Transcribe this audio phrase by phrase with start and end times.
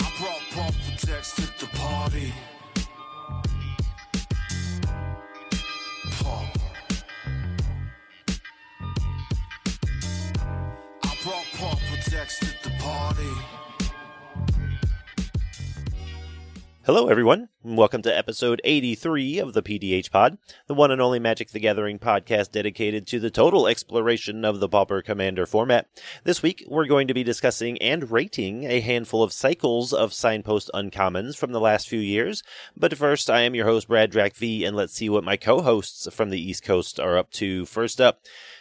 [0.00, 2.32] I brought pump protects to the party.
[16.92, 17.48] Hello, everyone.
[17.62, 21.60] and Welcome to episode 83 of the PDH Pod, the one and only Magic the
[21.60, 25.86] Gathering podcast dedicated to the total exploration of the Pauper Commander format.
[26.24, 30.68] This week, we're going to be discussing and rating a handful of cycles of signpost
[30.74, 32.42] uncommons from the last few years.
[32.76, 35.62] But first, I am your host, Brad Drac V, and let's see what my co
[35.62, 37.66] hosts from the East Coast are up to.
[37.66, 38.18] First up,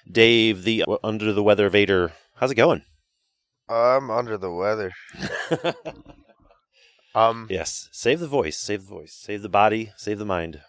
[0.07, 2.11] Dave, the under the weather Vader.
[2.35, 2.83] How's it going?
[3.67, 4.91] I'm under the weather.
[7.19, 10.61] Um, yes, save the voice, save the voice, save the body, save the mind.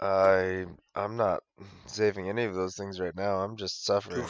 [0.00, 1.40] I I'm not
[1.86, 3.36] saving any of those things right now.
[3.38, 4.26] I'm just suffering.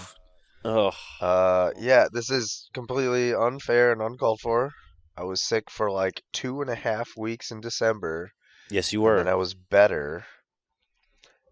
[0.65, 4.71] Oh, Uh, yeah, this is completely unfair and uncalled for.
[5.17, 8.31] I was sick for like two and a half weeks in December,
[8.71, 9.19] yes, you were.
[9.19, 10.25] and I was better.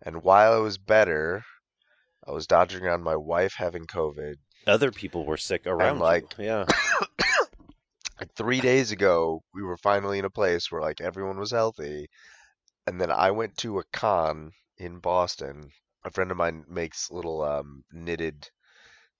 [0.02, 1.42] And while I was better,
[2.26, 4.34] I was dodging around my wife having COVID.
[4.66, 6.02] other people were sick around you.
[6.02, 6.64] like- yeah
[8.20, 12.08] Like three days ago, we were finally in a place where like everyone was healthy,
[12.86, 15.72] and then I went to a con in Boston.
[16.04, 18.50] A friend of mine makes little um, knitted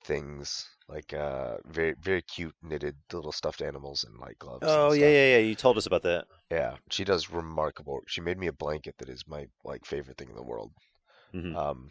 [0.05, 4.67] things, like uh, very very cute knitted little stuffed animals and like gloves.
[4.67, 6.77] oh yeah yeah yeah you told us about that yeah.
[6.91, 8.01] She does remarkable.
[8.07, 10.73] She made me a blanket that is my like favorite thing in the world.
[11.33, 11.55] Mhm.
[11.57, 11.91] Um,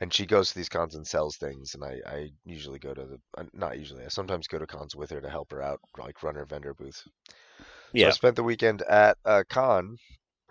[0.00, 3.04] and she goes to these cons and sells things, and I, I usually go to
[3.04, 4.04] the uh, not usually.
[4.04, 6.74] I sometimes go to cons with her to help her out, like run her vendor
[6.74, 6.96] booth.
[6.96, 9.96] So yeah I spent the weekend at a con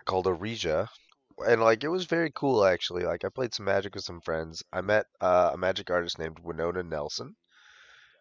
[0.04, 0.88] called Arisia,
[1.46, 3.04] and like it was very cool actually.
[3.04, 4.62] Like I played some Magic with some friends.
[4.72, 7.34] I met uh, a Magic artist named Winona Nelson.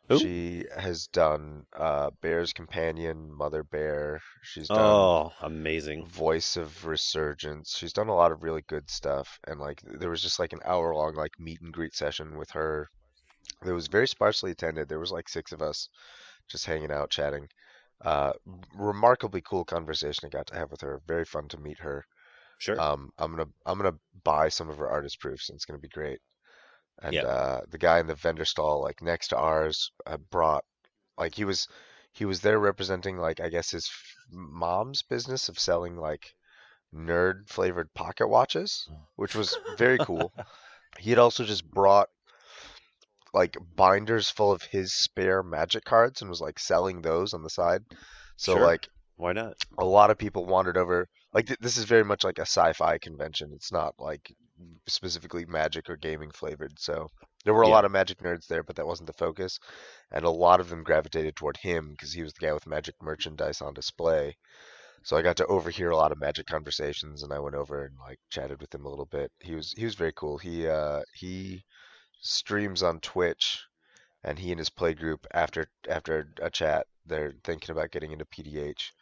[0.10, 0.20] Who?
[0.20, 4.22] She has done uh, Bear's Companion, Mother Bear.
[4.44, 7.78] She's done oh amazing Voice of Resurgence.
[7.78, 10.62] She's done a lot of really good stuff, and like there was just like an
[10.66, 12.90] hour long like meet and greet session with her.
[13.66, 14.90] It was very sparsely attended.
[14.90, 15.90] There was like six of us
[16.50, 17.48] just hanging out, chatting.
[18.03, 18.34] Uh,
[18.75, 21.02] remarkably cool conversation I got to have with her.
[21.08, 22.06] Very fun to meet her.
[22.58, 25.80] sure Um, I'm gonna I'm gonna buy some of her artist proofs, and it's gonna
[25.80, 26.19] be great.
[27.02, 27.24] And Yeah.
[27.24, 30.66] uh, the guy in the vendor stall, like next to ours, uh, brought
[31.18, 31.68] like he was
[32.14, 36.34] he was there representing like I guess his f- mom's business of selling like
[36.94, 40.34] nerd flavored pocket watches, which was very cool.
[41.00, 42.10] He had also just brought
[43.34, 47.50] like binders full of his spare magic cards and was like selling those on the
[47.50, 47.84] side.
[48.38, 48.66] So Sure.
[48.66, 48.88] like
[49.18, 51.08] why not a lot of people wandered over.
[51.34, 53.52] Like th- this is very much like a sci-fi convention.
[53.54, 54.34] It's not like
[54.88, 56.80] specifically magic or gaming flavored.
[56.80, 57.09] So
[57.46, 57.75] there were a Yeah.
[57.75, 59.59] lot of magic nerds there, but that wasn't the focus.
[60.12, 62.96] And a lot of them gravitated toward him because he was the guy with magic
[63.02, 64.38] merchandise on display.
[65.03, 67.98] So I got to overhear a lot of magic conversations, and I went over and
[68.00, 69.30] like chatted with him a little bit.
[69.40, 70.38] He was he was very cool.
[70.38, 71.66] He uh he
[72.22, 73.66] streams on Twitch,
[74.24, 78.25] and he and his play group after after a chat, they're thinking about getting into
[78.25, 78.94] PDH.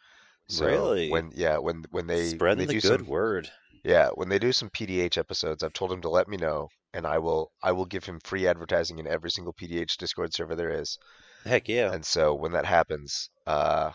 [0.48, 1.08] So Really?
[1.08, 3.50] when yeah when when they they the good some word
[3.84, 7.06] yeah when they do some PDH episodes, I've told him to let me know, and
[7.06, 10.70] I will I will give him free advertising in every single PDH Discord server there
[10.70, 10.98] is.
[11.44, 13.90] heck yeah And so when that happens, uh,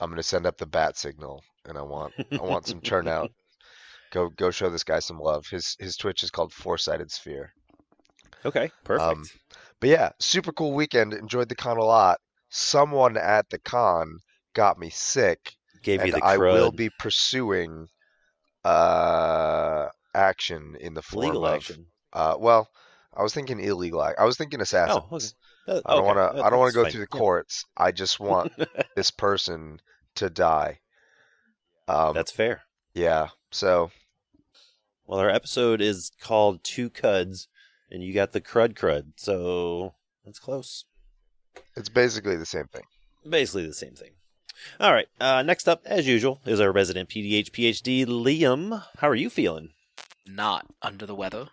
[0.00, 3.30] I'm gonna send up the bat signal, and I want I want some turnout.
[4.12, 5.46] Go go show this guy some love.
[5.46, 7.52] His his Twitch is called Four Sided Sphere.
[8.44, 9.24] okay perfect Um,
[9.78, 11.14] But yeah, super cool weekend.
[11.14, 12.18] Enjoyed the con a lot.
[12.48, 14.18] Someone at the con
[14.54, 15.54] got me sick,
[15.84, 17.86] gave you and the I will be pursuing
[18.64, 22.68] uh action in the form legal of action uh well,
[23.14, 24.00] I was thinking illegal.
[24.00, 25.34] I was thinking assassins.
[25.68, 25.82] oh okay.
[25.86, 26.42] I don't okay, want to.
[26.44, 26.92] I don't want to go fine.
[26.92, 27.18] through the Yeah.
[27.18, 27.64] courts.
[27.76, 28.52] I just want
[28.96, 29.80] this person
[30.16, 30.80] to die.
[31.88, 32.62] Um, that's fair
[32.94, 33.28] yeah.
[33.50, 33.90] So
[35.06, 37.48] well our episode is called two cuds
[37.90, 39.94] and you got the crud crud so
[40.24, 40.84] that's close
[41.76, 42.84] it's basically the same thing.
[43.28, 44.12] basically the same thing.
[44.78, 45.08] All right.
[45.20, 48.82] Uh, next up, as usual, is our resident PDH PhD, Liam.
[48.98, 49.70] How are you feeling?
[50.26, 51.48] not under the weather.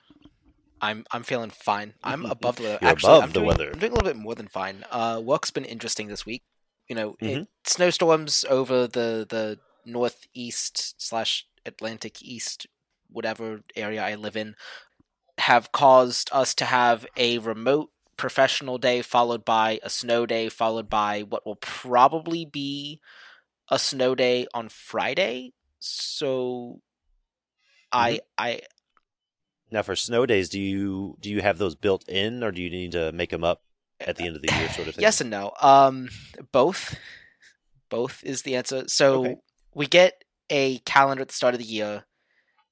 [0.79, 1.95] I'm I'm feeling fine.
[2.03, 2.77] I'm above the weather.
[2.81, 3.71] You're Actually, above I'm the doing, weather.
[3.73, 4.85] I'm doing a little bit more than fine.
[4.91, 6.43] Uh, work's been interesting this week.
[6.87, 7.47] You know, it, Mhm.
[7.65, 12.67] snowstorms over the the northeast slash Atlantic East,
[13.09, 14.55] whatever area I live in,
[15.39, 20.89] have caused us to have a remote professional day followed by a snow day followed
[20.89, 22.99] by what will probably be
[23.69, 25.53] a snow day on Friday.
[25.79, 26.81] So
[27.91, 28.61] I I
[29.71, 32.69] Now, for snow days, do you do you have those built in, or do you
[32.69, 33.61] need to make them up
[33.99, 35.03] at the end of the year, sort of thing?
[35.03, 35.53] Yes and no.
[35.61, 36.09] Um,
[36.51, 36.97] both.
[37.89, 38.83] Both is the answer.
[38.87, 39.35] So Okay.
[39.73, 42.05] we get a calendar at the start of the year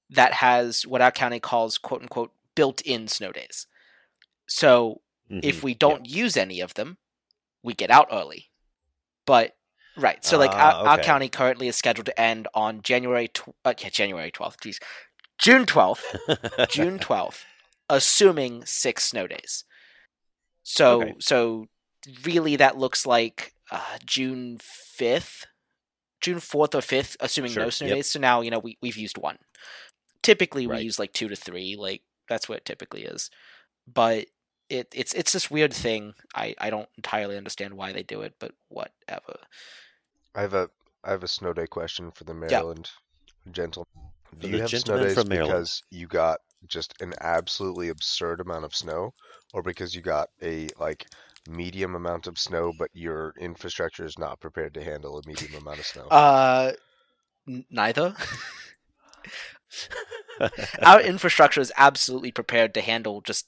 [0.09, 3.67] that has what our county calls "quote unquote" built-in snow days.
[4.47, 5.63] So if Mhm.
[5.63, 6.97] we don't use any of them,
[7.63, 8.51] we get out early.
[9.25, 9.55] But
[9.97, 13.55] right, so like Ah, our, our county currently is scheduled to end on January tw-
[13.63, 14.59] uh, yeah, January twelfth.
[14.61, 14.77] Jeez,
[15.39, 16.15] June twelfth.
[16.69, 17.43] June twelfth,
[17.89, 19.63] assuming six snow days.
[20.63, 21.15] So Okay.
[21.19, 21.65] so
[22.23, 25.45] really that looks like uh, June fifth,
[26.21, 27.95] June fourth or fifth, assuming no snow yep.
[27.97, 28.07] days.
[28.11, 29.37] So now you know we we've used one.
[30.21, 33.29] Typically we use like two to three, like that's what it typically is.
[33.91, 34.27] But
[34.69, 36.13] it it's it's this weird thing.
[36.33, 39.37] I I don't entirely understand why they do it, but whatever.
[40.35, 40.69] I have a
[41.03, 42.89] I have a snow day question for the Maryland
[43.51, 43.85] gentleman.
[44.39, 48.75] Do you have snow days from because you got just an absolutely absurd amount of
[48.75, 49.13] snow,
[49.53, 51.05] or because you got a like
[51.47, 55.79] medium amount of snow, but your infrastructure is not prepared to handle a medium amount
[55.79, 56.07] of snow?
[56.11, 56.71] Uh,
[57.47, 58.15] n- neither.
[60.83, 63.47] Our infrastructure is absolutely prepared to handle just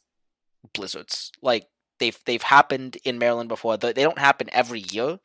[0.74, 1.32] blizzards.
[1.42, 1.68] Like
[2.00, 3.78] they've they've happened in Maryland before.
[3.78, 5.20] They they don't happen every year,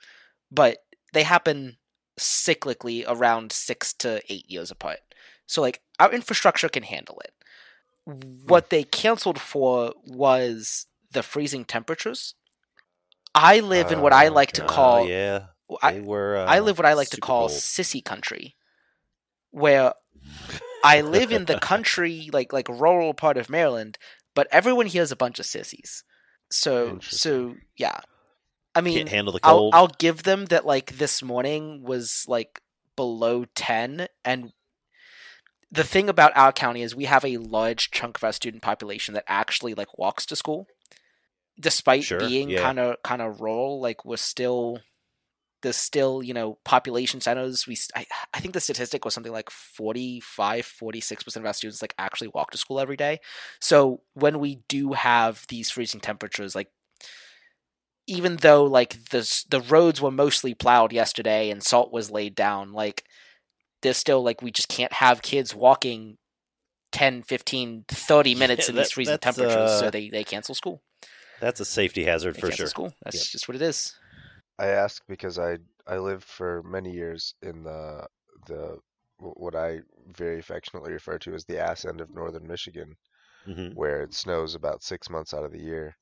[0.50, 0.78] but
[1.12, 1.78] they happen
[2.18, 5.00] cyclically around six to eight years apart.
[5.46, 7.32] So like our infrastructure can handle it.
[8.46, 12.34] What they canceled for was the freezing temperatures.
[13.34, 15.46] I live in what I Oh, like to call yeah,
[15.82, 16.36] I, were.
[16.36, 17.58] Uh, I live what I like to call cold.
[17.60, 18.56] sissy country,
[19.50, 19.94] where
[20.84, 23.98] I live in the country, like like rural part of Maryland,
[24.34, 26.04] but everyone here is a bunch of sissies.
[26.50, 28.00] So so yeah,
[28.74, 29.74] I mean, Can't handle the I'll cold.
[29.74, 30.66] I'll give them that.
[30.66, 32.60] Like this morning was like
[32.96, 34.52] below ten, and
[35.70, 39.14] the thing about our county is we have a large chunk of our student population
[39.14, 40.66] that actually like walks to school,
[41.58, 43.80] despite Sure, being kind of kind of rural.
[43.80, 44.80] Like we're still
[45.62, 49.50] there's still you know population centers we I, I think the statistic was something like
[49.50, 53.20] 45 46% of our students like actually walk to school every day
[53.60, 56.68] so when we do have these freezing temperatures like
[58.06, 62.72] even though like the the roads were mostly plowed yesterday and salt was laid down
[62.72, 63.04] like
[63.82, 66.18] there's still like we just can't have kids walking
[66.92, 70.82] 10 15 30 minutes Yeah, in these freezing temperatures uh, so they they cancel school
[71.40, 72.66] That's a safety hazard they for sure.
[72.68, 73.26] school that's Yep.
[73.32, 73.94] just what it is
[74.58, 78.08] I ask because I I lived for many years in the
[78.46, 78.80] the
[79.18, 82.96] what I very affectionately refer to as the ass end of northern Michigan,
[83.46, 85.96] hmm where it snows about six months out of the year.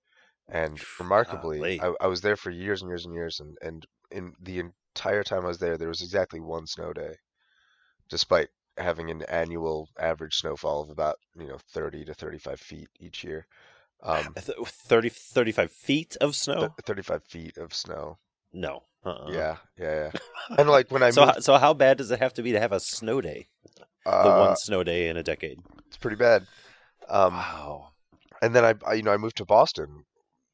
[0.48, 1.80] And remarkably.
[1.80, 5.24] I, I was there for years and years and years, and, and in the entire
[5.24, 7.16] time I was there, there was exactly one snow day,
[8.10, 13.24] despite having an annual average snowfall of about you know 30 to 35 feet each
[13.24, 13.46] year.
[14.02, 16.76] Um, 30, 35 feet of snow?
[16.76, 18.18] th- 35 feet of snow.
[18.52, 18.82] No.
[19.04, 19.30] Uh-uh.
[19.30, 20.56] Yeah, yeah, yeah.
[20.58, 22.52] And like when I so, moved, ho- so how bad does it have to be
[22.52, 23.46] to have a snow day?
[24.04, 25.58] The uh, one snow day in a decade.
[25.86, 26.46] it's pretty bad.
[27.08, 27.88] Um, wow.
[28.42, 30.04] and then I, I, you know, I moved to Boston,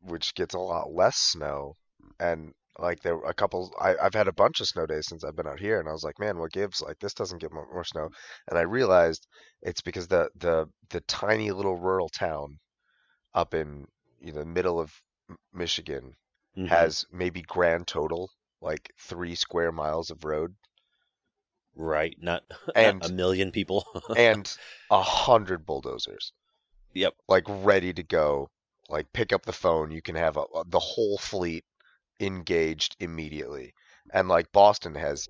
[0.02, 1.75] which gets a lot less snow,
[2.19, 3.72] and like there were a couple.
[3.81, 5.93] I, I've had a bunch of snow days since I've been out here, and I
[5.93, 6.81] was like, man, what gives?
[6.81, 8.08] Like this doesn't get more, more snow,
[8.48, 9.26] and I realized
[9.62, 12.58] it's because the the the tiny little rural town
[13.34, 13.87] up in
[14.20, 14.90] you know the middle of
[15.52, 16.12] Michigan
[16.56, 16.69] Mhm.
[16.69, 18.31] has maybe grand total
[18.61, 20.55] like three square miles of road
[21.75, 23.84] right, not, not and- a million people.
[24.17, 24.56] and
[24.91, 26.32] a hundred bulldozers.
[26.94, 27.15] yep.
[27.29, 28.48] like ready to go.
[28.89, 31.65] Like pick up the phone, you can have a, the whole fleet
[32.20, 33.75] engaged immediately.
[34.13, 35.29] And like Boston has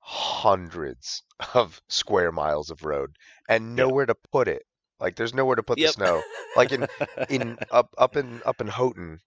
[0.00, 1.22] hundreds
[1.54, 3.16] of square miles of road
[3.48, 4.62] and nowhere to put it.
[5.00, 5.88] Like there's nowhere to put Yep.
[5.88, 6.22] the snow.
[6.56, 6.86] Like in
[7.28, 9.20] in up up in up in Houghton,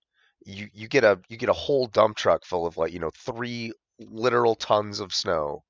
[0.45, 3.11] you you get a you get a whole dump truck full of like, you know,
[3.25, 5.63] 3 literal tons of snow.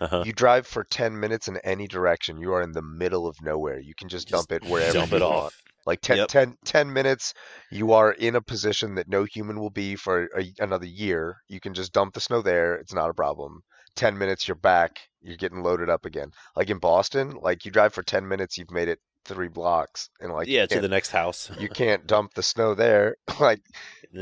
[0.00, 0.22] uh-huh.
[0.26, 3.78] You drive for 10 minutes in any direction, you are in the middle of nowhere.
[3.78, 5.34] You can just, Just dump it wherever dump you it want.
[5.34, 5.62] off.
[5.86, 6.28] Like 10, Yep.
[6.28, 7.34] 10, 10 minutes,
[7.70, 11.36] you are in a position that no human will be for a, another year.
[11.48, 12.76] You can just dump the snow there.
[12.76, 13.60] It's not a problem.
[13.96, 14.98] 10 minutes, you're back.
[15.20, 16.30] You're getting loaded up again.
[16.56, 20.08] Like in Boston, like you drive for 10 minutes, you've made it three blocks.
[20.20, 21.50] And like, yeah, to the next house.
[21.58, 23.16] you can't dump the snow there.
[23.40, 23.60] like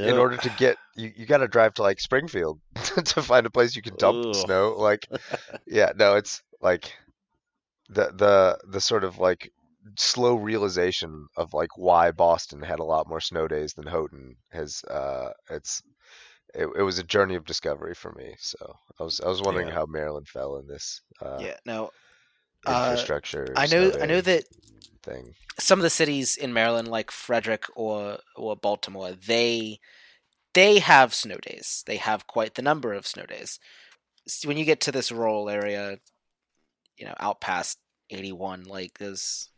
[0.01, 2.61] in order to get, you, you got to drive to like Springfield
[3.05, 4.33] to find a place you can dump Ugh.
[4.33, 4.75] snow.
[4.77, 5.09] Like,
[5.67, 6.93] yeah, no, it's like
[7.89, 9.51] the, the, the sort of like
[9.99, 14.83] slow realization of like why Boston had a lot more snow days than Houghton has
[14.91, 15.83] uh it's
[16.55, 18.35] it, it was a journey of discovery for me.
[18.39, 19.71] So I was I was wondering Yeah.
[19.71, 21.89] how Maryland fell in this uh yeah
[22.67, 23.53] Uh, infrastructure.
[23.57, 24.45] I know I know that
[25.03, 25.35] thing.
[25.59, 29.81] some of the cities in Maryland, like Frederick or or Baltimore, they
[30.55, 31.83] they have snow days.
[31.87, 33.59] They have quite the number of snow days.
[34.27, 35.99] s- when you get to this rural area,
[36.97, 37.79] you know, out past
[38.11, 39.51] 81, like there's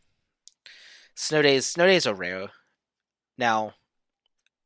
[1.15, 1.65] snow days.
[1.67, 2.49] Snow days are rare.
[3.37, 3.73] Now,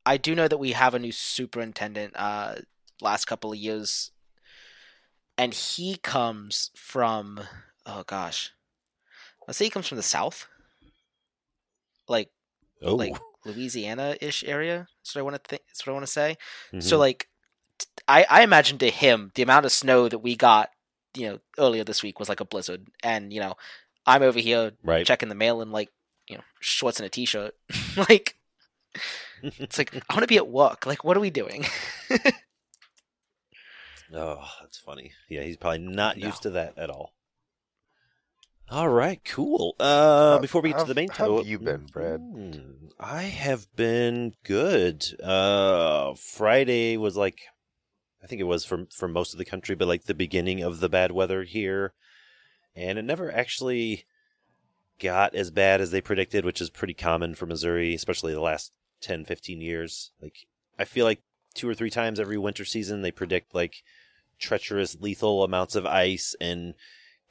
[0.05, 2.13] I do know that we have a new superintendent.
[2.15, 2.55] Uh,
[3.01, 4.12] last couple of years,
[5.38, 7.41] and he comes from
[7.89, 8.51] oh gosh,
[9.48, 10.48] let's say he comes from the south,
[12.08, 12.29] like
[12.81, 14.88] Oh, like Louisiana ish area.
[15.00, 15.63] That's what I want to think.
[15.67, 16.38] That's what I want to say.
[16.79, 17.00] So mhm.
[17.00, 17.27] like,
[18.08, 20.69] I imagine to him the amount of snow that we got,
[21.15, 23.55] you know, earlier this week was like a blizzard, and you know,
[24.05, 25.05] I'm over here right.
[25.05, 25.89] checking the mail in like
[26.27, 27.53] you know shorts and a t-shirt.
[28.10, 28.36] like
[29.43, 30.86] it's like I want to be at work.
[30.86, 31.65] Like what are we doing?
[34.13, 35.12] Oh, that's funny.
[35.29, 36.27] Yeah, he's probably not No.
[36.27, 37.13] used to that at all.
[38.72, 39.76] All right, cool.
[39.80, 42.20] Uh, How- before we get to the main how have topic, you been, Brad?
[42.20, 45.06] Mm, I have been good.
[45.24, 47.42] Uh, Friday was like,
[48.24, 50.80] I think it was for for most of the country, but like the beginning of
[50.82, 51.94] the bad weather here,
[52.76, 54.06] and it never actually
[55.00, 58.72] got as bad as they predicted, which is pretty common for Missouri, especially the last
[59.02, 60.12] 10, 15 years.
[60.22, 60.46] Like,
[60.78, 61.22] I feel like
[61.56, 63.82] two or three times every winter season they predict like
[64.38, 66.76] treacherous, lethal amounts of ice and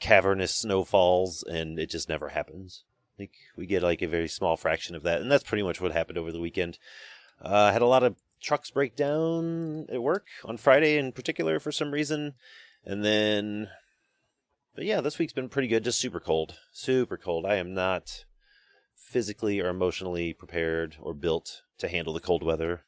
[0.01, 2.85] cavernous snowfalls, and it just never happens.
[3.19, 5.93] Like we get like a very small fraction of that, and that's pretty much what
[5.93, 6.79] happened over the weekend.
[7.41, 11.73] Uh, had a lot of trucks break down at work on Friday in particular for
[11.73, 12.35] some reason,
[12.85, 13.69] and then,
[14.75, 15.85] but yeah, this week's been pretty good.
[15.85, 17.45] Just super cold, super cold.
[17.45, 18.25] I am not
[18.95, 22.83] physically or emotionally prepared or built to handle the cold weather.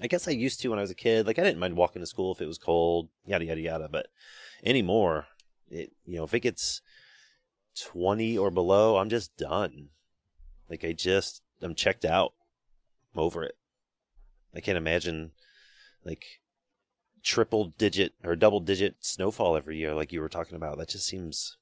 [0.00, 1.26] I guess I used to when I was a kid.
[1.26, 3.88] Like I didn't mind walking to school if it was cold, yada yada yada.
[3.90, 4.06] But
[4.64, 5.26] anymore,
[5.70, 6.80] it you know if it gets
[7.78, 9.88] twenty or below, I'm just done.
[10.68, 12.32] Like I just I'm checked out.
[13.14, 13.56] I'm over it.
[14.54, 15.32] I can't imagine
[16.04, 16.24] like
[17.22, 20.78] triple digit or double digit snowfall every year like you were talking about.
[20.78, 21.56] That just seems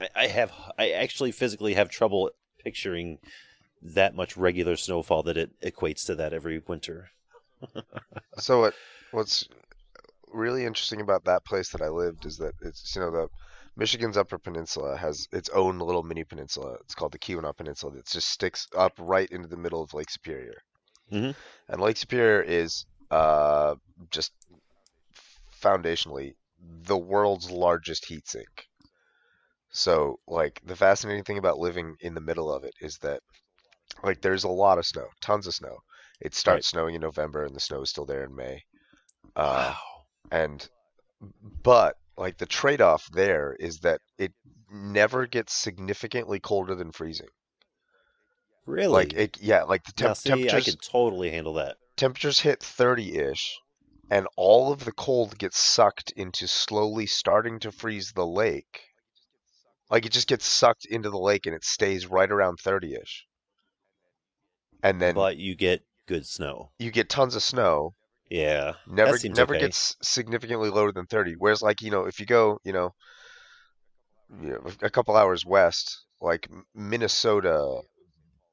[0.00, 3.18] I, I have I actually physically have trouble picturing
[3.82, 7.10] that much regular snowfall that it equates to that every winter.
[8.38, 8.74] So what
[9.10, 9.46] what's
[10.32, 13.28] really interesting about that place that I lived is that it's you know the
[13.76, 16.76] Michigan's Upper Peninsula has its own little mini peninsula.
[16.80, 17.92] It's called the Keweenaw Peninsula.
[17.94, 20.62] That just sticks up right into the middle of Lake Superior.
[21.10, 21.34] Mhm.
[21.68, 23.74] And Lake Superior is uh,
[24.10, 24.32] just
[25.60, 28.68] foundationally the world's largest heat sink.
[29.72, 33.20] So, like, the fascinating thing about living in the middle of it is that,
[34.04, 35.78] like, there's a lot of snow, tons of snow.
[36.20, 36.68] It starts Right.
[36.68, 38.64] snowing in November, and the snow is still there in May.
[39.36, 39.89] Uh, wow.
[40.30, 40.68] And
[41.62, 44.32] but like the trade-off there is that it
[44.70, 47.28] never gets significantly colder than freezing.
[48.66, 48.92] Really?
[48.92, 51.76] Like it, yeah, like the now, temp- see, I temperatures could totally handle that.
[51.96, 53.58] temperatures hit 30-ish,
[54.10, 58.82] and all of the cold gets sucked into slowly starting to freeze the lake.
[59.90, 63.26] Like it just gets sucked into the lake and it stays right around 30-ish.
[64.82, 66.70] And then but you get good snow.
[66.78, 67.94] you get tons of snow,
[68.30, 68.74] Yeah.
[68.86, 69.60] never never okay.
[69.66, 72.94] gets significantly lower than 30 whereas like you know if you go you know,
[74.40, 77.80] you know a couple hours west like minnesota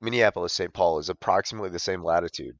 [0.01, 2.55] minneapolis st paul is approximately the same latitude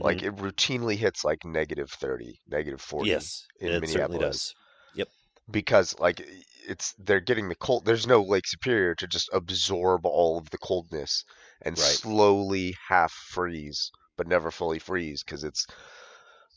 [0.00, 0.24] like Mhm.
[0.24, 4.18] it routinely hits like negative 30 negative 40 yes, in it certainly Minneapolis.
[4.18, 4.54] does.
[4.94, 5.08] Yep.
[5.50, 6.22] Because like
[6.68, 10.58] it's they're getting the cold there's no lake superior to just absorb all of the
[10.58, 11.24] coldness
[11.62, 12.00] and Right.
[12.00, 15.66] slowly half freeze but never fully freeze because it's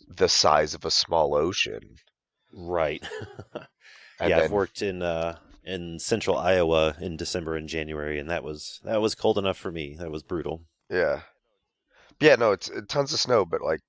[0.08, 1.98] the size of a small ocean
[2.52, 3.04] Right.
[3.56, 3.62] yeah,
[4.20, 8.80] then I've worked in uh in central Iowa in December and January, and that was
[8.84, 9.96] that was cold enough for me.
[10.00, 10.64] That was brutal.
[10.90, 11.22] Yeah.
[12.20, 13.82] Yeah, no, it's uh, tons of snow, but like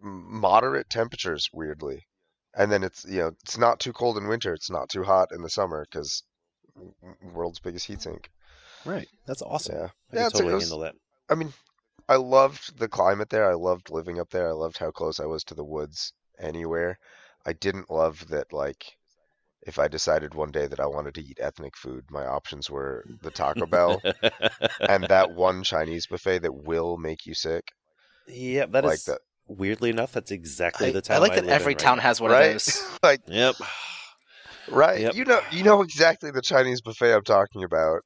[0.00, 2.06] moderate temperatures, weirdly.
[2.56, 4.54] And then it's, you know, it's not too cold in winter.
[4.54, 6.22] It's not too hot in the summer because
[7.22, 8.30] world's biggest heat sink.
[8.84, 9.08] Right.
[9.26, 9.76] That's awesome.
[9.76, 9.88] Yeah.
[10.12, 10.94] I Yeah, it's a- totally was- handle that.
[11.28, 11.52] I mean,
[12.08, 13.50] I loved the climate there.
[13.50, 14.48] I loved living up there.
[14.48, 16.98] I loved how close I was to the woods anywhere.
[17.46, 18.96] I didn't love that, like,
[19.62, 23.04] if I decided one day that I wanted to eat ethnic food, my options were
[23.22, 24.02] the Taco Bell
[24.88, 27.64] and that one Chinese buffet that will make you sick.
[28.26, 29.20] yeah, that is like that.
[29.46, 31.74] weirdly enough, that's exactly I, the I town like I like that live in every
[31.74, 32.02] right town now.
[32.02, 32.46] has one right?
[32.46, 32.98] of those.
[33.02, 33.56] like, Yep.
[34.68, 35.00] right?
[35.00, 35.14] Yep.
[35.14, 38.00] You know, you know exactly the Chinese buffet I'm talking about.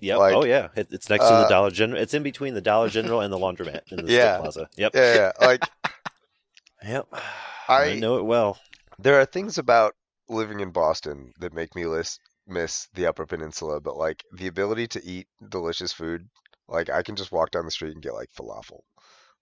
[0.00, 0.18] Yep.
[0.18, 0.68] Like, oh yeah.
[0.76, 2.00] It, it's next to the uh, Dollar General.
[2.02, 4.38] It's in between the Dollar General and the laundromat in the Yeah.
[4.38, 4.68] Plaza.
[4.76, 4.92] Yep.
[4.94, 5.32] Yeah, yeah.
[5.40, 5.62] Like,
[6.84, 7.08] Yep.
[7.12, 8.58] I- I know it well.
[8.98, 9.94] there are things about
[10.28, 14.86] living in Boston that make me list, miss the Upper Peninsula, but like the ability
[14.88, 16.28] to eat delicious food,
[16.68, 18.80] like I can just walk down the street and get like falafel,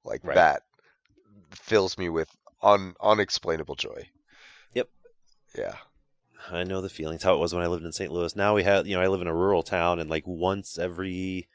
[0.04, 0.36] like Right.
[0.36, 0.62] that
[1.50, 2.28] fills me with
[2.62, 4.08] un unexplainable joy.
[4.74, 4.88] Yep.
[5.58, 5.74] Yeah.
[6.50, 7.22] I know the feelings.
[7.22, 8.12] How it was when I lived in St.
[8.12, 8.34] Louis.
[8.36, 11.48] Now we have, you know, I live in a rural town, and like once every,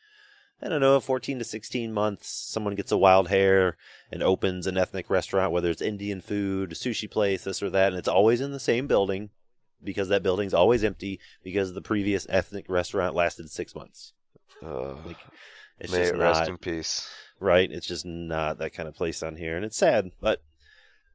[0.61, 3.77] I don't know, fourteen to sixteen months, someone gets a wild hair
[4.11, 7.97] and opens an ethnic restaurant, whether it's Indian food, sushi place, this or that, and
[7.97, 9.29] it's always in the same building
[9.83, 14.13] because that building's always empty because the previous ethnic restaurant lasted six months.
[14.63, 15.17] Uh, Like,
[15.79, 17.07] it's may just it rest not in peace.
[17.39, 17.71] right.
[17.71, 20.09] It's just not that kind of place on here, and it's sad.
[20.19, 20.41] But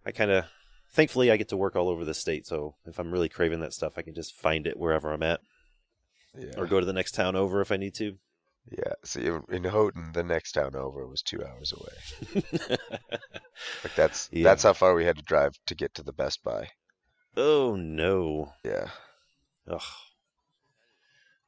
[0.06, 0.44] I kind of,
[0.92, 2.46] thankfully, I get to work all over the state.
[2.46, 5.40] So if I'm really craving that stuff, I can just find it wherever I'm at,
[6.38, 6.52] Yeah.
[6.56, 8.16] or go to the next town over if I need to.
[8.70, 8.92] Yeah.
[9.04, 12.44] See, in- Houghton, the next town over was two hours away.
[13.84, 14.44] Like that's Yeah.
[14.44, 16.68] that's how far we had to drive to get to the Best Buy.
[17.36, 18.52] oh no.
[18.64, 18.88] Yeah.
[19.68, 19.80] Ugh.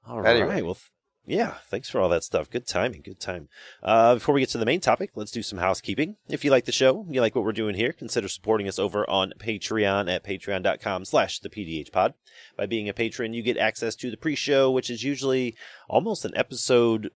[0.06, 0.36] All right.
[0.36, 0.62] Anyway.
[0.62, 0.90] Well, th-
[1.26, 1.54] yeah.
[1.68, 2.50] Thanks for all that stuff.
[2.50, 3.02] Good timing.
[3.02, 3.48] Good time.
[3.82, 6.16] Uh, before we get to the main topic, let's do some housekeeping.
[6.28, 9.08] If you like the show, you like what we're doing here, consider supporting us over
[9.08, 12.14] on Patreon at patreon.com slash the PDH pod.
[12.56, 15.56] By being a patron, you get access to the pre-show, which is usually
[15.88, 17.10] almost an episode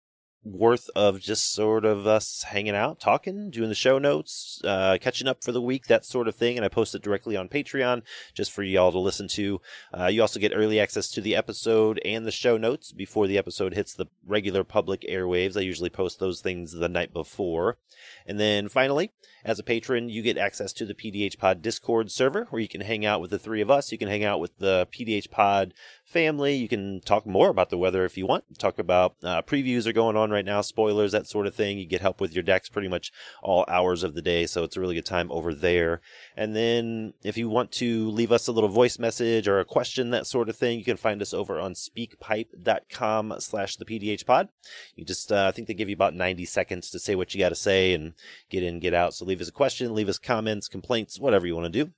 [0.44, 5.28] worth of just sort of us hanging out, talking, doing the show notes, uh, catching
[5.28, 6.56] up for the week, that sort of thing.
[6.56, 8.02] And I post it directly on Patreon
[8.34, 9.60] just for y'all to listen to.
[9.96, 13.38] Uh, you also get early access to the episode and the show notes before the
[13.38, 15.56] episode hits the regular public airwaves.
[15.56, 17.78] I usually post those things the night before.
[18.26, 19.12] And then finally,
[19.44, 22.80] as a patron, you get access to the PDH Pod Discord server where you can
[22.80, 23.92] hang out with the three of us.
[23.92, 25.74] You can hang out with the PDH Pod
[26.08, 26.54] family.
[26.54, 28.58] You can talk more about the weather if you want.
[28.58, 31.78] Talk about uh, previews are going on right now, spoilers, that sort of thing.
[31.78, 33.12] You get help with your decks pretty much
[33.42, 36.00] all hours of the day, so it's a really good time over there.
[36.36, 40.10] And then if you want to leave us a little voice message or a question,
[40.10, 44.48] that sort of thing, you can find us over on speakpipe.com slash the PDH pod.
[44.96, 47.40] You just, uh, I think they give you about 90 seconds to say what you
[47.40, 48.14] got to say and
[48.48, 49.14] get in, get out.
[49.14, 51.92] So leave us a question, leave us comments, complaints, whatever you want to do.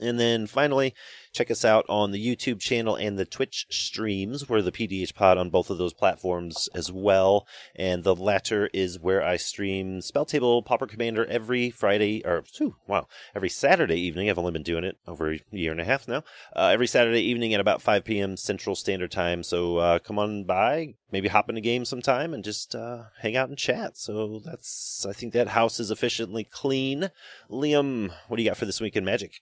[0.00, 0.94] And then finally,
[1.32, 4.48] check us out on the YouTube channel and the Twitch streams.
[4.48, 7.46] We're the PDH Pod on both of those platforms as well.
[7.76, 12.76] And the latter is where I stream Spell Table Pauper Commander every Friday, or whew,
[12.86, 14.28] wow, every Saturday evening.
[14.28, 16.24] I've only been doing it over a year and a half now.
[16.54, 18.36] Uh, every Saturday evening at about 5 p.m.
[18.36, 19.42] Central Standard Time.
[19.42, 23.36] So uh, come on by, maybe hop in a game sometime and just uh, hang
[23.36, 23.96] out and chat.
[23.96, 27.10] So that's, I think that house is efficiently clean.
[27.50, 29.40] Liam, what do you got for this week in Magic?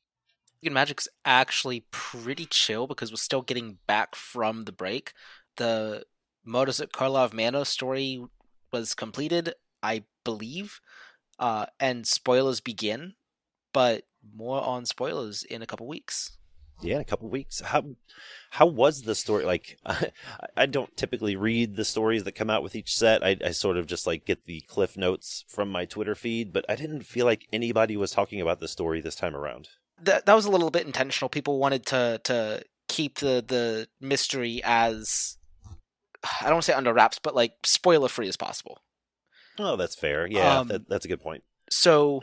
[0.62, 5.12] Magic's actually pretty chill because we're still getting back from the break.
[5.56, 6.04] The
[6.44, 8.24] Murders at Karlov Manor story
[8.72, 10.80] was completed, I believe,
[11.38, 13.14] uh, and spoilers begin,
[13.72, 16.36] but more on spoilers in a couple weeks.
[16.82, 17.60] Yeah, in a couple weeks.
[17.60, 17.84] How
[18.50, 19.44] how was the story?
[19.44, 20.10] Like, I,
[20.56, 23.24] I don't typically read the stories that come out with each set.
[23.24, 26.64] I, I sort of just like get the cliff notes from my Twitter feed, but
[26.68, 29.68] I didn't feel like anybody was talking about the story this time around.
[30.02, 31.28] That that was a little bit intentional.
[31.28, 35.38] People wanted to to keep the the mystery as
[36.40, 38.82] I don't want to say under wraps, but like spoiler free as possible.
[39.58, 40.26] Oh, that's fair.
[40.26, 41.42] Yeah, Um, that, that's a good point.
[41.70, 42.20] So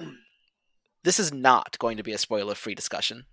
[1.04, 3.26] this is not going to be a spoiler free discussion.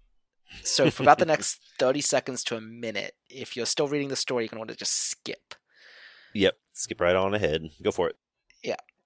[0.62, 4.16] So for about the next 30 seconds to a minute, if you're still reading the
[4.16, 5.54] story, you're going to want to just skip.
[6.34, 7.68] Yep, skip right on ahead.
[7.82, 8.16] Go for it.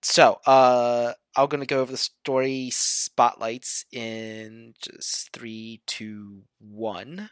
[0.05, 7.31] So, uh I'm going to go over the story spotlights in just three, two, one.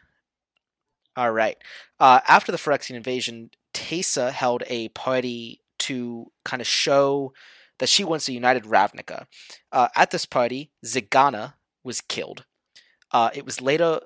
[1.15, 1.57] All right.
[1.99, 7.33] Uh after the Phyrexian invasion, Teysa held a party to kind of show
[7.79, 9.25] that she wants a united Ravnica.
[9.71, 12.45] Uh, at this party, Zegana was killed.
[13.11, 13.99] Uh, it was later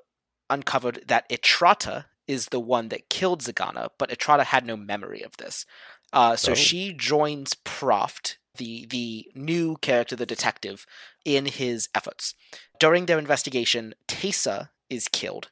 [0.50, 5.36] uncovered that Etrata is the one that killed Zegana, but Etrata had no memory of
[5.36, 5.64] this.
[6.12, 6.54] Uh, so Oh.
[6.54, 10.86] she joins Proft, the the new character, the detective,
[11.24, 12.34] in his efforts.
[12.78, 15.50] During their investigation, Teysa is killed,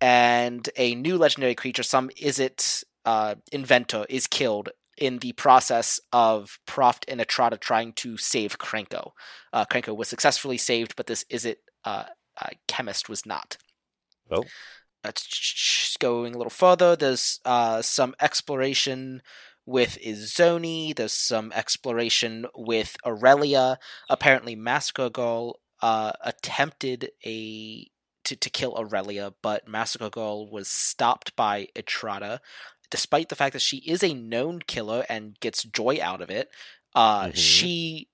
[0.00, 6.58] and a new legendary creature, some Izzet uh, inventor, is killed in the process of
[6.66, 9.12] Proft and Etrata trying to save Krenko.
[9.52, 12.04] Uh, Krenko was successfully saved, but this Izzet uh,
[12.40, 13.56] uh, chemist was not.
[14.30, 14.44] Oh.
[15.04, 15.12] Uh,
[16.00, 19.22] going a little further, there's uh, some exploration
[19.66, 20.94] with Izoni.
[20.94, 23.78] There's some exploration with Aurelia.
[24.08, 27.90] Apparently, Massacre Girl uh, attempted a
[28.24, 32.38] to, to kill Aurelia, but Massacre Girl was stopped by Etrata.
[32.90, 36.48] Despite the fact that she is a known killer and gets joy out of it,
[36.94, 37.36] uh, Mhm.
[37.36, 38.08] she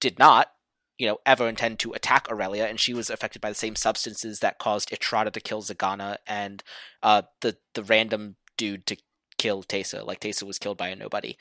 [0.00, 0.52] did not,
[0.98, 4.40] you know, ever intend to attack Aurelia, and she was affected by the same substances
[4.40, 6.62] that caused Etrata to kill Zegana and
[7.02, 8.96] uh, the the random dude to
[9.42, 10.06] kill Teysa.
[10.06, 11.36] Like Teysa was killed by a nobody.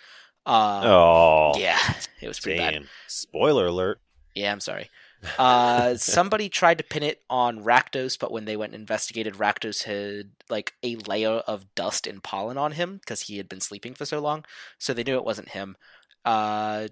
[0.45, 1.79] Uh, oh, yeah,
[2.21, 2.83] it was pretty bad.
[3.07, 3.99] Spoiler alert.
[4.33, 4.89] Yeah, I'm sorry.
[5.37, 9.83] Uh, somebody tried to pin it on Rakdos, but when they went and investigated, Rakdos
[9.83, 13.93] had like a layer of dust and pollen on him because he had been sleeping
[13.93, 14.43] for so long.
[14.79, 15.77] So they knew it wasn't him.
[16.25, 16.87] Uh,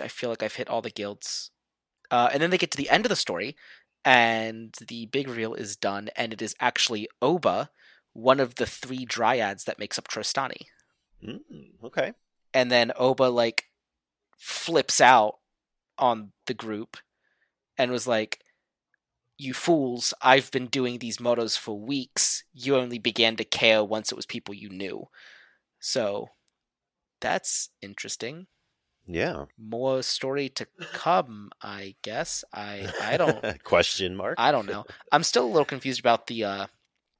[0.00, 1.50] I feel like I've hit all the guilds.
[2.10, 3.56] Uh, and then they get to the end of the story,
[4.04, 7.70] and the big reveal is done, and it is actually Oba,
[8.14, 10.66] one of the three dryads that makes up Trostani.
[11.22, 11.40] Mm,
[11.84, 12.12] okay.
[12.54, 13.64] And then Oba like
[14.38, 15.38] flips out
[15.98, 16.96] on the group
[17.76, 18.40] and was like,
[19.36, 22.44] You fools, I've been doing these mottos for weeks.
[22.52, 25.08] You only began to care once it was people you knew.
[25.80, 26.28] So
[27.20, 28.46] that's interesting.
[29.06, 29.46] Yeah.
[29.58, 32.44] More story to come, I guess.
[32.54, 34.36] I I don't Question mark.
[34.38, 34.84] I don't know.
[35.12, 36.66] I'm still a little confused about the uh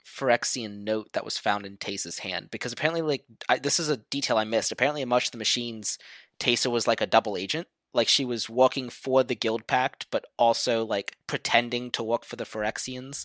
[0.04, 3.96] Phyrexian note that was found in Teysa's hand because apparently, like, I, this is a
[3.96, 4.72] detail I missed.
[4.72, 5.98] Apparently, in March of the Machines,
[6.38, 7.68] Teysa was like a double agent.
[7.92, 12.36] Like, she was working for the Guild Pact, but also like pretending to work for
[12.36, 13.24] the Phyrexians.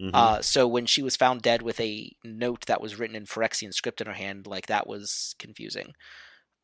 [0.00, 0.10] Mhm.
[0.12, 3.72] Uh, so when she was found dead with a note that was written in Phyrexian
[3.72, 5.94] script in her hand, like that was confusing.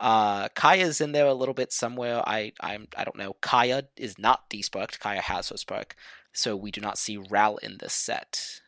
[0.01, 2.23] Uh, Kaya's in there a little bit somewhere.
[2.27, 3.35] I I'm I don't know.
[3.41, 4.99] Kaya is not desparked.
[4.99, 5.95] Kaya has her spark,
[6.33, 8.62] so we do not see Ral in this set.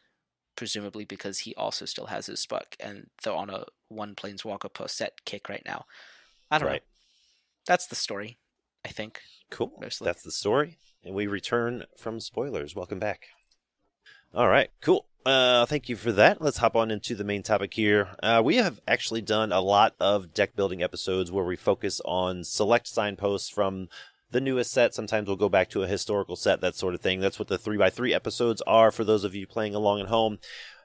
[0.56, 4.86] Presumably because he also still has his spark, and they're on a one planeswalker per
[4.86, 5.84] set kick right now.
[6.50, 6.78] I don't know.
[7.66, 8.38] That's the story,
[8.84, 9.20] I think.
[9.50, 9.72] Cool.
[9.80, 10.04] Mostly.
[10.04, 10.78] That's the story.
[11.02, 12.76] And we return from spoilers.
[12.76, 13.28] Welcome back.
[14.34, 15.06] All right, cool.
[15.24, 16.42] Uh, thank you for that.
[16.42, 18.08] Let's hop on into the main topic here.
[18.22, 22.44] Uh, we have actually done a lot of deck building episodes where we focus on
[22.44, 23.88] select signposts from
[24.34, 24.92] the newest set.
[24.92, 27.20] Sometimes we'll go back to a historical set, that sort of thing.
[27.20, 30.40] That's what the 3x3 episodes are for those of you playing along at home.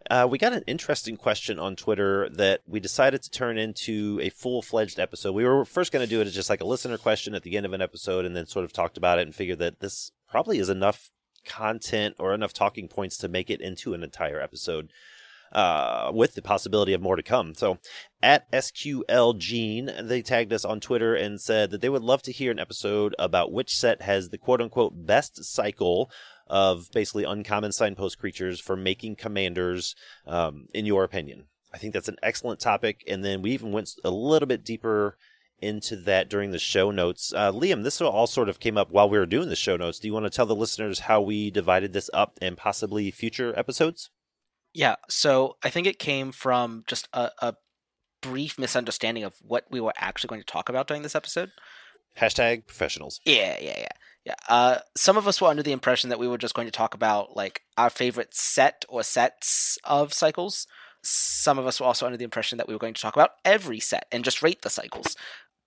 [0.10, 4.30] Uh, we got an interesting question on Twitter that we decided to turn into a
[4.30, 5.34] full fledged episode.
[5.34, 7.58] We were first going to do it as just like a listener question at the
[7.58, 10.12] end of an episode and then sort of talked about it and figured that this
[10.30, 11.10] probably is enough
[11.44, 14.92] content or enough talking points to make it into an entire episode.
[15.52, 17.56] Uh, with the possibility of more to come.
[17.56, 17.80] So,
[18.22, 22.32] at SQL Gene, they tagged us on Twitter and said that they would love to
[22.32, 26.12] hear an episode about which set has the quote unquote best cycle
[26.48, 29.96] of basically uncommon signpost creatures for making commanders,
[30.28, 31.46] um, in your opinion.
[31.74, 33.04] I think that's an excellent topic.
[33.08, 35.18] And then we even went a little bit deeper
[35.62, 37.34] into that during the show notes.
[37.34, 40.00] Uh, Liam, this all sort of came up while we were doing the show notes.
[40.00, 43.58] Do you want to tell the listeners how we divided this up and possibly future
[43.58, 44.10] episodes?
[44.80, 47.56] Yeah, so I think it came from just a, a
[48.22, 51.52] brief misunderstanding of what we were actually going to talk about during this episode.
[52.18, 53.20] Hashtag professionals.
[53.26, 53.92] Yeah, yeah, yeah.
[54.24, 54.36] Yeah.
[54.48, 56.94] Uh, some of us were under the impression that we were just going to talk
[56.94, 60.66] about like our favorite set or sets of cycles.
[61.04, 63.32] Some of us were also under the impression that we were going to talk about
[63.44, 65.18] every set and just rate the cycles.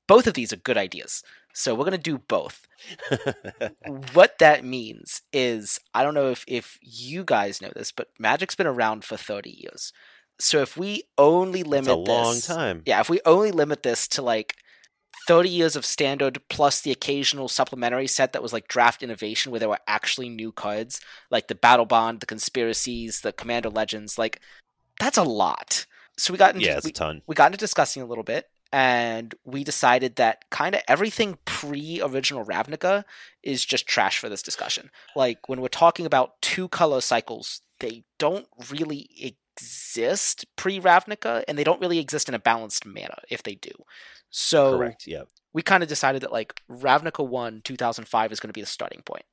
[0.09, 1.23] Both of these are good ideas.
[1.53, 2.67] So we're going to do both.
[4.15, 8.55] what that means is I don't know if, if you guys know this, but Magic's
[8.55, 9.93] been around for 30 years.
[10.39, 12.83] So if we only limit It's a long this, time.
[12.87, 14.57] yeah, if we only limit this to like
[15.29, 19.61] 30 years of standard plus the occasional supplementary set that was like draft innovation where
[19.61, 24.41] there were actually new cards, like the Battle Bond, the Conspiracies, the Commander Legends, like
[24.99, 25.87] that's a lot.
[26.19, 27.23] So we got into Yeah, it's we, a ton.
[27.27, 32.01] we got into discussing a little bit and we decided that kind of everything pre
[32.03, 33.05] original Ravnica
[33.43, 34.91] is just trash for this discussion.
[35.15, 41.59] Like when we're talking about two color cycles, they don't really exist pre Ravnica and
[41.59, 43.73] they don't really exist in a balanced manner if they do.
[44.31, 45.07] So Correct.
[45.07, 45.25] Yeah.
[45.53, 49.03] we kind of decided that like Ravnica 1 2005 is going to be the starting
[49.03, 49.25] point.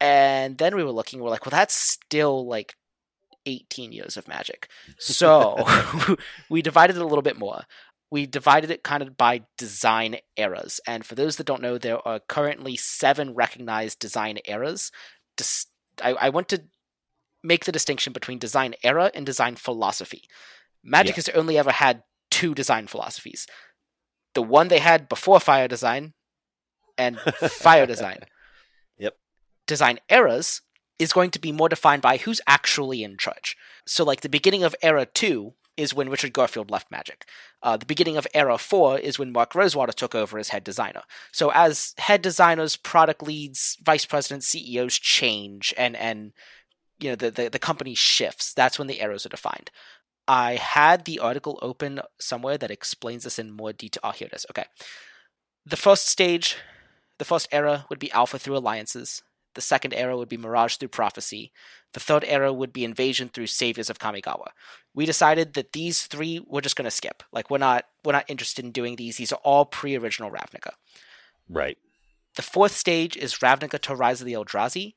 [0.00, 2.74] And then we were looking, we're like, well, that's still like
[3.46, 4.68] 18 years of magic.
[4.98, 5.56] So
[6.50, 7.62] we divided it a little bit more.
[8.10, 10.80] We divided it kind of by design eras.
[10.86, 14.92] And for those that don't know, there are currently seven recognized design eras.
[15.36, 15.66] Dis-
[16.02, 16.62] I, I want to
[17.42, 20.22] make the distinction between design era and design philosophy.
[20.84, 21.16] Magic Yeah.
[21.16, 23.46] has only ever had two design philosophies
[24.34, 26.12] the one they had before fire design
[26.98, 27.18] and
[27.50, 28.18] fire design.
[28.98, 29.16] Yep.
[29.66, 30.60] Design eras
[30.98, 33.56] is going to be more defined by who's actually in charge.
[33.86, 37.26] So, like the beginning of era two is when Richard Garfield left Magic.
[37.62, 41.02] Uh, the beginning of era four is when Mark Rosewater took over as head designer.
[41.32, 46.32] So, as head designers, product leads, vice presidents, CEOs change, and and
[46.98, 48.54] you know the, the the company shifts.
[48.54, 49.70] That's when the eras are defined.
[50.28, 54.00] I had the article open somewhere that explains this in more detail.
[54.04, 54.46] Oh, here it is.
[54.50, 54.64] Okay.
[55.64, 56.56] The first stage,
[57.18, 59.22] the first era would be Alpha through alliances.
[59.54, 61.52] The second era would be Mirage through prophecy.
[61.94, 64.48] The third era would be Invasion through Saviors of Kamigawa.
[64.96, 67.22] We decided that these three we're just going to skip.
[67.30, 69.18] Like we're not we're not interested in doing these.
[69.18, 70.72] These are all pre-original Ravnica.
[71.48, 71.78] Right.
[72.34, 74.94] The fourth stage is Ravnica to Rise of the Eldrazi.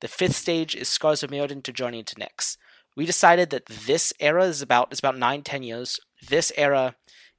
[0.00, 2.58] The fifth stage is Scars of Mirrodin to Journey into Nyx.
[2.96, 6.00] We decided that this era is about is about nine, ten years.
[6.28, 6.96] This era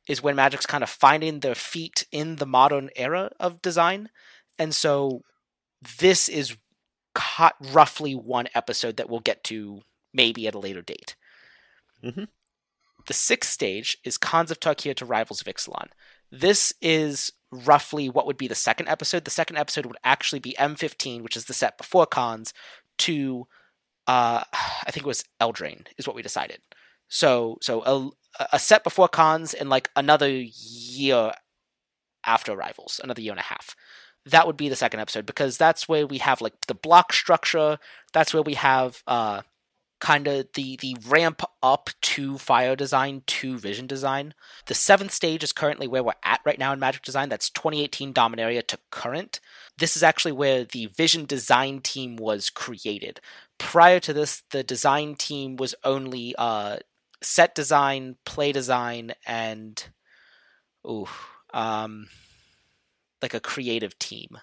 [0.07, 4.09] is when Magic's kind of finding their feet in the modern era of design,
[4.57, 5.23] and so
[5.99, 6.55] this is
[7.73, 9.81] roughly one episode that we'll get to
[10.13, 11.15] maybe at a later date.
[12.03, 12.27] Mhm.
[13.07, 15.89] The sixth stage is Khans of Tarkir to Rivals of Ixalan.
[16.31, 19.23] This is roughly what would be the second episode.
[19.23, 22.53] The second episode would actually be M15, which is the set before Khans,
[22.99, 23.47] to
[24.07, 26.59] uh, I think it was Eldraine is what we decided.
[27.09, 27.83] So so
[28.39, 31.33] a, a set before Khans and like another year
[32.25, 33.75] after Rivals, another year and a half.
[34.25, 37.79] That would be the second episode because that's where we have like the block structure.
[38.11, 39.41] That's where we have uh
[39.99, 44.33] kind of the the ramp up to fire design to vision design.
[44.67, 47.29] The seventh stage is currently where we're at right now in Magic Design.
[47.29, 49.39] That's 2018 Dominaria to current.
[49.77, 53.19] This is actually where the vision design team was created.
[53.57, 56.77] Prior to this, the design team was only uh,
[57.21, 59.83] set design, play design, and
[60.85, 61.07] ooh,
[61.53, 62.07] um,
[63.21, 64.37] like a creative team.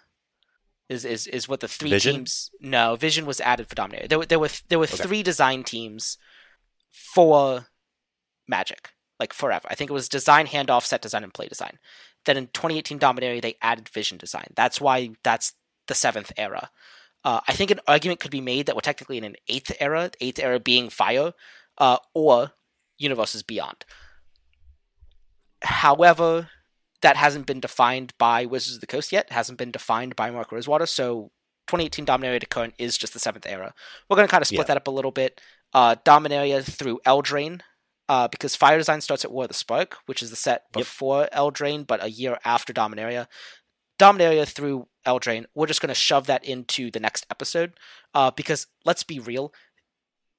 [0.88, 2.16] Is, is is what the three Vision?
[2.16, 2.50] teams?
[2.60, 4.08] No, Vision was added for Dominaria.
[4.08, 5.02] There were there were there were Okay.
[5.02, 6.18] three design teams
[6.90, 7.66] for
[8.46, 9.66] Magic, like forever.
[9.70, 11.78] I think it was design, handoff, set design, and play design.
[12.26, 14.48] Then in 2018 Dominaria, they added Vision design.
[14.54, 15.54] That's why that's
[15.88, 16.70] the seventh era.
[17.24, 20.10] Uh, I think an argument could be made that we're technically in an eighth era,
[20.10, 21.32] the eighth era being Fire,
[21.78, 22.52] uh, or
[22.98, 23.86] Universes Beyond.
[25.62, 26.50] However,
[27.04, 29.30] that hasn't been defined by Wizards of the Coast yet.
[29.30, 30.86] hasn't been defined by Mark Rosewater.
[30.86, 31.30] So
[31.68, 33.72] 2018 Dominaria to current is just the seventh era.
[34.08, 34.64] We're going to kind of split Yeah.
[34.74, 35.40] that up a little bit.
[35.72, 37.60] Uh, Dominaria through Eldraine,
[38.08, 40.72] uh, because Fire Design starts at War of the Spark, which is the set Yep.
[40.72, 43.26] before Eldraine, but a year after Dominaria.
[43.98, 47.78] Dominaria through Eldraine, we're just going to shove that into the next episode,
[48.14, 49.52] uh, because let's be real,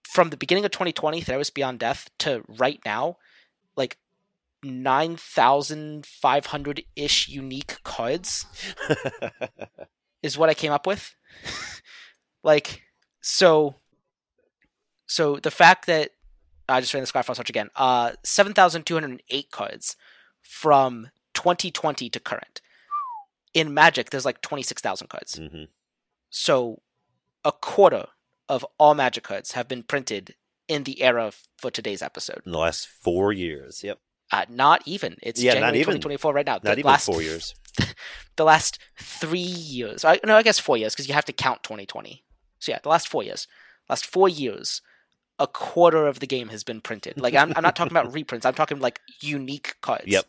[0.04, 3.17] from the beginning of 2020, Theros Beyond Death, to right now,
[3.75, 3.97] like
[4.65, 8.45] 9,500 ish unique cards
[10.23, 11.15] is what I came up with.
[12.43, 12.84] like,
[13.21, 13.75] so,
[15.08, 16.12] so the fact that
[16.67, 19.95] I just ran the Scryfall search again, uh, 7,208 cards
[20.41, 22.62] from 2020 to current.
[23.54, 25.38] In Magic, there's like 26,000 cards.
[25.38, 25.63] hmm
[26.30, 26.82] So,
[27.43, 28.08] a quarter
[28.49, 30.36] of all Magic cards have been printed
[30.67, 32.41] in the era for today's episode.
[32.45, 33.84] In the last four years.
[33.84, 33.99] Yep.
[34.31, 35.17] Uh, not even.
[35.21, 35.85] It's Yeah, not even.
[35.85, 36.53] 2024 right now.
[36.53, 37.53] Not the even last, four years.
[38.38, 40.03] The last three years.
[40.03, 42.21] I, no, I guess four years because you have to count 2020.
[42.59, 43.47] So yeah, the last four years.
[43.89, 44.81] Last four years,
[45.39, 47.17] a quarter of the game has been printed.
[47.17, 48.45] Like I'm, I'm not talking about reprints.
[48.45, 50.07] I'm talking like unique cards.
[50.07, 50.25] Yep.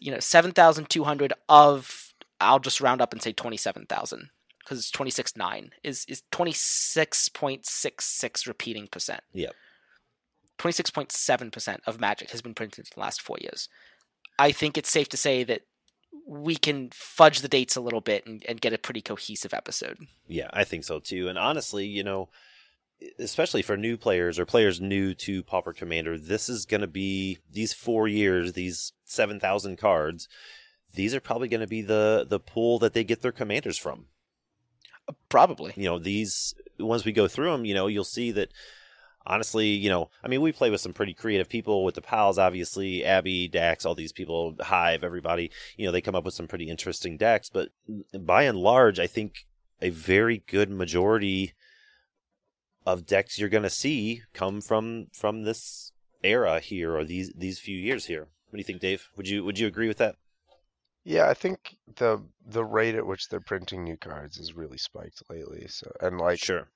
[0.00, 2.12] You know, 7,200 of.
[2.40, 9.20] I'll just round up and say 27,000 because it's 26.9 is is 26.66 repeating percent.
[9.32, 9.54] Yep.
[10.62, 13.68] 26.7% of Magic has been printed in the last four years.
[14.38, 15.62] I think it's safe to say that
[16.26, 19.98] we can fudge the dates a little bit and, and get a pretty cohesive episode.
[20.26, 21.28] Yeah, I think so too.
[21.28, 22.28] And honestly, you know,
[23.18, 27.38] especially for new players or players new to Pauper Commander, this is going to be
[27.50, 30.28] these four years, these 7,000 cards.
[30.94, 34.06] These are probably going to be the the pool that they get their commanders from.
[35.30, 35.72] Probably.
[35.74, 38.52] You know, these once we go through them, you know, you'll see that
[39.26, 42.38] honestly, you know, I mean, we play with some pretty creative people with the pals,
[42.38, 45.50] obviously, Abby, Dax, all these people, Hive, everybody.
[45.76, 47.70] You know, they come up with some pretty interesting decks, but
[48.18, 49.46] by and large, I think
[49.80, 51.52] a very good majority
[52.86, 55.92] of decks you're going to see come from from this
[56.24, 58.28] era here or these these few years here.
[58.50, 59.08] What do you think, Dave?
[59.16, 60.16] Would you would you agree with that?
[61.04, 65.22] Yeah, I think the the rate at which they're printing new cards is really spiked
[65.28, 65.66] lately.
[65.68, 66.68] So and like sure.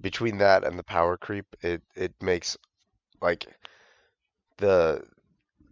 [0.00, 2.56] Between that and the power creep, it it makes
[3.20, 3.46] like
[4.58, 5.02] the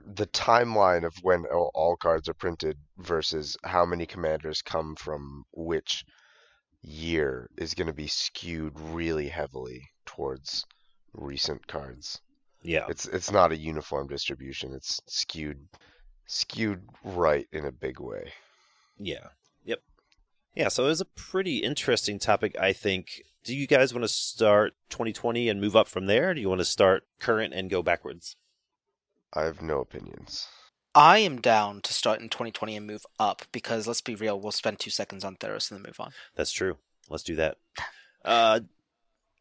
[0.04, 5.44] the timeline of when all, all cards are printed versus how many commanders come from
[5.52, 6.04] which
[6.82, 10.64] year is going to be skewed really heavily towards
[11.12, 12.20] recent cards.
[12.62, 12.86] Yeah.
[12.88, 14.72] It's it's not a uniform distribution.
[14.74, 15.58] It's skewed
[16.26, 18.32] skewed right in a big way.
[18.98, 19.28] Yeah.
[20.54, 20.64] Yep.
[20.64, 23.22] Yeah, so it was a pretty interesting topic, I think.
[23.44, 26.30] Do you guys want to start 2020 and move up from there?
[26.30, 28.36] Or do you want to start current and go backwards?
[29.32, 30.46] I have no opinions.
[30.94, 34.52] I am down to start in 2020 and move up because let's be real, we'll
[34.52, 36.12] spend two seconds on Theros and then move on.
[36.36, 36.76] That's true.
[37.08, 37.56] Let's do that.
[38.24, 38.60] Uh,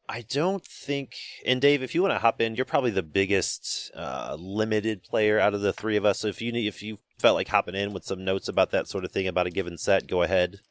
[0.10, 1.14] I don't think.
[1.46, 5.40] And Dave, if you want to hop in, you're probably the biggest uh, limited player
[5.40, 6.20] out of the three of us.
[6.20, 8.88] So if you need, if you felt like hopping in with some notes about that
[8.88, 10.62] sort of thing about a given set, go ahead.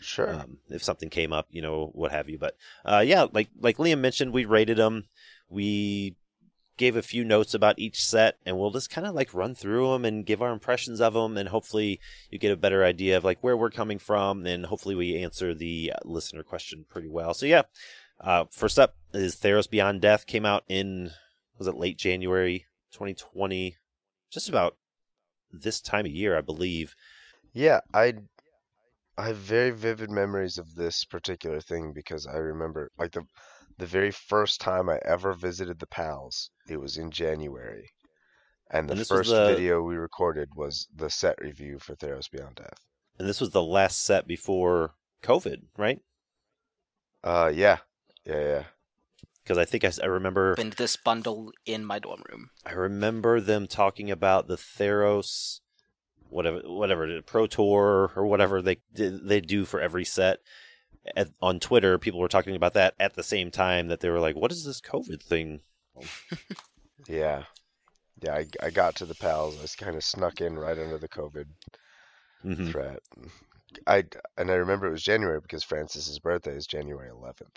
[0.00, 0.34] Sure.
[0.34, 2.38] um, if something came up, you know, what have you.
[2.38, 5.04] But uh, yeah, like like Liam mentioned, we rated them.
[5.48, 6.16] We
[6.76, 9.92] gave a few notes about each set, and we'll just kind of like run through
[9.92, 13.24] them and give our impressions of them, and hopefully you get a better idea of
[13.24, 17.34] like where we're coming from, and hopefully we answer the uh, listener question pretty well.
[17.34, 17.62] So yeah,
[18.20, 21.10] uh, first up is Theros Beyond Death came out in
[21.58, 23.76] was it late January 2020,
[24.30, 24.76] just about
[25.52, 26.94] this time of year, I believe.
[27.52, 28.14] Yeah, I
[29.18, 33.24] I have very vivid memories of this particular thing because I remember like the
[33.76, 37.90] the very first time I ever visited the pals, it was in January.
[38.70, 41.94] And the And this was first the- video we recorded was the set review for
[41.96, 42.78] Theros Beyond Death.
[43.18, 46.00] And this was the last set before COVID, right?
[47.24, 47.78] Uh yeah.
[48.24, 48.64] Yeah, yeah.
[49.42, 52.50] Because I think I, s- I remember Opened this bundle in my dorm room.
[52.64, 55.60] I remember them talking about the Theros,
[56.28, 60.38] whatever whatever the Pro Tour or whatever they they do for every set.
[61.16, 64.20] At, on Twitter, people were talking about that at the same time that they were
[64.20, 65.60] like, "What is this COVID thing?"
[67.08, 67.44] Yeah.
[68.20, 69.56] Yeah, I, I got to the pals.
[69.62, 71.46] I kind of snuck in right under the COVID
[72.44, 72.70] Mhm.
[72.70, 73.00] threat.
[73.86, 74.04] I
[74.36, 77.54] and I remember it was January because Francis's birthday is January 11th.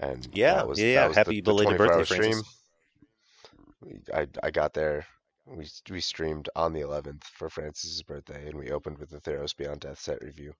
[0.00, 2.62] And Yeah, was, yeah, was Happy belated 24 birthday, hour Francis.
[4.12, 5.06] I I got there.
[5.46, 9.56] We we streamed on the 11th for Francis's birthday, and we opened with the Theros
[9.56, 10.54] Beyond Death set review.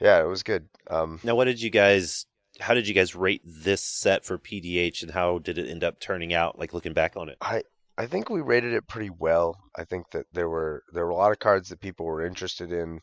[0.00, 0.68] Yeah, it was good.
[0.88, 2.26] Um, Now, what did you guys?
[2.60, 6.00] How did you guys rate this set for PDH, and how did it end up
[6.00, 6.58] turning out?
[6.58, 7.36] Like looking back on it.
[7.40, 7.62] I
[7.98, 9.58] I think we rated it pretty well.
[9.76, 12.72] I think that there were there were a lot of cards that people were interested
[12.72, 13.00] in.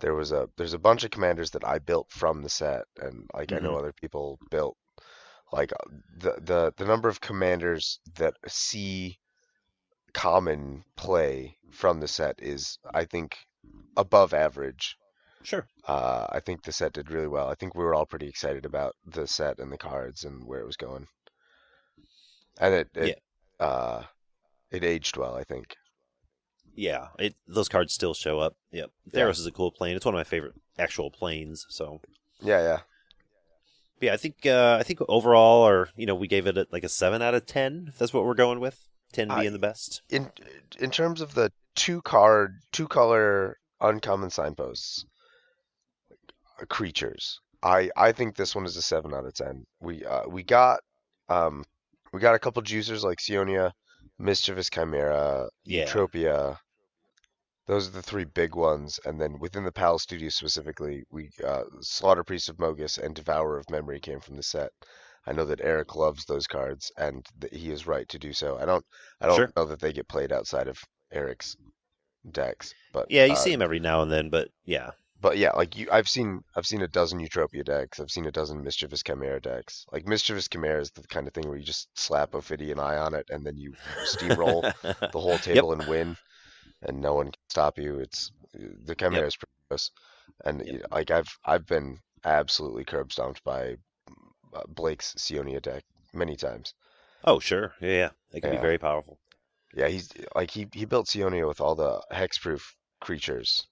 [0.00, 3.28] There was a there's a bunch of commanders that I built from the set, and
[3.34, 4.76] like I know other people built.
[5.52, 9.18] Like uh, the the the number of commanders that see
[10.12, 13.36] common play from the set is I think
[13.96, 14.96] above average.
[15.42, 15.66] Sure.
[15.86, 17.48] Uh, I think the set did really well.
[17.48, 20.60] I think we were all pretty excited about the set and the cards and where
[20.60, 21.06] it was going.
[22.58, 23.22] And it, it
[23.60, 24.02] uh
[24.70, 25.76] it aged well, I think.
[26.74, 28.56] Yeah, it those cards still show up.
[28.72, 28.90] Yep.
[29.12, 29.20] Yeah.
[29.20, 29.96] Theros is a cool plane.
[29.96, 31.64] It's one of my favorite actual planes.
[31.68, 32.00] So
[32.40, 32.78] Yeah, yeah.
[34.00, 36.84] yeah, I think uh, I think overall, or you know, we gave it a, like
[36.84, 37.86] a seven out of ten.
[37.88, 38.85] If that's what we're going with.
[39.12, 40.02] Ten being the best.
[40.08, 40.30] In
[40.78, 45.04] in terms of the two card, two color uncommon signposts,
[46.60, 49.64] uh, creatures, I I think this one is a seven out of ten.
[49.80, 50.80] We uh we got
[51.28, 51.64] um
[52.12, 53.72] we got a couple juicers like Sionia,
[54.18, 55.86] Mischievous Chimera, Yeah.
[57.66, 61.64] Those are the three big ones, and then within the PAL studio specifically, we uh,
[61.80, 64.70] Slaughter Priest of Mogis and Devourer of Memory came from the set.
[65.26, 68.58] I know that Eric loves those cards, and that he is right to do so.
[68.58, 68.84] I don't,
[69.20, 69.54] I don't Sure.
[69.56, 70.78] know that they get played outside of
[71.12, 71.56] Eric's
[72.30, 75.52] decks, but Yeah, you uh, see him every now and then, but yeah, But yeah,
[75.52, 78.00] like you, I've seen, I've seen a dozen Utopia decks.
[78.00, 79.84] I've seen a dozen Mischievous Chimera decks.
[79.92, 83.14] Like Mischievous Chimera is the kind of thing where you just slap Ophidian Eye on
[83.14, 84.64] it, and then you steamroll
[85.12, 86.16] the whole table and win,
[86.82, 88.00] and no one can stop you.
[88.00, 89.90] It's the Chimera is pretty gross,
[90.44, 90.80] and Yep.
[90.92, 93.76] like I've I've been absolutely curb stomped by
[94.54, 96.74] Uh, Blake's Sionia deck many times.
[97.24, 99.18] oh sure, yeah, yeah, they can be very powerful.
[99.74, 102.62] Yeah, he's like he he built Sionia with all the hexproof
[103.00, 103.66] creatures.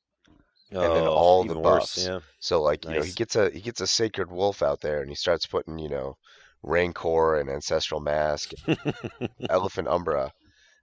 [0.72, 2.06] Oh, then all the even worse, buffs.
[2.06, 5.00] Yeah, So like you know he gets a he gets a sacred wolf out there,
[5.00, 6.16] and he starts putting you know
[6.62, 8.50] Rancor and Ancestral Mask,
[9.48, 10.32] Elephant Umbra,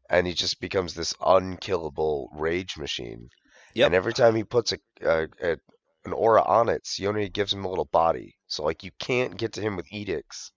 [0.09, 3.29] and he just becomes this unkillable rage machine.
[3.73, 3.85] Yep.
[3.87, 5.57] And every time he puts a, a, a
[6.05, 8.35] an aura on it, Sione gives him a little body.
[8.47, 10.51] So like you can't get to him with edicts.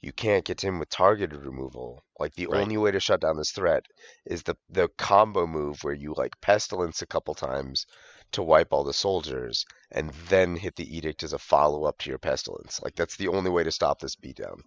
[0.00, 2.04] You can't get to him with targeted removal.
[2.20, 2.62] Like the Right.
[2.62, 3.84] only way to shut down this threat
[4.26, 7.84] is the the combo move where you like pestilence a couple times
[8.30, 12.10] to wipe all the soldiers and then hit the edict as a follow up to
[12.10, 12.80] your pestilence.
[12.84, 14.60] Like that's the only way to stop this beatdown.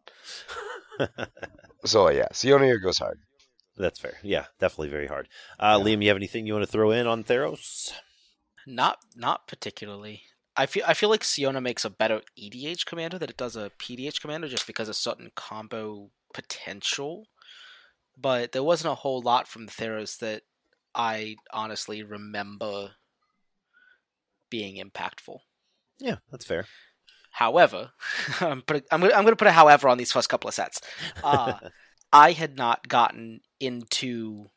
[1.85, 3.19] So yeah, Sionia goes hard.
[3.75, 4.13] that's fair.
[4.21, 5.27] Yeah, definitely very hard.
[5.59, 5.85] Uh, Yeah.
[5.95, 7.91] Liam, you have anything you want to throw in on Theros?
[8.65, 10.23] Not not particularly.
[10.55, 13.71] I feel I feel like Siona makes a better EDH commander than it does a
[13.79, 17.27] PDH commander just because of certain combo potential.
[18.17, 20.43] But there wasn't a whole lot from Theros that
[20.93, 22.91] I honestly remember
[24.49, 25.39] being impactful.
[25.99, 26.65] Yeah, that's fair.
[27.31, 27.91] However,
[28.41, 30.53] I'm put I'm gonna, I'm going to put a however on these first couple of
[30.53, 30.81] sets.
[31.23, 31.53] Uh,
[32.13, 34.49] I had not gotten into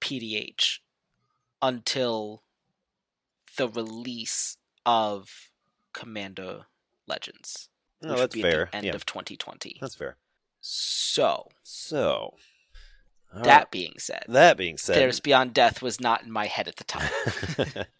[0.00, 0.78] PDH
[1.60, 2.44] until
[3.56, 5.50] the release of
[5.92, 6.66] Commander
[7.06, 7.68] Legends.
[8.02, 8.68] no, which would that's be at fair.
[8.70, 9.78] the end yeah, of 2020.
[9.80, 10.16] that's fair.
[10.60, 12.34] So, So,
[13.34, 13.70] all that right.
[13.70, 16.84] being said, that being said, Theros Beyond Death was not in my head at the
[16.84, 17.10] time.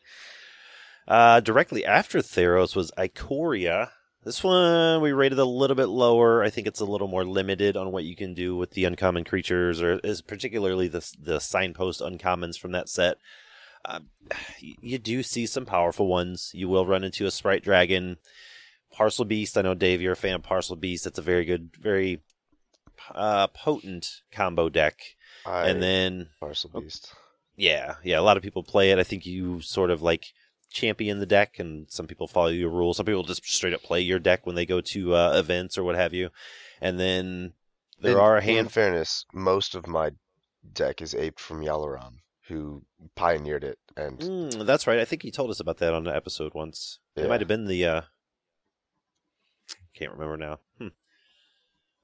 [1.09, 3.91] Uh, directly after Theros was Ikoria.
[4.25, 6.45] This one we rated a little bit lower.
[6.45, 9.25] I think it's a little more limited on what you can do with the uncommon
[9.25, 13.17] creatures, or is particularly the the signpost uncommons from that set.
[13.85, 13.99] Uh,
[14.81, 16.53] you do see some powerful ones.
[16.55, 18.17] You will run into a sprite dragon,
[18.93, 19.59] parcel beast.
[19.59, 21.03] I know Dave, you're a fan of parcel beast.
[21.03, 22.21] That's a very good, very
[23.13, 25.01] uh, potent combo deck.
[25.45, 26.81] I, and then Parcel oh.
[26.81, 27.13] Beast.
[27.57, 28.99] yeah, yeah, a lot of people play it.
[28.99, 30.27] I think you sort of like
[30.71, 32.97] champion the deck, and some people follow your rules.
[32.97, 35.85] Some people just straight up play your deck when they go to uh, events or
[35.85, 36.31] what have you.
[36.81, 37.53] And then
[38.01, 38.73] there In- are a In hand.
[38.73, 40.13] fairness, most of my
[40.73, 42.19] deck is aped from Yalaran,
[42.49, 42.83] who
[43.15, 44.99] pioneered it, and Mm, that's right.
[44.99, 46.99] I think he told us about that on the episode once.
[47.17, 47.85] It might have been the.
[47.87, 48.01] uh
[49.95, 50.59] Can't remember now.
[50.79, 50.89] Hmm.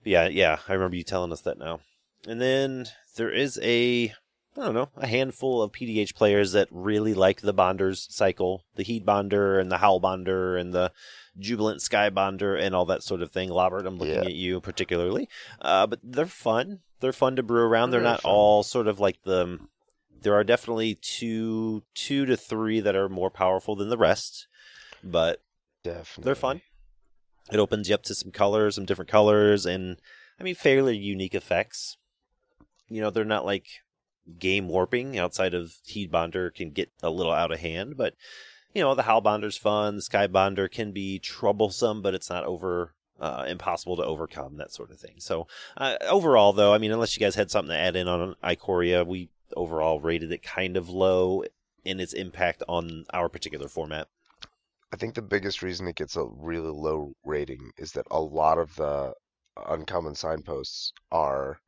[0.05, 1.81] Yeah, yeah, I remember you telling us that now.
[2.27, 2.87] And then
[3.17, 4.13] there is a,
[4.57, 8.83] I don't know, a handful of PDH players that really like the Bonders cycle, the
[8.85, 10.93] Heat Bonder and the Howl Bonder and the
[11.39, 13.53] Jubilant Sky Bonder and all that sort of thing.
[13.53, 14.21] Robert, I'm looking Yeah.
[14.23, 15.29] at you particularly.
[15.61, 16.81] Uh, but they're fun.
[17.01, 17.91] They're fun to brew around.
[17.91, 18.33] They're They're not fun.
[18.33, 19.59] all sort of like the.
[20.23, 24.47] There are definitely two, two to three that are more powerful than the rest,
[25.03, 25.43] but
[25.85, 26.61] definitely they're fun.
[27.51, 29.97] It opens you up to some colors, some different colors, and
[30.39, 31.97] I mean fairly unique effects.
[32.89, 33.67] You know, they're not like
[34.39, 38.15] game warping outside of Heat Bonder can get a little out of hand, but
[38.75, 42.45] you know, the Howl Bonder's fun, the Sky Bonder can be troublesome, but it's not
[42.45, 45.15] over uh, impossible to overcome, that sort of thing.
[45.19, 45.47] So
[45.77, 49.07] uh, overall though, I mean unless you guys had something to add in on Ikoria,
[49.07, 51.45] we overall rated it kind of low
[51.85, 54.09] in its impact on our particular format.
[54.93, 58.59] I think the biggest reason it gets a really low rating is that a lot
[58.59, 59.15] of the
[59.67, 61.59] uncommon signposts are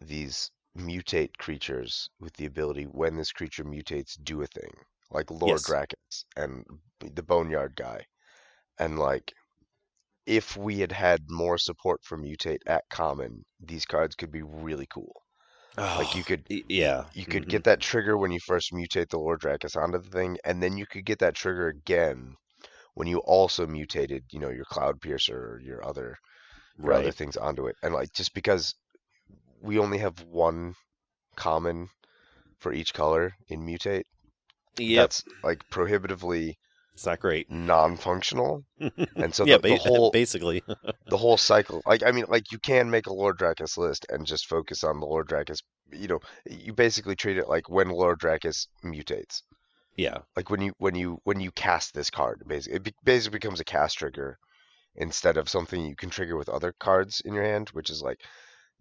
[0.00, 4.72] these mutate creatures with the ability when this creature mutates do a thing
[5.10, 5.62] like Lord Yes.
[6.36, 6.64] And
[6.98, 8.06] the Boneyard guy
[8.78, 9.32] and like
[10.24, 14.86] if we had had more support for mutate at common these cards could be really
[14.86, 15.22] cool
[15.94, 17.48] like you could yeah you could Mhm.
[17.48, 20.76] get that trigger when you first mutate the Lore Drakkis onto the thing, and then
[20.76, 22.36] you could get that trigger again
[22.94, 26.18] when you also mutated, you know, your Cloud Piercer or your other
[26.78, 27.76] your other things onto it.
[27.82, 28.74] And like just because
[29.60, 30.74] we only have one
[31.36, 31.88] common
[32.58, 34.04] for each color in mutate,
[34.78, 36.58] yep that's like prohibitively
[37.02, 37.50] it's not great.
[37.50, 38.64] non-functional.
[39.16, 40.62] And so yeah the, the whole basically.
[41.08, 44.24] the whole cycle like i mean like you can make a Lore Drakkis list and
[44.26, 48.16] just focus on the Lore Drakkis you know you basically treat it like when Lore
[48.16, 49.42] Drakkis mutates.
[49.96, 50.18] Yeah.
[50.36, 53.60] Like when you when you when you cast this card basically it be- basically becomes
[53.60, 54.38] a cast trigger
[54.94, 58.20] instead of something you can trigger with other cards in your hand which is like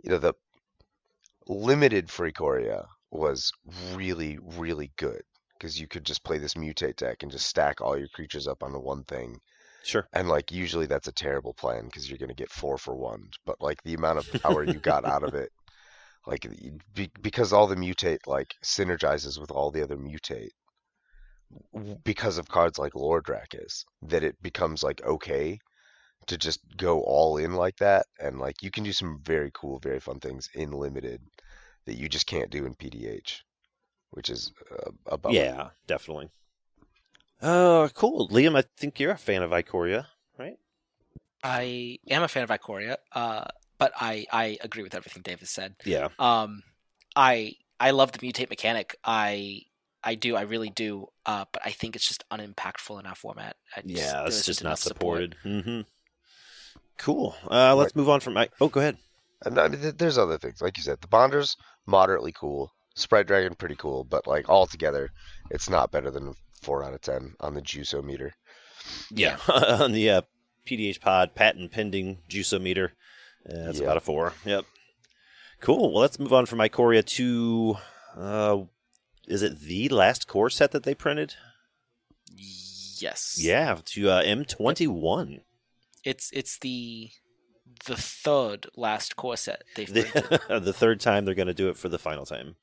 [0.03, 0.33] you know the
[1.47, 3.51] limited Freakoria was
[3.93, 5.23] really really good
[5.61, 8.63] because you could just play this mutate deck and just stack all your creatures up
[8.63, 9.39] onto one thing.
[9.83, 10.07] Sure.
[10.11, 13.29] And like usually that's a terrible plan because you're going to get four for one
[13.45, 15.51] but like the amount of power you got out of it
[16.25, 16.47] like
[16.93, 20.51] be, because all the mutate like synergizes with all the other mutate
[22.03, 25.59] because of cards like Lore Drakkis that it becomes like okay
[26.27, 29.79] to just go all in like that and like you can do some very cool
[29.79, 31.21] very fun things in limited
[31.87, 33.39] that you just can't do in PDH
[34.11, 36.29] which is uh, a yeah definitely
[37.41, 40.05] uh cool liam i think you're a fan of Ikoria,
[40.37, 40.57] right
[41.43, 43.45] I am a fan of Ikoria, uh,
[43.79, 45.75] but I, I agree with everything David said.
[45.85, 46.61] yeah Um,
[47.15, 48.95] I I love the mutate mechanic.
[49.03, 49.61] I
[50.03, 50.35] I do.
[50.35, 51.07] I really do.
[51.25, 53.55] Uh, but I think it's just unimpactful in our format.
[53.87, 55.33] Just, yeah it's isn't just not enough support.
[55.33, 55.81] supported mm-hmm
[56.99, 58.97] cool uh let's move on from I- oh go ahead
[59.43, 61.01] And I mean, there's other things, like you said.
[61.01, 61.57] The Bonders
[61.87, 62.71] moderately cool.
[62.95, 65.11] Sprite Dragon pretty cool, but like all together,
[65.49, 68.33] it's not better than four out of ten on the Juso meter.
[69.09, 70.21] yeah on the uh,
[70.67, 72.89] pdh pod patent pending juiceometer
[73.49, 73.85] uh, that's Yeah.
[73.85, 74.65] about a four yep
[75.59, 77.77] cool well let's move on from Ikoria to
[78.17, 78.57] uh
[79.27, 81.33] is it the last core set that they printed
[82.35, 83.37] Yes.
[83.39, 85.41] yeah to uh m21
[86.03, 87.09] It's it's the
[87.85, 90.41] the third last core set they've printed.
[90.47, 92.55] the, the third time they're going to do it for the final time.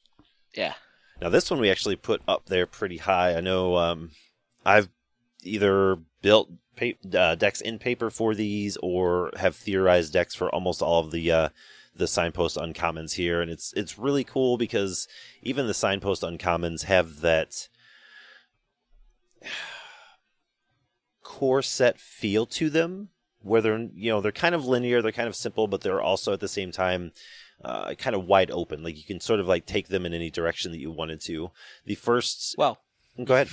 [0.59, 0.75] Yeah.
[1.23, 3.37] Now this one we actually put up there pretty high.
[3.37, 4.11] I know um,
[4.67, 4.89] I've
[5.45, 10.83] either built pa- uh, decks in paper for these or have theorized decks for almost
[10.83, 11.49] all of the uh,
[11.95, 15.07] the signpost uncommons here, and it's it's really cool because
[15.43, 17.69] even the signpost uncommons have that
[21.23, 23.11] core set feel to them
[23.43, 26.33] where they're you know they're kind of linear they're kind of simple but they're also
[26.33, 27.13] at the same time
[27.65, 30.31] uh, kind of wide open like you can sort of like take them in any
[30.31, 31.51] direction that you wanted to
[31.87, 32.79] the first Well,
[33.25, 33.49] go ahead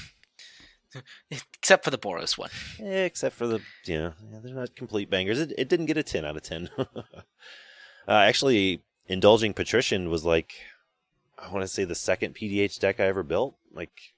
[1.29, 2.49] Except for the Boros one.
[2.79, 5.39] except for the you know yeah, they're not complete bangers.
[5.41, 6.69] It, it didn't get a ten out of ten.
[6.77, 7.01] uh,
[8.07, 10.53] actually, indulging patrician was like
[11.37, 13.55] I want to say the second PDH deck I ever built.
[13.73, 14.13] Like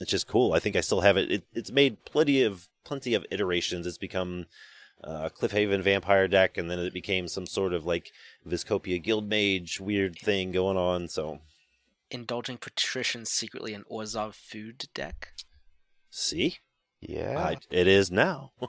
[0.00, 0.54] it's just cool.
[0.54, 1.30] I think I still have it.
[1.30, 3.86] it it's made plenty of plenty of iterations.
[3.86, 4.46] It's become
[5.04, 8.10] uh, Cliffhaven vampire deck, and then it became some sort of like
[8.46, 11.08] Vizkopa Guildmage weird thing going on.
[11.08, 11.38] So
[12.10, 15.30] Indulging patricians secretly an Orzhov food deck.
[16.10, 16.58] see,
[17.00, 17.38] Yeah.
[17.38, 18.52] I, it is now.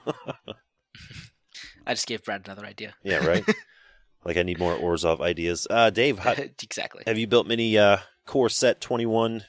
[1.86, 2.96] I just gave Brad another idea.
[3.04, 3.46] yeah, right.
[4.26, 5.68] like I need more Orzhov ideas.
[5.70, 6.32] Uh, Dave, how,
[6.64, 7.04] exactly.
[7.06, 9.44] have you built many uh, core set twenty one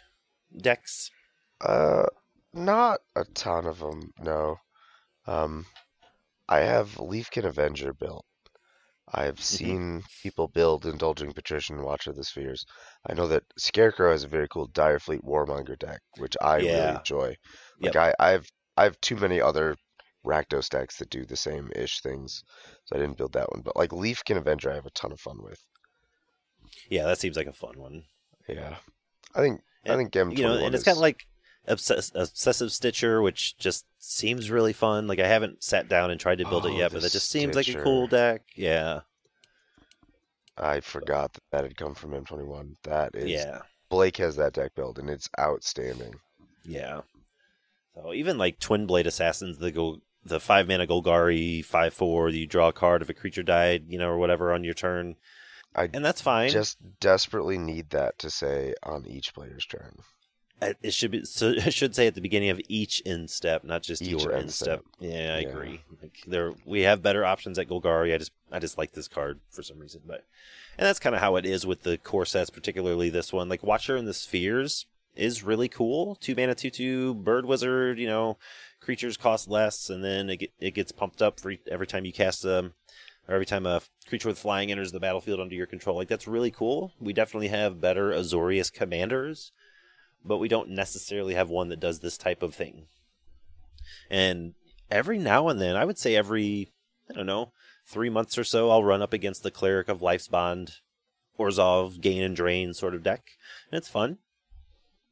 [0.56, 1.10] decks?
[1.60, 2.06] Uh,
[2.52, 4.12] not a ton of them.
[4.20, 4.56] No.
[5.26, 5.66] Um,
[6.48, 8.26] I have Leafkin Avenger built.
[9.12, 9.42] I've mm-hmm.
[9.42, 12.64] seen people build Indulging Patrician Watcher of the Spheres.
[13.09, 16.98] I know that Scarecrow has a very cool Direfleet Warmonger deck, which I really Yeah.
[16.98, 17.36] enjoy.
[17.80, 17.94] Yep.
[17.94, 19.76] Like I, I've I have too many other
[20.24, 22.42] Rakdos decks that do the same ish things,
[22.84, 23.62] so I didn't build that one.
[23.62, 25.61] But like Leafkin Avenger, I have a ton of fun with.
[26.90, 28.02] Yeah, that seems like a fun one.
[28.48, 28.76] Yeah,
[29.34, 31.26] I think I And, think Gem you know, 21 and it's is- kind of like
[31.68, 35.06] obsess- obsessive stitcher, which just seems really fun.
[35.06, 37.30] Like I haven't sat down and tried to build it Oh, yet, but it just
[37.30, 38.42] seems like a cool deck.
[38.54, 39.00] Yeah,
[40.56, 42.76] I forgot that that had come from M21.
[42.84, 46.14] That is yeah, Blake has that deck build, and it's outstanding.
[46.64, 47.00] yeah.
[47.94, 52.46] So even like twin blade assassins, the go the five mana Golgari five four, you
[52.46, 55.16] draw a card if a creature died, you know, or whatever on your turn,
[55.74, 56.50] I and that's fine.
[56.50, 59.96] Just desperately need that to say on each player's turn.
[60.61, 61.24] It should be.
[61.24, 64.32] So it should say at the beginning of each end step, not just Each your
[64.32, 64.82] end step.
[64.82, 64.84] step.
[65.00, 65.48] Yeah, I Yeah.
[65.48, 65.80] agree.
[66.02, 68.14] Like there, we have better options at Golgari.
[68.14, 70.02] I just, I just like this card for some reason.
[70.07, 70.24] But,
[70.78, 73.48] and that's kind of how it is with the core sets, particularly this one.
[73.48, 76.16] Like Watcher in the Spheres is really cool.
[76.16, 77.98] Two mana, two two bird wizard.
[77.98, 78.38] You know,
[78.80, 82.12] creatures cost less, and then it get, it gets pumped up for every time you
[82.12, 82.74] cast them.
[83.28, 86.28] Or every time a creature with flying enters the battlefield under your control, like that's
[86.28, 86.92] really cool.
[87.00, 89.50] We definitely have better Azorius commanders,
[90.26, 92.86] but we don't necessarily have one that does this type of thing.
[94.10, 94.54] And
[94.90, 96.72] every now and then, I would say every,
[97.10, 97.52] I don't know,
[97.86, 100.76] three months or so, I'll run up against the Cleric of Life's Bond,
[101.38, 103.32] Orzhov, Gain and Drain sort of deck.
[103.70, 104.18] And it's fun.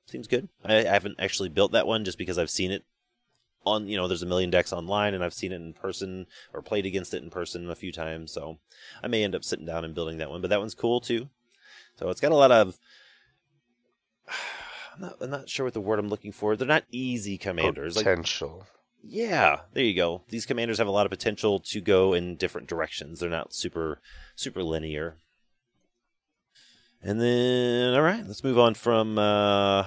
[0.07, 0.49] Seems good.
[0.65, 2.85] I, I haven't actually built that one just because I've seen it
[3.65, 6.61] on, you know, there's a million decks online and I've seen it in person or
[6.61, 8.33] played against it in person a few times.
[8.33, 8.59] So
[9.03, 11.29] I may end up sitting down and building that one, but that one's cool too.
[11.99, 12.79] So it's got a lot of
[14.95, 16.57] I'm not, I'm not sure what the word I'm looking for.
[16.57, 17.97] They're not easy commanders.
[17.97, 18.67] Like, Potential.
[19.03, 20.23] yeah, there you go.
[20.29, 23.21] These commanders have a lot of potential to go in different directions.
[23.21, 24.01] They're not super
[24.37, 25.17] super linear.
[27.03, 29.85] And then, all right, let's move on from uh,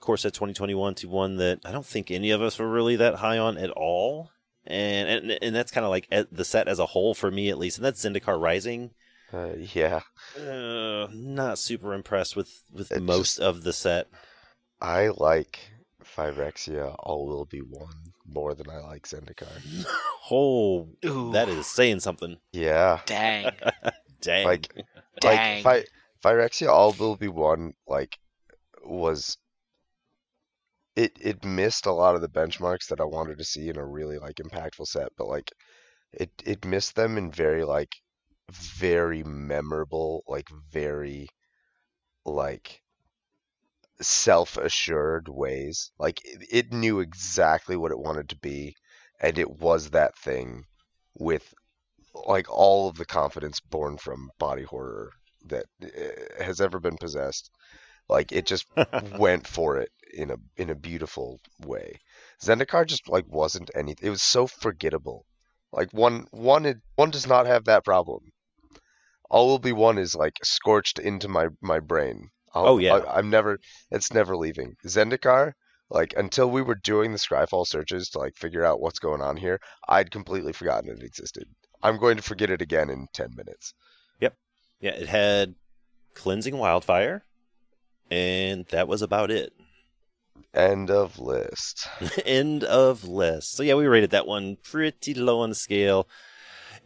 [0.00, 3.16] Core Set 2021 to one that I don't think any of us were really that
[3.16, 4.30] high on at all.
[4.66, 7.58] And and, and that's kind of like the set as a whole for me at
[7.58, 7.78] least.
[7.78, 8.90] And that's Zendikar Rising.
[9.32, 10.00] Uh, yeah,
[10.38, 14.06] Uh, not super impressed with with It most just- of the set.
[14.80, 15.58] I like
[16.04, 16.94] Phyrexia.
[17.00, 19.48] All will be one more than I like Zendikar.
[20.30, 22.36] Oh, Ooh, that is saying something.
[22.52, 23.50] Yeah, dang,
[24.20, 24.44] Dang.
[24.46, 24.72] Like-
[25.20, 25.62] dang.
[25.64, 25.86] like
[26.22, 26.68] Phy- Phyrexia.
[26.68, 27.74] All will be one.
[27.86, 28.18] Like
[28.84, 29.36] was
[30.96, 31.16] it?
[31.20, 34.18] It missed a lot of the benchmarks that I wanted to see in a really
[34.18, 35.50] like impactful set, but like
[36.12, 37.94] it it missed them in very like
[38.50, 41.28] very memorable, like very
[42.24, 42.82] like
[44.00, 45.90] self-assured ways.
[45.98, 48.74] Like it, it knew exactly what it wanted to be,
[49.20, 50.64] and it was that thing
[51.14, 51.54] with
[52.14, 55.12] like all of the confidence born from body horror
[55.46, 57.50] that uh, has ever been possessed.
[58.08, 58.66] Like it just
[59.18, 62.00] went for it in a in a beautiful way.
[62.42, 64.06] Zendikar just like wasn't anything.
[64.06, 65.26] It was so forgettable.
[65.72, 68.20] Like one one it, one does not have that problem.
[69.30, 72.30] All will be one is like scorched into my my brain.
[72.54, 72.94] I'll, Oh, yeah.
[72.94, 73.58] I, I'm never.
[73.90, 74.76] It's never leaving.
[74.86, 75.52] Zendikar.
[75.88, 79.36] Like until we were doing the Scryfall searches to like figure out what's going on
[79.36, 81.44] here, I'd completely forgotten it existed.
[81.82, 83.72] I'm going to forget it again in ten minutes.
[84.20, 84.34] Yep.
[84.80, 85.54] Yeah, it had
[86.14, 87.22] cleansing wildfire,
[88.10, 89.52] and that was about it.
[90.54, 91.86] End of list.
[92.24, 93.52] End of list.
[93.56, 96.08] So yeah, we rated that one pretty low on the scale.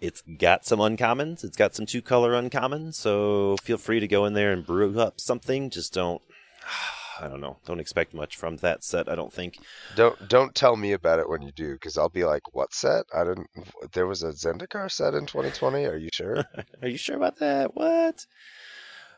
[0.01, 1.45] It's got some uncommons.
[1.45, 2.95] It's got some two color uncommons.
[2.95, 5.71] So feel free to go in there and brew up something.
[5.71, 6.23] Just don't.
[7.21, 7.59] I don't know.
[7.67, 9.07] Don't expect much from that set.
[9.07, 9.59] I don't think.
[9.95, 13.05] Don't don't tell me about it when you do, because I'll be like, "What set?
[13.15, 13.51] I didn't.
[13.93, 15.85] There was a Zendikar set in 2020.
[15.85, 16.45] Are you sure?"
[16.83, 17.77] Are you sure about that?
[17.77, 18.25] What?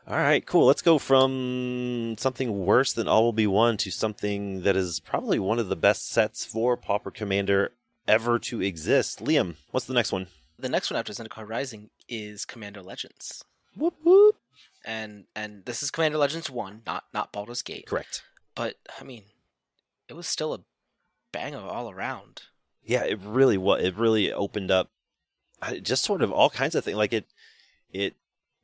[0.05, 0.65] All right, cool.
[0.65, 5.39] Let's go from something worse than All Will Be One to something that is probably
[5.39, 7.71] one of the best sets for Pauper Commander
[8.05, 9.23] ever to exist.
[9.23, 10.27] Liam, what's the next one?
[10.57, 13.43] The next one after Zendikar Rising is Commander Legends,
[13.75, 14.35] Whoop whoop.
[14.85, 17.87] and and this is Commander Legends one, not not Baldur's Gate.
[17.87, 18.23] Correct.
[18.55, 19.23] But I mean,
[20.07, 20.59] it was still a
[21.31, 22.43] banger all around.
[22.83, 23.83] Yeah, it really was.
[23.83, 24.91] It really opened up
[25.61, 26.97] uh, just sort of all kinds of things.
[26.97, 27.25] Like it,
[27.91, 28.15] it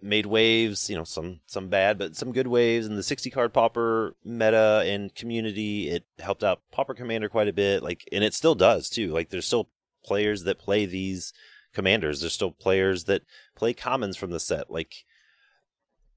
[0.01, 0.89] made waves.
[0.89, 4.83] You know, some some bad, but some good waves in the sixty card pauper meta
[4.85, 5.89] and community.
[5.89, 7.81] It helped out pauper Commander quite a bit.
[7.81, 9.11] Like, and it still does too.
[9.11, 9.69] Like, there's still
[10.03, 11.33] players that play these
[11.73, 12.21] commanders.
[12.21, 13.23] There's still players that
[13.55, 14.69] play commons from the set.
[14.69, 15.05] Like,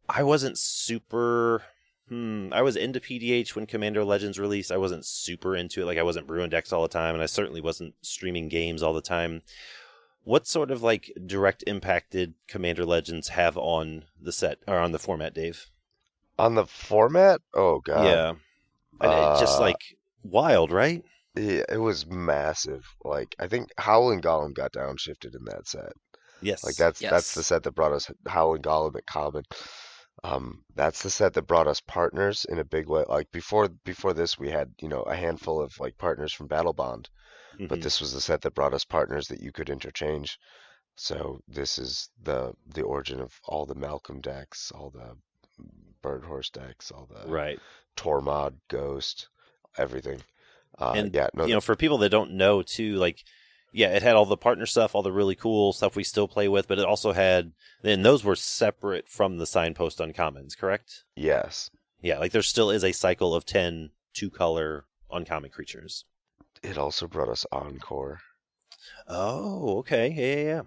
[0.08, 1.62] I wasn't super.
[2.08, 2.48] Hmm.
[2.52, 4.72] I was into PDH when Commander Legends released.
[4.72, 5.84] I wasn't super into it.
[5.86, 8.92] Like I wasn't brewing decks all the time, and I certainly wasn't streaming games all
[8.92, 9.42] the time.
[10.24, 14.92] What sort of like direct impact did Commander Legends have on the set or on
[14.92, 15.66] the format, Dave?
[16.38, 18.28] On the format, oh god, yeah,
[19.00, 21.04] and it just Uh, like wild, right?
[21.34, 22.84] Yeah, it was massive.
[23.04, 25.92] Like I think Howling Golem got downshifted in that set.
[26.40, 29.44] Yes, Like that's that's the set that brought us Howling Golem at Common.
[30.24, 33.04] Um, that's the set that brought us partners in a big way.
[33.08, 36.72] Like before before this, we had you know a handful of like partners from Battle
[36.72, 37.08] Bond,
[37.68, 37.82] but Mhm.
[37.82, 40.38] this was the set that brought us partners that you could interchange.
[40.96, 45.16] So this is the the origin of all the Malcolm decks, all the
[46.02, 47.58] Bird Horse decks, all the right.
[47.96, 49.28] Tormod Ghost,
[49.78, 50.22] everything.
[50.78, 53.24] Uh, And, yeah, no, you know, for people that don't know too, like,
[53.72, 56.48] yeah, it had all the partner stuff, all the really cool stuff we still play
[56.48, 57.52] with, but it also had,
[57.82, 61.04] and those were separate from the signpost uncommons, correct?
[61.16, 61.70] yes,
[62.00, 66.04] Yeah, like there still is a cycle of 10 two color uncommon creatures.
[66.62, 68.20] it also brought us Encore.
[69.08, 70.08] Oh, okay.
[70.10, 70.62] Yeah, yeah, yeah.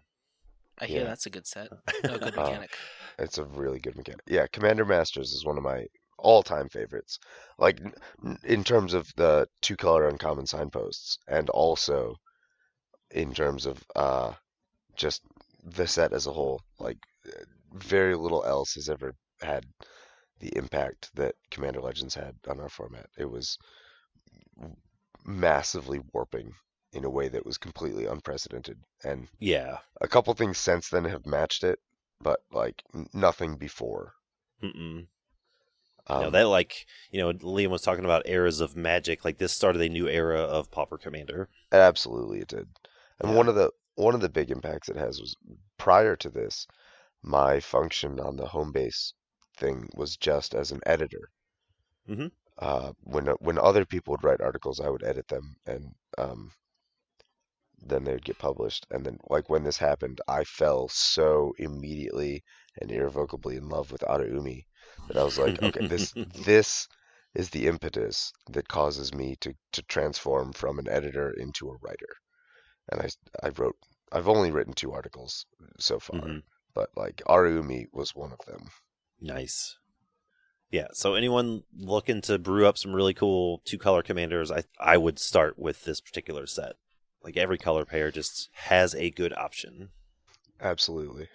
[0.80, 1.08] I hear Yeah.
[1.08, 1.70] that's a good set.
[2.03, 2.72] No good Uh, mechanic.
[3.20, 4.22] It's a really good mechanic.
[4.28, 5.86] Yeah, Commander Masters is one of my
[6.18, 7.20] all-time favorites.
[7.57, 7.80] Like
[8.43, 12.16] in terms of the two-color uncommon signposts, and also
[13.11, 14.34] in terms of uh,
[14.95, 15.22] just
[15.63, 16.61] the set as a whole.
[16.80, 16.97] Like
[17.74, 19.66] very little else has ever had
[20.39, 23.07] the impact that Commander Legends had on our format.
[23.18, 23.57] It was
[25.26, 26.53] massively warping
[26.93, 29.80] in a way that was completely unprecedented, and Yeah.
[30.01, 31.80] a couple things since then have matched it,
[32.22, 32.82] but like
[33.13, 34.13] nothing before.
[34.63, 35.07] Mm-mm.
[36.08, 39.26] Um, no, that like, you know, Liam was talking about eras of magic.
[39.26, 41.49] Like this started a new era of Pauper Commander.
[41.72, 42.68] absolutely, it did.
[43.20, 43.36] And Yeah.
[43.36, 45.36] one of the one of the big impacts it has was
[45.78, 46.66] prior to this,
[47.22, 49.14] my function on the home base
[49.58, 51.32] thing was just as an editor.
[52.08, 52.30] Mhm.
[52.58, 56.51] Uh, when when other people would write articles, I would edit them, and um,
[57.86, 58.86] then they would get published.
[58.91, 62.43] And then, like when this happened, I fell so immediately
[62.81, 64.65] and irrevocably in love with Araumi
[65.07, 66.88] that I was like, okay, this this
[67.36, 72.15] is the impetus that causes me to to transform from an editor into a writer.
[72.91, 73.09] And I
[73.47, 73.77] I wrote
[74.11, 75.45] I've only written two articles
[75.79, 76.43] so far, Mhm.
[76.73, 78.69] but like Araumi was one of them.
[79.19, 79.77] Nice.
[80.71, 84.97] Yeah, so anyone looking to brew up some really cool two color commanders, I I
[84.97, 86.75] would start with this particular set.
[87.26, 89.89] Like every color pair just has a good option.
[90.61, 91.28] Absolutely.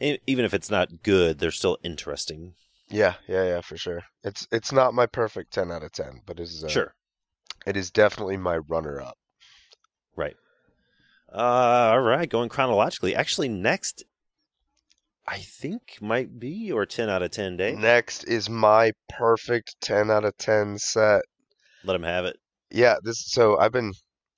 [0.00, 2.54] Even if it's not good, they're still interesting.
[2.88, 4.02] Yeah, yeah, yeah, for sure.
[4.22, 6.94] It's it's not my perfect 10 out of 10, but it is uh, Sure.
[7.66, 9.16] it is definitely my runner up.
[10.14, 10.36] Right.
[11.32, 13.14] Uh, all right, going chronologically.
[13.16, 14.04] Actually, next,
[15.26, 17.74] I think might be your 10 out of 10 day.
[17.74, 21.22] Next is my perfect 10 out of 10 set.
[21.82, 22.36] Let him have it.
[22.70, 23.92] Yeah, this so I've been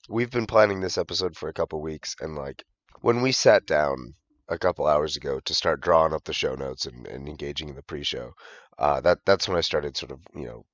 [0.08, 2.64] we've been planning this episode for a couple weeks and like
[3.00, 4.14] when we sat down
[4.48, 7.74] a couple hours ago to start drawing up the show notes and, and engaging in
[7.74, 8.32] the pre-show,
[8.78, 10.64] uh, that that's when I started sort of you know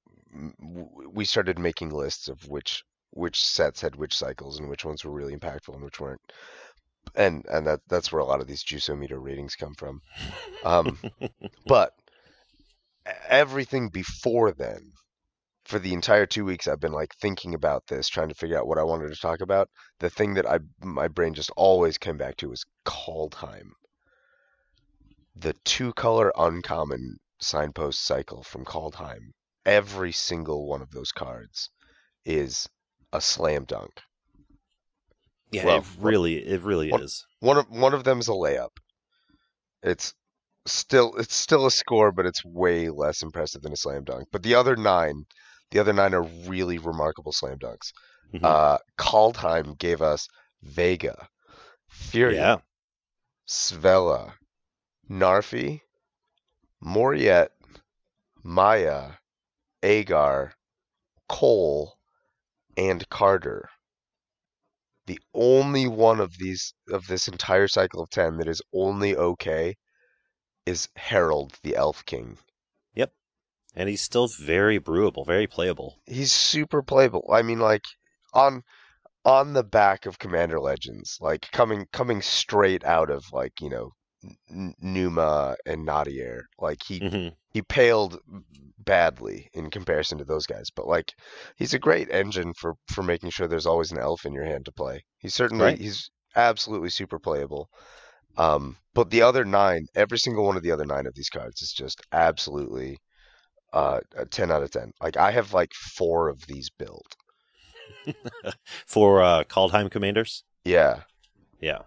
[0.61, 5.05] w- we started making lists of which which sets had which cycles and which ones
[5.05, 6.21] were really impactful and which weren't,
[7.15, 10.01] and and that that's where a lot of these juiceometer ratings come from.
[10.65, 10.99] Um,
[11.67, 11.93] but
[13.29, 14.93] everything before then,
[15.71, 18.67] for the entire two weeks, I've been like thinking about this, trying to figure out
[18.67, 19.71] what I wanted to talk about.
[20.01, 23.71] The thing that I my brain just always came back to was Kaldheim.
[25.37, 29.31] The two color uncommon signpost cycle from Kaldheim.
[29.65, 31.71] Every single one of those cards
[32.25, 32.69] is
[33.13, 33.93] a slam dunk.
[35.53, 37.25] Yeah, Well, it really, it really is.
[37.39, 38.77] One of one of them is a layup.
[39.85, 40.15] It's
[40.67, 44.29] still it's still a score, but it's way less impressive than a slam dunk.
[44.33, 45.27] But the other nine,
[45.71, 47.93] the other nine are really remarkable slam dunks.
[48.35, 48.45] Mhm.
[48.45, 50.29] Uh, Kaldheim gave us
[50.63, 51.29] Vega,
[51.91, 52.57] Firja, yeah,
[53.49, 54.35] Svella,
[55.09, 55.81] Narfi,
[56.83, 57.51] Moritte,
[58.43, 59.19] Maja,
[59.83, 60.53] Aegar,
[61.29, 61.97] Koll,
[62.77, 63.65] and Kardur.
[65.07, 69.77] The only one of these of this entire cycle of ten that is only okay
[70.67, 72.39] is Harald the Elf King.
[73.75, 75.99] And he's still very brewable, very playable.
[76.05, 77.27] He's super playable.
[77.33, 77.85] I mean, like
[78.35, 78.63] on
[79.25, 83.93] on the back of Commander Legends, like coming coming straight out of like you know
[84.51, 86.43] N- Numa and Nadier.
[86.59, 88.21] Like he hmm he paled
[88.79, 91.15] badly in comparison to those guys, but like
[91.57, 94.67] he's a great engine for for making sure there's always an elf in your hand
[94.67, 95.05] to play.
[95.19, 95.79] He's certainly Right.
[95.79, 97.71] he's absolutely super playable.
[98.37, 101.63] Um, but the other nine, every single one of the other nine of these cards
[101.63, 102.99] is just absolutely
[103.73, 104.93] uh, a ten out of ten.
[105.01, 107.17] Like I have like four of these built.
[108.87, 110.45] For uh, Kaldheim commanders.
[110.65, 111.01] Yeah,
[111.61, 111.83] Yeah.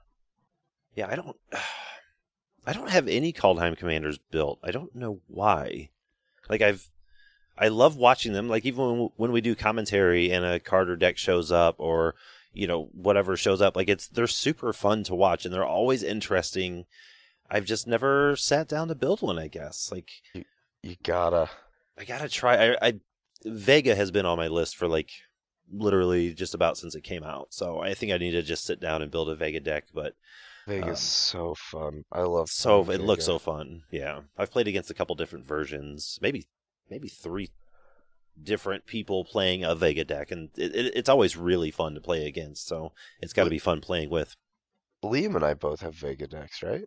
[0.95, 1.37] Yeah, I don't
[2.65, 4.59] I don't have any Kaldheim commanders built.
[4.63, 5.89] I don't know why.
[6.49, 6.89] Like I've
[7.57, 8.47] I love watching them.
[8.47, 12.15] Like even when, when we do commentary and a Kardur deck shows up or
[12.53, 16.03] you know whatever shows up, like it's they're super fun to watch and they're always
[16.03, 16.85] interesting.
[17.49, 19.91] I've just never sat down to build one, I guess.
[19.91, 20.11] Like
[20.81, 21.49] you gotta.
[21.97, 22.71] I gotta try.
[22.71, 22.93] I, I
[23.45, 25.11] Vega has been on my list for like
[25.71, 27.47] literally just about since it came out.
[27.51, 29.85] So I think I need to just sit down and build a Vega deck.
[29.93, 30.15] But
[30.67, 32.05] Vega's Um, so fun.
[32.11, 33.83] I love so playing it looks so fun.
[33.91, 36.47] Yeah, I've played against a couple different versions, maybe
[36.89, 37.49] maybe three
[38.41, 42.25] different people playing a Vega deck, and it, it, it's always really fun to play
[42.25, 42.67] against.
[42.67, 44.35] So it's got to be fun playing with.
[45.03, 46.85] Liam and I both have Vega decks, right?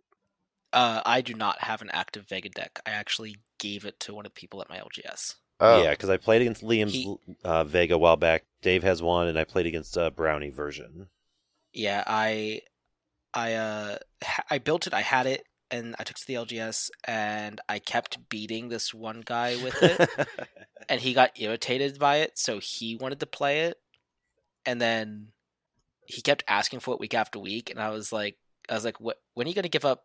[0.77, 2.79] Uh, I do not have an active Vega deck.
[2.85, 5.33] I actually gave it to one of the people at my LGS.
[5.59, 8.43] Oh, Yeah, because I played against Liam's He- uh, Vega a while back.
[8.61, 11.07] Dave has one, and I played against a Brownie version.
[11.73, 12.61] Yeah, I,
[13.33, 14.93] I, uh, ha- I built it.
[14.93, 18.93] I had it, and I took it to the LGS, and I kept beating this
[18.93, 20.09] one guy with it,
[20.89, 23.77] and he got irritated by it, so he wanted to play it,
[24.63, 25.29] and then
[26.05, 28.37] he kept asking for it week after week, and I was like,
[28.69, 29.17] I was like, what?
[29.33, 30.03] When are you gonna give up?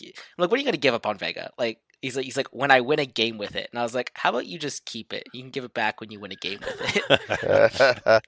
[0.00, 1.50] I'm like, when are you gonna give up on Vega?
[1.58, 3.94] Like, he's like, he's like, when I win a game with it, and I was
[3.94, 5.24] like, how about you just keep it?
[5.32, 8.22] You can give it back when you win a game with it.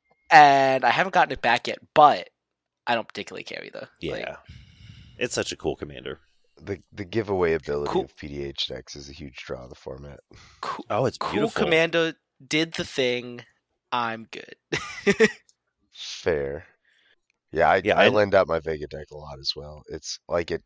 [0.30, 2.30] and I haven't gotten it back yet, but
[2.86, 3.88] I don't particularly care either.
[4.00, 4.36] yeah, Like,
[5.18, 6.20] it's such a cool commander.
[6.60, 8.04] the the giveaway ability Cool.
[8.04, 10.20] of PDH decks is a huge draw of the format.
[10.60, 11.64] cool, Oh, it's cool beautiful.
[11.64, 12.14] commander
[12.46, 13.42] did the thing.
[13.92, 14.54] I'm good.
[15.92, 16.64] Fair.
[17.52, 19.82] Yeah, I Yeah, I I- lend out my Vega deck a lot as well.
[19.88, 20.64] It's like it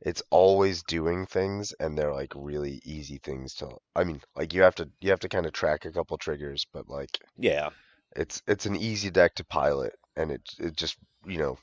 [0.00, 4.62] it's always doing things and they're like really easy things to I mean, like you
[4.62, 7.70] have to you have to kind of track a couple triggers, but like Yeah,
[8.16, 11.56] it's it's an easy deck to pilot and it it just, you know,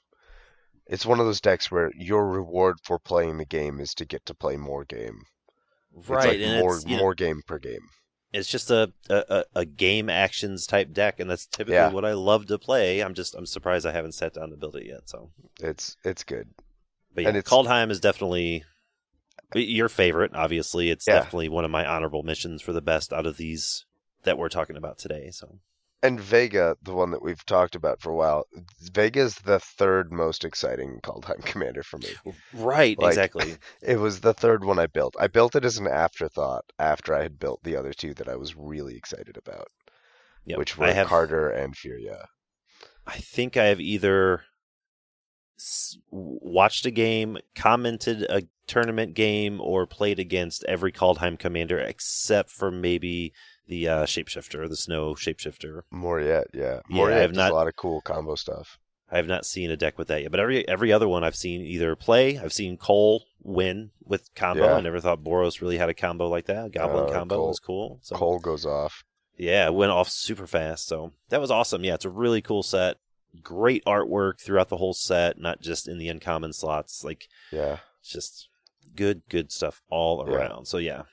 [0.87, 4.25] it's one of those decks where your reward for playing the game is to get
[4.27, 5.23] to play more game.
[6.07, 6.13] right.
[6.13, 7.87] It's like and more it's, you know, more game per game.
[8.33, 11.91] It's just a, a a- game actions type deck, and that's typically Yeah.
[11.91, 13.01] what I love to play.
[13.01, 15.07] I'm just I'm surprised I haven't sat down to build it yet.
[15.09, 15.29] So,
[15.61, 16.49] It's it's good.
[17.13, 18.63] but yeah, And it's- Kaldheim is definitely
[19.55, 20.31] your favorite.
[20.33, 21.15] Obviously, it's Yeah.
[21.19, 23.85] definitely one of my honorable missions for the best out of these
[24.23, 25.29] that we're talking about today.
[25.31, 25.59] So,
[26.03, 28.45] And Vega, the one that we've talked about for a while,
[28.91, 32.09] Vega's the third most exciting call Kaldheim commander for me.
[32.53, 33.55] right, Like- exactly.
[33.81, 35.15] It was the third one I built.
[35.17, 38.35] I built it as an afterthought after I had built the other two that I
[38.35, 39.67] was really excited about,
[40.45, 40.57] Yep.
[40.59, 42.25] which were have Kardur and Firja.
[43.07, 44.43] I think I have either
[46.11, 52.71] watched a game, commented a tournament game, or played against every Kaldheim commander except for
[52.71, 53.33] maybe
[53.67, 55.81] the uh, shapeshifter, the snow shapeshifter.
[55.91, 56.81] More yet, yeah.
[56.89, 58.77] More Yeah, I have not- a lot of cool combo stuff.
[59.11, 61.35] I have not seen a deck with that yet, but every every other one I've
[61.35, 62.39] seen either play.
[62.39, 64.63] I've seen Koll win with combo.
[64.65, 64.73] Yeah.
[64.75, 66.71] I never thought Boros really had a combo like that.
[66.71, 67.99] Goblin Uh, combo Koll- was cool.
[68.01, 69.03] So Koll goes off.
[69.37, 70.87] yeah, it went off super fast.
[70.87, 71.83] So that was awesome.
[71.83, 72.97] Yeah, it's a really cool set.
[73.43, 77.03] Great artwork throughout the whole set, not just in the uncommon slots.
[77.03, 77.79] Like Yeah.
[77.99, 78.47] it's just
[78.95, 80.33] good, good stuff all Yeah.
[80.33, 80.65] around.
[80.65, 81.03] So yeah,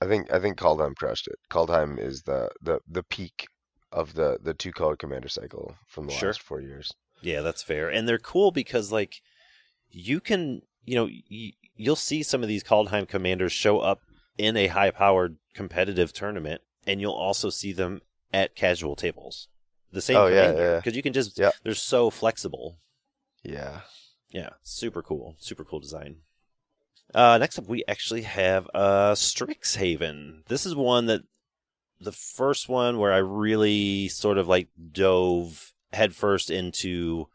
[0.00, 1.36] I think I think Kaldheim crushed it.
[1.50, 3.46] Kaldheim is the, the, the peak
[3.92, 6.30] of the, the two colored commander cycle from the Sure.
[6.30, 6.92] last four years.
[7.22, 7.88] yeah, that's fair.
[7.88, 9.22] And they're cool because like
[9.90, 14.00] you can, you know, y- you'll see some of these Kaldheim commanders show up
[14.36, 18.00] in a high-powered competitive tournament, and you'll also see them
[18.32, 19.48] at casual tables.
[19.92, 20.76] The same Oh, yeah, commander yeah.
[20.80, 21.52] because you can just Yeah.
[21.62, 22.78] they're so flexible.
[23.44, 23.82] Yeah.
[24.30, 25.36] Yeah, super cool.
[25.38, 26.16] Super cool design.
[27.12, 30.46] Uh, next up, we actually have uh, Strixhaven.
[30.46, 31.22] This is one that
[32.00, 37.28] the first one where I really sort of like dove headfirst into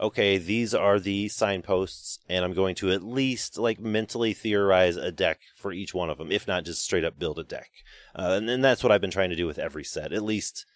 [0.00, 5.12] okay, these are the signposts, and I'm going to at least like mentally theorize a
[5.12, 7.70] deck for each one of them, if not just straight up build a deck.
[8.14, 10.12] Uh, and, and that's what I've been trying to do with every set.
[10.12, 10.66] At least,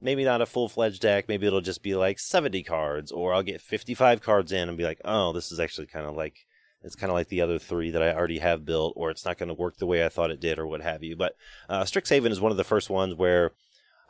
[0.00, 1.28] maybe not a full fledged deck.
[1.28, 4.84] Maybe it'll just be like 70 cards, or I'll get 55 cards in and be
[4.84, 6.46] like, oh, this is actually kind of like.
[6.84, 9.38] It's kind of like the other three that I already have built, or it's not
[9.38, 11.16] going to work the way I thought it did, or what have you.
[11.16, 11.34] But
[11.68, 13.52] uh, Strixhaven is one of the first ones where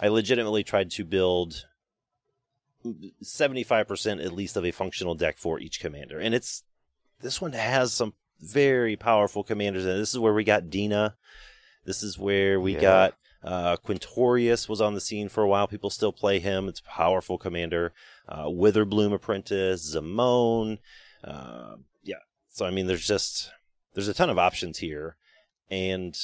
[0.01, 1.67] I legitimately tried to build
[3.23, 6.19] 75% at least of a functional deck for each commander.
[6.19, 6.65] And it's
[7.21, 11.15] this one has some very powerful commanders and this is where we got Dina.
[11.85, 12.81] This is where we Yeah.
[12.81, 15.67] got uh, Quintorius was on the scene for a while.
[15.69, 16.67] People still play him.
[16.69, 17.93] It's a powerful commander.
[18.27, 20.79] Uh, Witherbloom Apprentice, Zimone.
[21.23, 22.17] Uh, yeah.
[22.55, 23.51] So I mean, there's just
[23.95, 25.17] there's a ton of options here,
[25.69, 26.17] and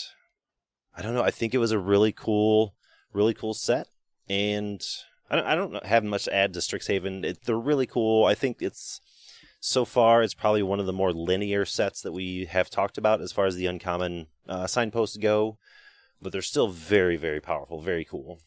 [0.96, 1.24] I don't know.
[1.24, 2.76] I think it was a really cool,
[3.12, 3.88] really cool set,
[4.28, 4.80] and
[5.28, 7.24] I don't, I don't have much to add to Strixhaven.
[7.24, 8.26] It, they're really cool.
[8.26, 9.00] I think it's
[9.58, 13.20] so far it's probably one of the more linear sets that we have talked about
[13.20, 15.58] as far as the uncommon uh, signposts go,
[16.22, 18.38] but they're still very, very powerful, very cool.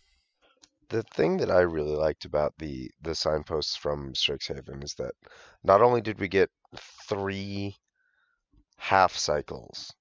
[0.88, 5.16] The thing that I really liked about the the signposts from Strixhaven is that
[5.66, 7.78] not only did we get three
[8.78, 9.92] half cycles,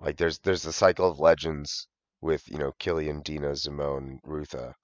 [0.00, 1.88] like there's there's the cycle of legends
[2.20, 4.74] with you know Killian, Dina, Zimone, Rutha,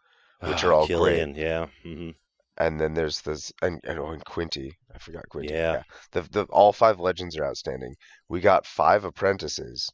[0.42, 1.66] which are Ah, all Killian, yeah.
[1.82, 2.10] hmm
[2.58, 4.76] and then there's this and and, oh, and Quinty.
[4.94, 5.54] I forgot Quinty.
[5.54, 5.82] Yeah.
[6.12, 7.96] The the all five legends are outstanding.
[8.28, 9.90] We got five apprentices,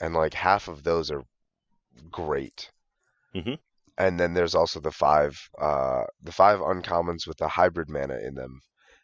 [0.00, 1.24] and like half of those are
[2.10, 2.70] great.
[3.34, 3.58] Mhm.
[3.98, 8.34] And then there's also the five uh the five uncommons with the hybrid mana in
[8.34, 8.60] them.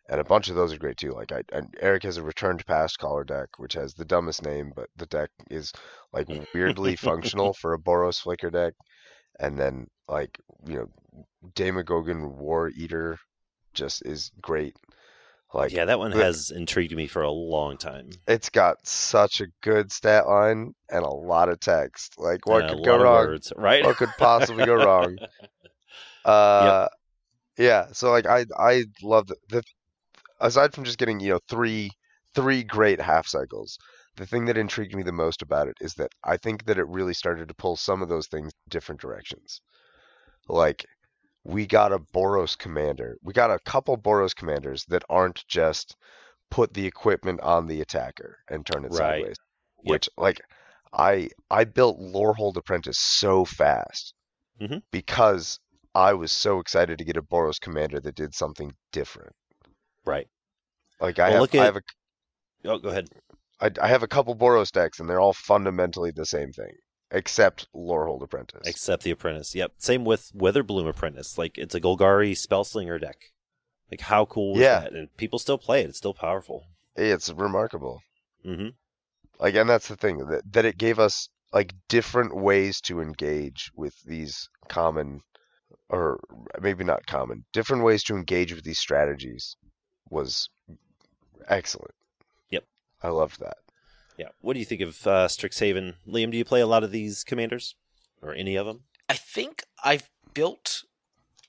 [0.09, 1.12] And a bunch of those are great too.
[1.12, 4.72] Like I, and Eric has a returned past caller deck, which has the dumbest name,
[4.76, 5.72] but the deck is
[6.12, 8.74] like weirdly functional for a Boros Flicker deck.
[9.40, 11.24] And then like you know,
[11.55, 13.18] Daemogoth Woe-Eater
[13.72, 14.76] just is great.
[15.55, 18.11] Like yeah, that one the- has intrigued me for a long time.
[18.26, 22.18] it's got such a good stat line and a lot of text.
[22.18, 23.26] Like what And could go wrong?
[23.26, 23.84] words, right?
[23.84, 25.18] What could possibly go wrong?
[26.24, 26.88] Uh,
[27.59, 27.86] yeah.
[27.92, 29.62] So like I I love the, the
[30.45, 31.90] aside from just getting you know three
[32.34, 33.78] three great half cycles.
[34.16, 36.86] The thing that intrigued me the most about it is that I think that it
[36.88, 39.61] really started to pull some of those things different directions.
[40.49, 40.84] Like
[41.45, 43.16] we got a Boros commander.
[43.22, 45.97] We got a couple Boros commanders that aren't just
[46.51, 48.99] put the equipment on the attacker and turn it Right.
[48.99, 49.36] sideways.
[49.84, 49.92] Yep.
[49.92, 50.40] Which like
[50.92, 54.14] I I built Lorehold Apprentice so fast
[54.61, 54.82] Mhm.
[54.92, 55.59] because
[55.95, 59.34] I was so excited to get a Boros commander that did something different.
[60.05, 60.28] Right.
[61.00, 61.82] Like I Well, have look I have a
[62.64, 63.09] Oh, go ahead.
[63.61, 66.72] I, I have a couple Boros decks and they're all fundamentally the same thing
[67.11, 68.66] except Lorehold Apprentice.
[68.66, 69.55] Except the Apprentice.
[69.55, 69.72] Yep.
[69.78, 71.38] Same with Witherbloom Apprentice.
[71.38, 73.16] Like it's a Golgari Spellslinger deck.
[73.90, 74.80] Like how cool is Yeah.
[74.80, 74.92] that?
[74.92, 75.88] And people still play it.
[75.90, 76.64] It's still powerful.
[76.96, 78.00] it's remarkable.
[78.42, 78.68] hmm
[79.38, 83.70] Like and that's the thing that that it gave us like different ways to engage
[83.76, 85.20] with these common
[85.88, 86.18] or
[86.61, 89.57] maybe not common, different ways to engage with these strategies
[90.11, 90.48] was
[91.48, 91.94] excellent.
[92.50, 92.64] Yep.
[93.02, 93.59] I loved that.
[94.16, 94.28] Yeah.
[94.40, 95.94] What do you think of uh, Strixhaven?
[96.07, 97.74] Liam, do you play a lot of these commanders?
[98.22, 98.80] Or any of them?
[99.09, 100.84] I think I've built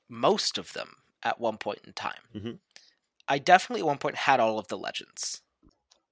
[0.09, 2.19] most of them at one point in time.
[2.35, 2.59] Mhm.
[3.27, 5.41] I definitely at one point had all of the legends,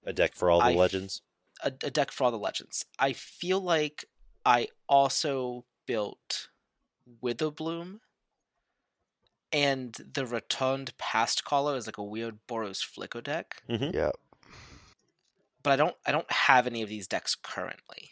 [0.05, 1.21] A deck for all the I- legends?
[1.63, 2.85] a, a deck for all the legends.
[2.97, 4.05] I feel like
[4.45, 6.49] I also built
[7.21, 7.99] Witherbloom,
[9.53, 13.61] and the returned past caller is like a weird Boros Flicker deck.
[13.69, 14.11] hmm Yeah.
[15.61, 18.09] But I don't I don't have any of these decks currently.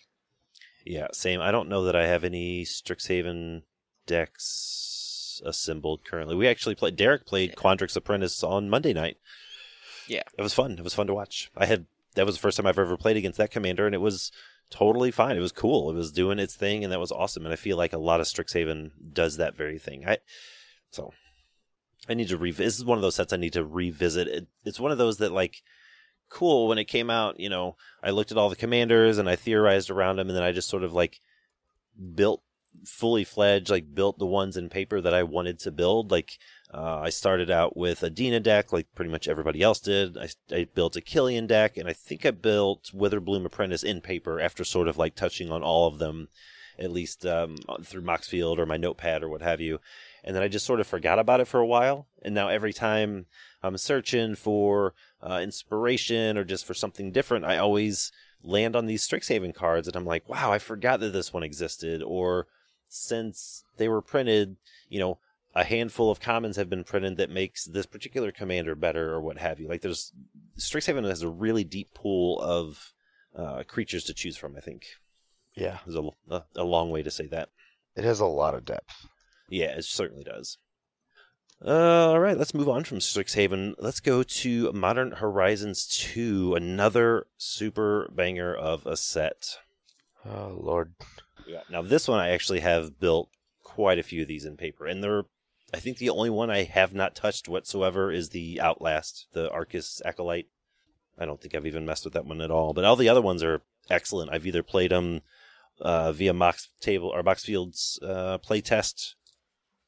[0.86, 1.42] Yeah, same.
[1.42, 3.64] I don't know that I have any Strixhaven
[4.06, 6.36] decks assembled currently.
[6.36, 6.96] We actually played.
[6.96, 7.56] Derek played Yeah.
[7.56, 9.18] Quandrix Apprentice on Monday night.
[10.08, 10.24] Yeah.
[10.38, 10.74] it was fun.
[10.74, 11.52] It was fun to watch.
[11.56, 11.86] I had
[12.16, 14.32] that was the first time I've ever played against that commander, and it was
[14.70, 15.38] totally fine.
[15.38, 15.90] It was cool.
[15.90, 17.46] It was doing its thing, and that was awesome.
[17.46, 20.06] And I feel like a lot of Strixhaven does that very thing.
[20.08, 20.18] I
[20.92, 21.14] so
[22.10, 22.66] I need to revisit.
[22.66, 24.28] This is one of those sets I need to revisit.
[24.28, 25.62] It, it's one of those that like
[26.30, 27.40] cool when it came out.
[27.40, 30.44] You know, I looked at all the commanders and I theorized around them, and then
[30.44, 31.20] I just sort of like
[32.16, 32.42] built
[32.86, 36.12] fully fledged, like built the ones in paper that I wanted to build.
[36.12, 36.40] Like
[36.74, 40.18] uh, I started out with a Dina deck, like pretty much everybody else did.
[40.18, 44.40] I, I built a Killian deck, and I think I built Witherbloom Apprentice in paper
[44.40, 46.30] after sort of like touching on all of them,
[46.82, 49.80] at least um, through Moxfield or my notepad or what have you.
[50.24, 52.08] And then I just sort of forgot about it for a while.
[52.22, 53.28] And now every time
[53.64, 58.12] I'm searching for uh, inspiration or just for something different, I always
[58.44, 62.02] land on these Strixhaven cards, and I'm like, wow, I forgot that this one existed.
[62.02, 62.48] Or
[62.88, 64.58] since they were printed,
[64.90, 65.20] you know,
[65.54, 69.38] a handful of commons have been printed that makes this particular commander better or what
[69.38, 69.68] have you.
[69.68, 70.14] Like there's
[70.58, 72.94] Strixhaven has a really deep pool of
[73.36, 74.56] uh, creatures to choose from.
[74.56, 74.86] I think
[75.56, 77.50] Yeah, there's a, a, a long way to say that.
[77.96, 79.08] it has a lot of depth.
[79.50, 80.58] Yeah, it certainly does.
[81.64, 83.76] Uh, all right, let's move on from Strixhaven.
[83.78, 89.58] Let's go to Modern Horizons 2, another super banger of a set.
[90.26, 90.94] Oh Lord,
[91.46, 91.62] Yeah.
[91.70, 93.30] Now this one I actually have built
[93.64, 95.26] quite a few of these in paper, and they're
[95.74, 100.02] I think the only one I have not touched whatsoever is the Outlast, the Arcus
[100.04, 100.48] Acolyte.
[101.18, 103.22] I don't think I've even messed with that one at all, but all the other
[103.22, 104.32] ones are excellent.
[104.34, 105.22] I've either played them
[105.82, 109.16] uh, via Mox Table or Moxfield's uh, playtest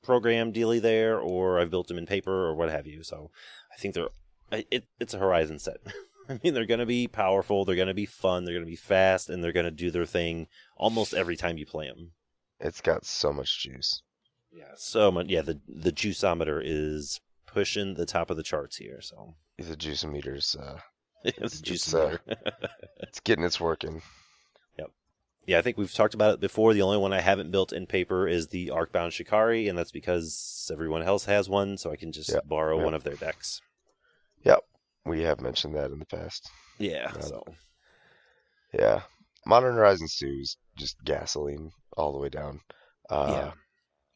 [0.03, 3.03] program dealy there, or I've built them in paper or what have you.
[3.03, 3.31] So
[3.73, 4.09] I think they're
[4.51, 5.77] it, it's a Horizon set.
[6.29, 8.69] I mean, they're going to be powerful, they're going to be fun, they're going to
[8.69, 12.11] be fast, and they're going to do their thing almost every time you play them.
[12.59, 14.01] it's got so much juice.
[14.51, 15.27] Yeah, so much.
[15.27, 19.01] Yeah, the the juiceometer is pushing the top of the charts here.
[19.01, 20.77] So The juice meters, uh,
[21.23, 22.17] the It's- juice it's, uh,
[22.99, 24.01] it's getting its working.
[25.45, 26.73] Yeah, I think we've talked about it before.
[26.73, 30.69] The only one I haven't built in paper is the Arcbound Shikari, and that's because
[30.71, 32.85] everyone else has one, so I can just Yeah, borrow yeah.
[32.85, 33.61] one of their decks.
[34.43, 34.59] Yep,
[35.05, 36.49] we have mentioned that in the past.
[36.79, 37.21] Yeah, Yeah.
[37.21, 37.43] so
[38.73, 39.01] Yeah,
[39.45, 42.61] Modern Horizons 2 is just gasoline all the way down.
[43.09, 43.51] Uh, Yeah.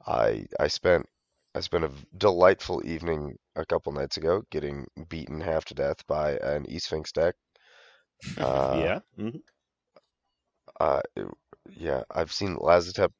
[0.06, 1.06] I I spent
[1.54, 6.38] I spent a delightful evening a couple nights ago getting beaten half to death by
[6.38, 7.36] an E Sphinx deck.
[8.38, 9.42] Uh, yeah, mhm.
[10.80, 11.02] Uh,
[11.70, 13.12] yeah, I've seen Lazotep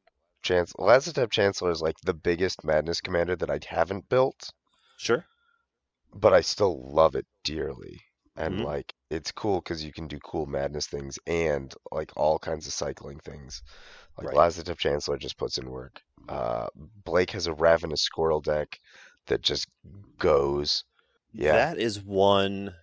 [0.44, 4.52] Chance Lazotep Chancellor is like the biggest madness commander that I haven't built,
[4.98, 5.26] sure.
[6.14, 8.02] but I still love it dearly.
[8.36, 8.66] And Mhm.
[8.66, 12.74] like it's cool because you can do cool madness things and like all kinds of
[12.74, 13.64] cycling things.
[14.18, 14.38] Like Right.
[14.38, 16.02] Lazotep Chancellor just puts in work.
[16.30, 16.68] Uh,
[17.04, 18.80] Blake has a Ravenous Squirrel deck
[19.28, 19.68] that just
[20.20, 20.84] goes.
[21.34, 22.76] Yeah, That is one,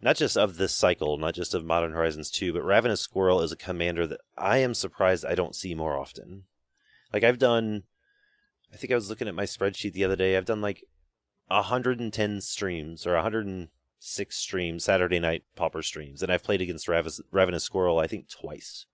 [0.00, 3.52] not just of this cycle, not just of Modern Horizons 2, but Ravenous Squirrel is
[3.52, 6.44] a commander that I am surprised I don't see more often.
[7.12, 7.84] Like, I've done,
[8.72, 10.84] I think I was looking at my spreadsheet the other day, I've done like
[11.48, 17.64] 110 streams or 106 streams, Saturday night Pauper streams, and I've played against Ravis- Ravenous
[17.64, 18.86] Squirrel, I think, twice.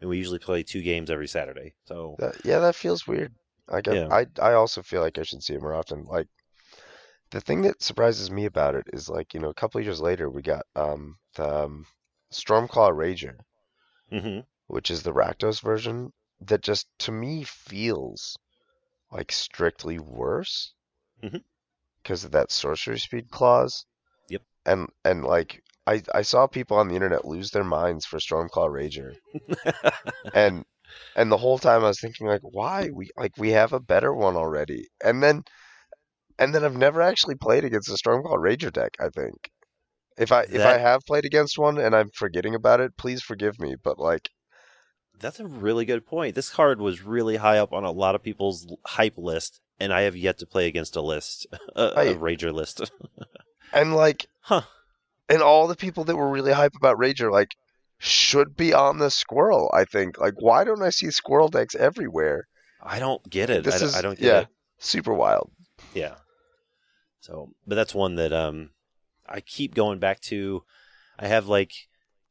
[0.00, 1.74] And we usually play two games every Saturday.
[1.84, 3.34] So, That, yeah, that feels weird.
[3.68, 4.08] I Yeah.
[4.10, 6.04] I I also feel like I should see it more often.
[6.04, 6.26] Like
[7.30, 10.00] the thing that surprises me about it is like, you know, a couple of years
[10.00, 11.86] later we got um the um,
[12.32, 13.38] Stormclaw Rager,
[14.10, 18.38] hmm which is the Rakdos version that just to me feels
[19.10, 20.74] like strictly worse
[22.02, 23.86] because of that sorcery speed clause.
[24.28, 24.42] Yep.
[24.66, 28.68] And and like I I saw people on the internet lose their minds for Stormclaw
[28.70, 29.16] Rager.
[30.34, 30.64] And
[31.14, 32.90] and the whole time I was thinking like why?
[32.90, 34.88] We like we have a better one already.
[35.02, 35.44] And then
[36.40, 39.50] and then I've never actually played against a Stormclaw Rager deck I think
[40.18, 43.60] if I if I have played against one and I'm forgetting about it please forgive
[43.60, 44.30] me but like
[45.20, 46.34] That's a really good point.
[46.34, 50.02] This card was really high up on a lot of people's hype list, and I
[50.02, 52.90] have yet to play against a list, a, a Rager list.
[53.72, 54.62] and like huh.
[55.28, 57.54] and all the people that were really hype about Rager like
[57.98, 62.48] should be on the squirrel I think like why don't I see squirrel decks everywhere
[62.82, 63.58] I don't get it.
[63.58, 64.40] I, This don't- is- I don't get yeah.
[64.40, 64.48] it.
[64.78, 65.50] super wild
[65.92, 66.14] Yeah.
[67.20, 68.70] So, but that's one that um,
[69.28, 70.64] I keep going back to.
[71.18, 71.88] I have like,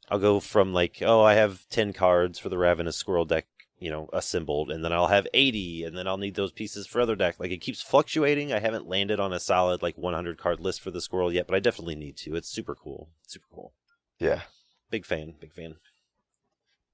[0.10, 3.46] I'll go from like, oh, I have ten cards for the Ravenous Squirrel deck,
[3.78, 7.00] you know, assembled, and then I'll have eighty, and then I'll need those pieces for
[7.00, 7.36] other deck.
[7.40, 8.52] Like it keeps fluctuating.
[8.52, 11.56] I haven't landed on a solid like 100 card list for the Squirrel yet, but
[11.56, 12.36] I definitely need to.
[12.36, 13.10] It's super cool.
[13.28, 13.74] Super cool.
[14.20, 14.42] yeah
[14.90, 15.36] Big fan.
[15.40, 15.76] Big fan.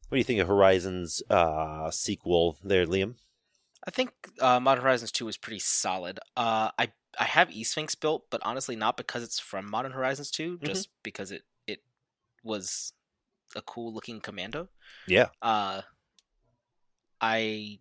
[0.10, 3.16] What do you think of Horizon's uh, sequel there, Liam?
[3.88, 6.20] I think uh, Modern Horizons 2 is pretty solid.
[6.36, 6.90] Uh, I
[7.20, 10.90] I have E Sphinx built, but honestly, not because it's from Modern Horizons 2, just
[11.04, 11.82] because it it
[12.44, 12.94] was
[13.56, 14.70] a cool looking commando.
[15.08, 15.28] Yeah.
[15.42, 15.82] Uh,
[17.22, 17.80] I.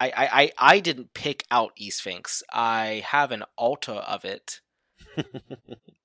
[0.00, 2.44] I, I, I didn't pick out E Sphinx.
[2.52, 4.60] I have an altar of it.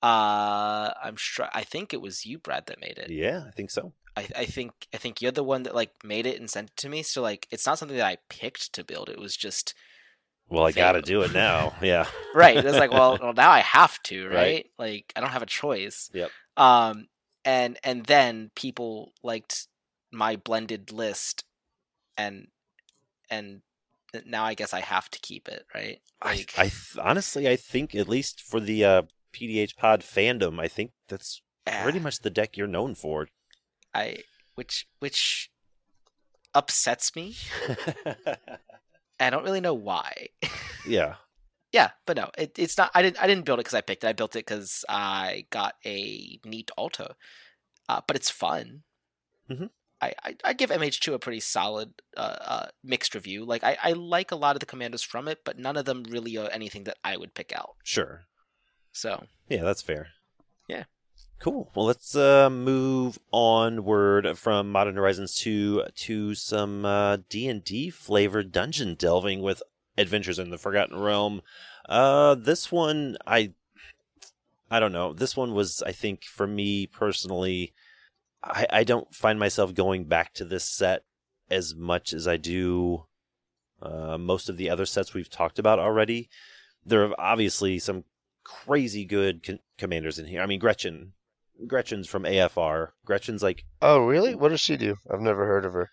[0.04, 1.48] Uh, I'm sure.
[1.54, 3.08] I think it was you, Brad, that made it.
[3.08, 3.94] yeah, I think so.
[4.14, 6.76] I, I think I think you're the one that like made it and sent it
[6.76, 7.02] to me.
[7.02, 9.08] So like, it's not something that I picked to build.
[9.08, 9.72] It was just
[10.48, 11.74] Well, I got to do it now.
[11.82, 12.06] Yeah.
[12.34, 12.56] right.
[12.56, 14.34] It's like, well, well, now I have to, right?
[14.34, 14.66] Right.
[14.78, 16.10] Like, I don't have a choice.
[16.12, 16.30] Yep.
[16.56, 17.08] Um,
[17.44, 19.66] and and then people liked
[20.12, 21.44] my blended list,
[22.16, 22.48] and
[23.28, 23.62] and
[24.24, 26.00] now I guess I have to keep it, right?
[26.22, 29.02] I, Like, I th- honestly, I think at least for the uh,
[29.34, 33.28] PDH Pod fandom, I think that's pretty much the deck you're known for.
[33.92, 34.18] I
[34.54, 35.50] which which
[36.54, 37.34] upsets me,
[39.24, 40.28] I don't really know why.
[40.86, 41.16] Yeah.
[41.72, 42.90] yeah, but no, it, it's not.
[42.94, 43.22] I didn't.
[43.22, 44.08] I didn't build it because I picked it.
[44.08, 47.14] I built it because I got a neat alto.
[47.88, 48.82] Uh, but it's fun.
[49.50, 49.70] Mhm.
[50.00, 53.44] I, I I give MH2 a pretty solid uh, uh, mixed review.
[53.44, 56.04] Like I, I like a lot of the commanders from it, but none of them
[56.08, 57.76] really are anything that I would pick out.
[57.84, 58.24] Sure.
[58.92, 60.08] So Yeah, that's fair.
[60.68, 60.84] Yeah.
[61.38, 61.70] Cool.
[61.74, 68.94] Well, let's uh, move onward from Modern Horizons 2 to some uh, D&D flavored dungeon
[68.94, 69.62] delving with
[69.98, 71.42] Adventures in the Forgotten Realm.
[71.86, 73.52] Uh, this one, I,
[74.70, 75.12] I don't know.
[75.12, 77.74] This one was, I think, for me personally,
[78.42, 81.04] I, I don't find myself going back to this set
[81.50, 83.04] as much as I do
[83.82, 86.30] uh, most of the other sets we've talked about already.
[86.84, 88.04] There are obviously some
[88.44, 90.40] crazy good con- commanders in here.
[90.40, 91.12] I mean, Gretchen.
[91.66, 92.88] Gretchen's from AFR.
[93.04, 94.34] Gretchen's like, Oh, really?
[94.34, 94.96] What does she do?
[95.10, 95.90] I've never heard of her.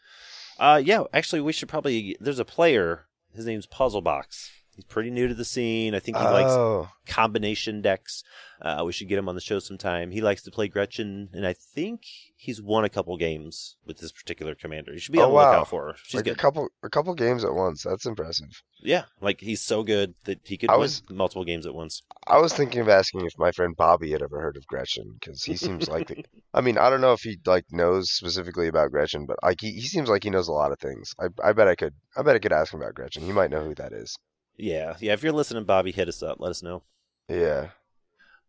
[0.59, 1.03] uh, yeah.
[1.14, 2.16] Actually, we should probably.
[2.20, 3.05] There's a player.
[3.34, 4.49] His name's Puzzlebox.
[4.82, 5.93] He's pretty new to the scene.
[5.93, 8.23] I think he likes Oh, combination decks.
[8.59, 10.09] Uh, we should get him on the show sometime.
[10.11, 12.01] He likes to play Gretchen, and I think
[12.36, 14.91] he's won a couple games with this particular commander.
[14.93, 15.51] You should be Oh, on the wow.
[15.51, 15.95] lookout for her.
[16.03, 17.84] She's like a couple, a couple games at once.
[17.84, 18.49] That's impressive.
[18.84, 22.01] Yeah, like he's so good that he could I win was- multiple games at once.
[22.27, 25.43] I was thinking of asking if my friend Bobby had ever heard of Gretchen because
[25.43, 26.23] he seems like the.
[26.55, 29.71] I mean, I don't know if he like knows specifically about Gretchen, but like he,
[29.73, 31.13] he seems like he knows a lot of things.
[31.19, 33.23] I I bet I could I bet I could ask him about Gretchen.
[33.23, 34.15] He might know who that is.
[34.62, 35.14] Yeah, yeah.
[35.14, 36.39] If you're listening, Bobby, hit us up.
[36.39, 36.84] Let us know.
[37.28, 37.70] Yeah.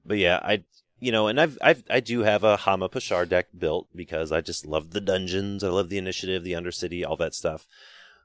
[0.04, 0.64] But yeah, I
[1.00, 4.40] you know, and I've I've I do have a Hama Pashar deck built because I
[4.40, 7.66] just love the dungeons, I love the initiative, the Undercity, all that stuff.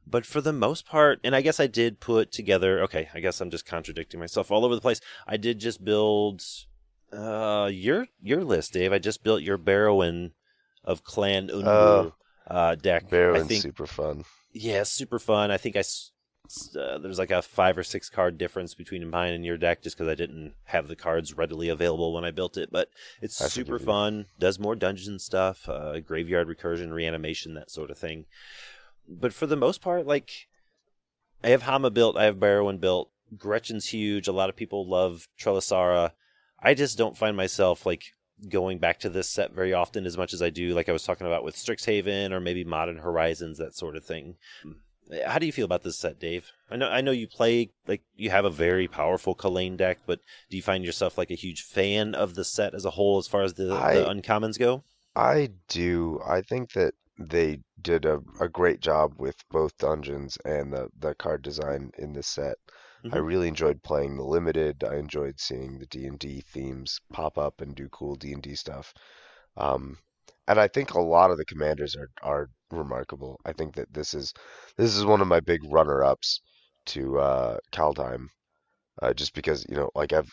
[0.10, 2.82] But for the most part, and I guess I did put together.
[2.84, 5.02] Okay, I guess I'm just contradicting myself all over the place.
[5.28, 6.44] I did just build
[7.14, 8.92] uh your your list, Dave.
[8.94, 10.32] I just built your Barrowin
[10.84, 12.14] of Clan Undurr Oh.
[12.50, 13.06] uh, deck.
[13.10, 14.24] I Barrowin's think super fun.
[14.54, 15.52] yeah, super fun.
[15.52, 15.84] I think I
[16.76, 19.98] uh, there's like a five or six card difference between mine and your deck, just
[19.98, 22.70] because I didn't have the cards readily available when I built it.
[22.72, 22.90] But
[23.22, 24.26] it's super fun.
[24.40, 28.26] Does more dungeon stuff, uh, graveyard recursion, reanimation, that sort of thing.
[29.08, 30.48] But for the most part, like
[31.44, 33.10] I have Hama built, I have Barrowin built.
[33.38, 34.28] Gretchen's huge.
[34.28, 36.12] A lot of people love Trelasarra.
[36.62, 38.14] I just don't find myself like
[38.50, 41.04] going back to this set very often as much as I do, like I was
[41.04, 44.36] talking about with Strixhaven or maybe Modern Horizons, that sort of thing.
[45.26, 46.52] How do you feel about this set, Dave?
[46.70, 50.20] I know I know you play like you have a very powerful Kalain deck, but
[50.50, 53.28] do you find yourself like a huge fan of the set as a whole as
[53.28, 54.84] far as the, I- the uncommons go?
[55.18, 56.22] I do.
[56.26, 61.14] I think that they did a, a great job with both dungeons and the, the
[61.16, 62.58] card design in this set.
[63.12, 63.26] I Mhm.
[63.26, 64.84] really enjoyed playing the limited.
[64.84, 68.42] I enjoyed seeing the D and D themes pop up and do cool D and
[68.44, 68.94] D stuff.
[69.58, 69.98] Um,
[70.48, 73.40] and I think a lot of the commanders are are remarkable.
[73.46, 74.34] I think that this is
[74.78, 76.42] this is one of my big runner ups
[76.88, 78.28] to uh, Kaldheim,
[79.02, 80.32] uh, just because you know like I've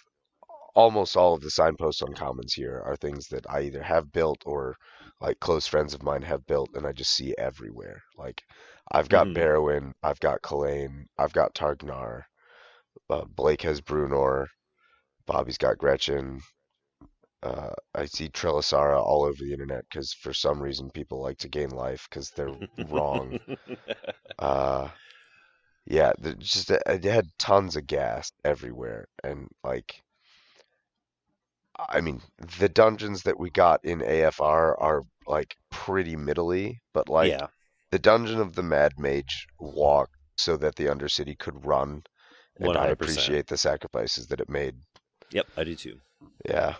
[0.75, 4.43] almost all of the signposts on commons here are things that I either have built
[4.47, 4.77] or
[5.21, 8.03] like close friends of mine have built, and I just see everywhere.
[8.17, 8.43] Like
[8.93, 9.35] I've got Mhm.
[9.35, 12.27] Barrowin, I've got Kalain, I've got Targ Nar.
[13.11, 14.47] Uh, Blake has Bruenor.
[15.27, 16.41] Bobby's got Gretchen.
[17.45, 21.49] Uh, I see Trelasarra all over the internet because for some reason people like to
[21.49, 22.57] gain life because they're
[22.89, 23.39] wrong.
[24.39, 24.89] Uh,
[25.87, 30.03] yeah, the- just uh, it had tons of gas everywhere, and like,
[31.89, 32.21] I mean,
[32.59, 37.47] the dungeons that we got in AFR are like pretty middly, but like yeah,
[37.91, 42.03] the dungeon of the Mad Mage walked so that the Undercity could run,
[42.57, 43.27] and one I hundred percent.
[43.27, 44.77] appreciate the sacrifices that it made.
[45.31, 46.01] Yep, I do too.
[46.49, 46.77] Yeah.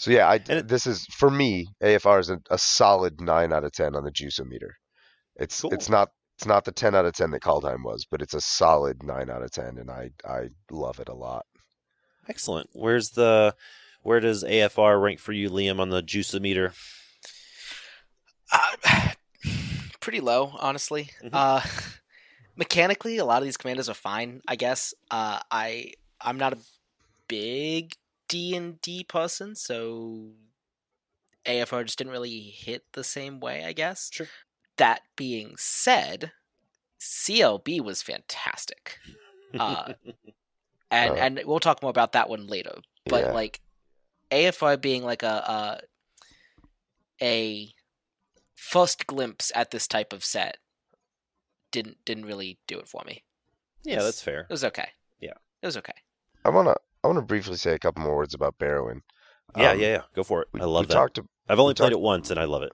[0.00, 3.64] So yeah, I it- this is for me AFR is a, a solid nine out
[3.64, 4.70] of ten on the juiceometer.
[5.36, 5.74] It's Cool.
[5.74, 6.08] it's not
[6.38, 9.28] it's not the ten out of ten that Kaldheim was, but it's a solid nine
[9.28, 11.44] out of ten, and I I love it a lot.
[12.28, 12.70] Excellent.
[12.72, 13.54] Where's the
[14.02, 16.72] where does AFR rank for you, Liam, on the juiceometer?
[18.50, 19.10] Uh,
[20.00, 21.10] pretty low, honestly.
[21.22, 21.28] Mhm.
[21.34, 21.60] Uh,
[22.56, 24.40] mechanically, a lot of these commanders are fine.
[24.48, 24.94] I guess.
[25.10, 26.58] Uh, I I'm not a
[27.28, 27.92] big
[28.30, 30.30] D and D person, so
[31.44, 33.64] AFR just didn't really hit the same way.
[33.64, 34.08] I guess.
[34.12, 34.28] Sure.
[34.76, 36.32] That being said,
[37.00, 38.98] CLB was fantastic,
[39.58, 39.92] uh,
[40.90, 41.14] and Uh.
[41.16, 42.76] and we'll talk more about that one later.
[43.06, 43.32] But yeah.
[43.32, 43.60] like
[44.30, 45.80] AFR being like a,
[47.20, 47.72] a a
[48.54, 50.58] first glimpse at this type of set
[51.72, 53.24] didn't didn't really do it for me.
[53.84, 54.40] yeah, that's fair.
[54.42, 54.88] It was okay.
[55.20, 55.34] Yeah.
[55.62, 55.94] It was okay.
[56.44, 59.00] I wanna I wanna briefly say a couple more words about Barrowin.
[59.56, 60.02] Yeah, Um, yeah, yeah.
[60.14, 60.48] Go for it.
[60.52, 60.94] We, I love we that.
[60.94, 62.72] talked to, I've only played talked- it once, and I love it.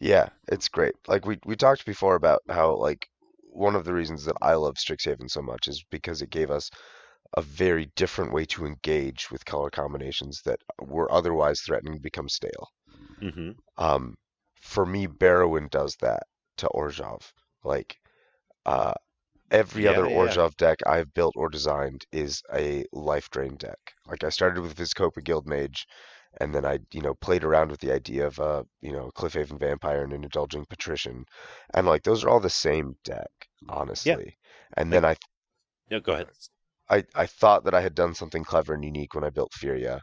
[0.00, 0.94] Yeah, it's great.
[1.06, 3.06] Like we we talked before about how like
[3.52, 6.70] one of the reasons that I love Strixhaven so much is because it gave us
[7.36, 12.28] a very different way to engage with color combinations that were otherwise threatening to become
[12.28, 12.68] stale.
[13.20, 14.16] hmm Um,
[14.60, 16.22] for me, Barrowin does that
[16.58, 17.30] to Orzhov.
[17.62, 17.98] Like,
[18.66, 18.94] uh,
[19.50, 20.36] every Yeah, other yeah.
[20.36, 23.78] Orzhov deck I've built or designed is a life drain deck.
[24.06, 25.86] Like, I started with Vizkopa Guildmage,
[26.40, 29.58] and then I, you know, played around with the idea of a, you know, Cliffhaven
[29.58, 31.24] Vampire and an Indulging Patrician,
[31.74, 33.30] and like those are all the same deck,
[33.68, 34.36] honestly.
[34.36, 34.76] Yeah.
[34.76, 35.16] And then I
[35.90, 36.28] No, go ahead.
[36.90, 40.00] I, I thought that I had done something clever and unique when I built Firja,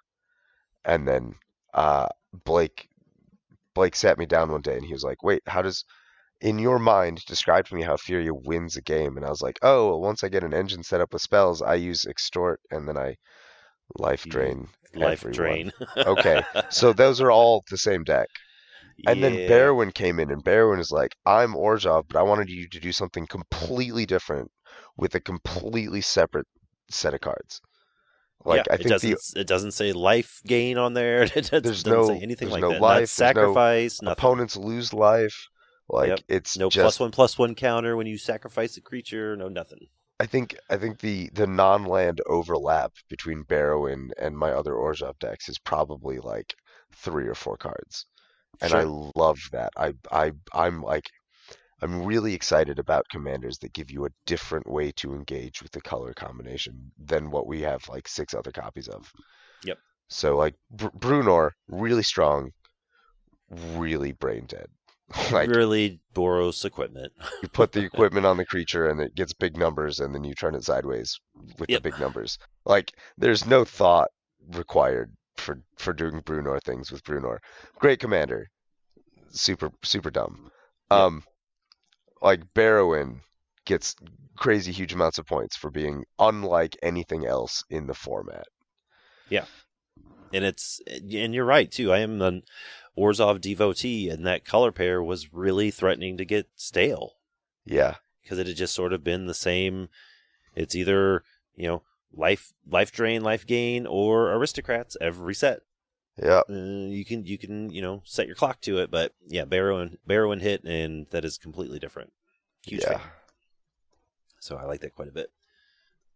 [0.85, 1.35] and then
[1.73, 2.07] uh,
[2.45, 2.89] Blake
[3.75, 5.85] Blake sat me down one day and he was like, "Wait, how does
[6.41, 9.59] in your mind describe to me how Firja wins a game?" And I was like,
[9.61, 12.87] "Oh, well, once I get an engine set up with spells, I use extort and
[12.87, 13.15] then I
[13.99, 15.71] life drain Life everyone." drain.
[15.97, 18.27] Okay, so those are all the same deck.
[19.05, 19.47] And then Yeah.
[19.47, 22.91] Barrowin came in, and Barrowin is like, I'm Orzhov, but I wanted you to do
[22.91, 24.49] something completely different
[24.97, 26.47] with a completely separate
[26.89, 27.61] set of cards.
[28.45, 29.19] Like yeah, I it think doesn't.
[29.33, 31.23] the It doesn't say life gain on there.
[31.35, 32.81] It doesn't There's say no- anything there's like no that.
[32.81, 34.01] life, Not no sacrifice.
[34.01, 34.11] nothing.
[34.13, 35.47] opponents lose life.
[35.89, 36.19] Like Yep.
[36.27, 39.35] it's No just plus one plus one counter when you sacrifice a creature.
[39.35, 39.87] No nothing.
[40.19, 45.47] I think I think the the non-land overlap between Barrowin and my other Orzhov decks
[45.47, 46.55] is probably like
[46.95, 48.05] three or four cards,
[48.61, 49.71] and I love that.
[49.77, 51.09] I I I'm like
[51.81, 55.81] I'm really excited about commanders that give you a different way to engage with the
[55.81, 59.11] color combination than what we have like six other copies of.
[59.63, 59.77] Yep.
[60.09, 62.51] So like Br- Bruenor, really strong,
[63.49, 64.67] really brain dead.
[65.31, 67.13] like really Boros equipment.
[67.41, 70.33] you put the equipment on the creature and it gets big numbers and then you
[70.33, 71.19] turn it sideways
[71.59, 71.83] with Yep.
[71.83, 72.37] the big numbers.
[72.65, 74.09] Like there's no thought
[74.53, 77.37] required for for doing Bruenor things with Bruenor.
[77.79, 78.47] Great commander.
[79.29, 80.49] Super super dumb.
[80.91, 80.99] Yep.
[80.99, 81.23] Um
[82.21, 83.21] like Barrowin
[83.65, 83.95] gets
[84.37, 88.45] crazy huge amounts of points for being unlike anything else in the format.
[90.33, 91.91] And it's and you're right too.
[91.91, 92.43] I am an
[92.97, 97.13] Orzhov devotee, and that color pair was really threatening to get stale
[97.65, 97.95] Yeah.
[98.23, 99.89] because it had just sort of been the same.
[100.55, 101.23] It's either
[101.55, 101.83] you know
[102.13, 105.61] life life drain, life gain, or aristocrats every set.
[106.21, 106.41] Yeah.
[106.49, 109.97] Uh, you can you can you know set your clock to it, but yeah, Barrowin
[110.07, 112.11] Barrow and hit, and that is completely different.
[112.65, 112.97] Huge yeah.
[112.97, 113.01] fan.
[114.39, 115.31] So I like that quite a bit.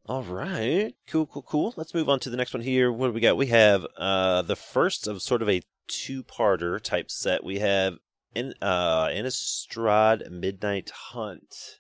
[0.08, 1.74] All right, cool, cool, cool.
[1.78, 2.92] Let's move on to the next one here.
[2.92, 3.38] What do we got?
[3.38, 7.44] We have uh the first of sort of a two-parter type set.
[7.44, 7.98] We have
[8.34, 11.80] in uh Innistrad Midnight Hunt.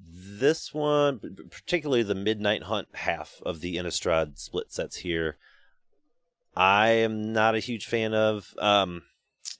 [0.00, 5.38] This one, particularly the Midnight Hunt half of the Innistrad split sets here,
[6.56, 8.52] I am not a huge fan of.
[8.58, 9.02] Um,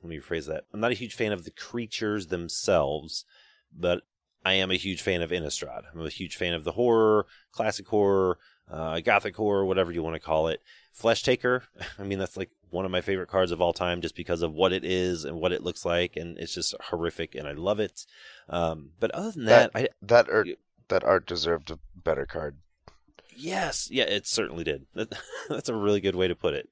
[0.02, 0.64] let me rephrase that.
[0.72, 3.24] I'm not a huge fan of the creatures themselves,
[3.72, 4.02] but
[4.44, 5.82] I am a huge fan of Innistrad.
[5.92, 8.38] I'm a huge fan of the horror, classic horror,
[8.70, 10.60] uh, gothic horror, whatever you want to call it.
[10.98, 11.62] Fleshtaker,
[11.98, 14.52] I mean, that's like one of my favorite cards of all time just because of
[14.52, 17.80] what it is and what it looks like, and it's just horrific, and I love
[17.80, 18.04] it.
[18.48, 20.48] Um, but other than that, I, That art
[20.88, 22.56] that art deserved a better card.
[23.36, 24.86] Yes, yeah, it certainly did.
[24.94, 25.12] That,
[25.48, 26.68] that's a really good way to put it.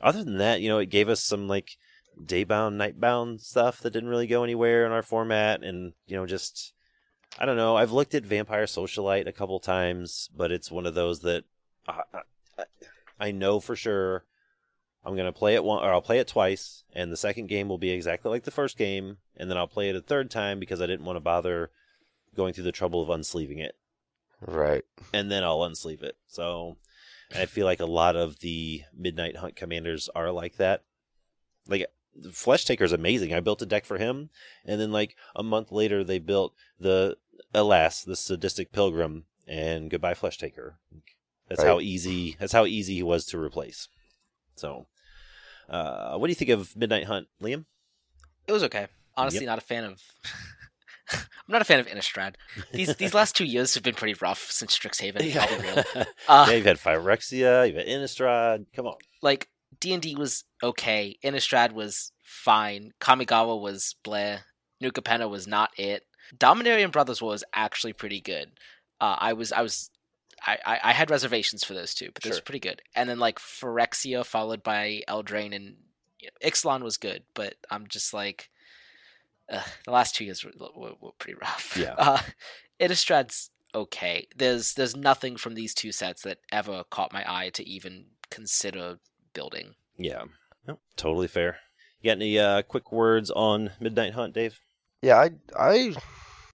[0.00, 1.76] Other than that, you know, it gave us some like
[2.22, 6.73] daybound, nightbound stuff that didn't really go anywhere in our format, and you know, just
[7.38, 7.76] I don't know.
[7.76, 11.44] I've looked at Vampire Socialite a couple times, but it's one of those that
[11.88, 12.02] I,
[12.58, 12.64] I,
[13.18, 14.24] I know for sure
[15.04, 17.78] I'm gonna play it one, or I'll play it twice, and the second game will
[17.78, 20.80] be exactly like the first game, and then I'll play it a third time because
[20.80, 21.70] I didn't want to bother
[22.36, 23.76] going through the trouble of unsleeving it
[24.40, 24.84] Right.
[25.12, 26.16] and then I'll unsleeve it.
[26.26, 26.76] So
[27.30, 30.82] and I feel like a lot of the Midnight Hunt commanders are like that.
[31.68, 31.86] Like
[32.22, 33.34] Fleshtaker is amazing.
[33.34, 34.30] I built a deck for him,
[34.64, 37.16] and then like a month later they built the
[37.52, 40.74] alas the sadistic pilgrim and goodbye Fleshtaker.
[41.48, 42.36] That's how easy.
[42.38, 43.88] That's how easy he was to replace.
[44.56, 44.86] So,
[45.68, 47.66] uh, what do you think of Midnight Hunt, Liam?
[48.46, 48.86] It was okay.
[49.16, 50.00] Honestly, not a fan of.
[51.12, 52.36] I'm not a fan of Innistrad.
[52.72, 55.36] These these last two years have been pretty rough since Strixhaven.
[55.36, 56.06] I'll be real.
[56.28, 58.64] Uh, yeah, you've had Phyrexia, you've had Innistrad.
[58.74, 58.96] Come on.
[59.20, 59.48] like
[59.80, 61.16] D and D was okay.
[61.22, 62.92] Innistrad was fine.
[63.00, 64.40] Kamigawa was bleh.
[64.80, 66.04] New Capenna was not it.
[66.36, 68.52] Dominarian Brothers War was actually pretty good.
[69.00, 69.90] Uh, I was I was
[70.46, 72.38] I, I, I had reservations for those two, but those Sure.
[72.38, 72.82] were pretty good.
[72.94, 75.76] And then like Phyrexia followed by Eldraine and
[76.20, 78.50] you know, Ixalan was good, but I'm just like
[79.50, 81.76] uh, the last two years were, were, were pretty rough.
[81.78, 81.94] Yeah.
[81.98, 82.20] Uh,
[82.80, 84.26] Innistrad's okay.
[84.36, 88.98] There's there's nothing from these two sets that ever caught my eye to even consider
[89.32, 89.74] building.
[89.96, 90.24] Yeah,
[90.66, 91.58] no, totally fair.
[92.00, 94.60] You got any uh, quick words on Midnight Hunt, Dave?
[95.04, 95.94] Yeah, I I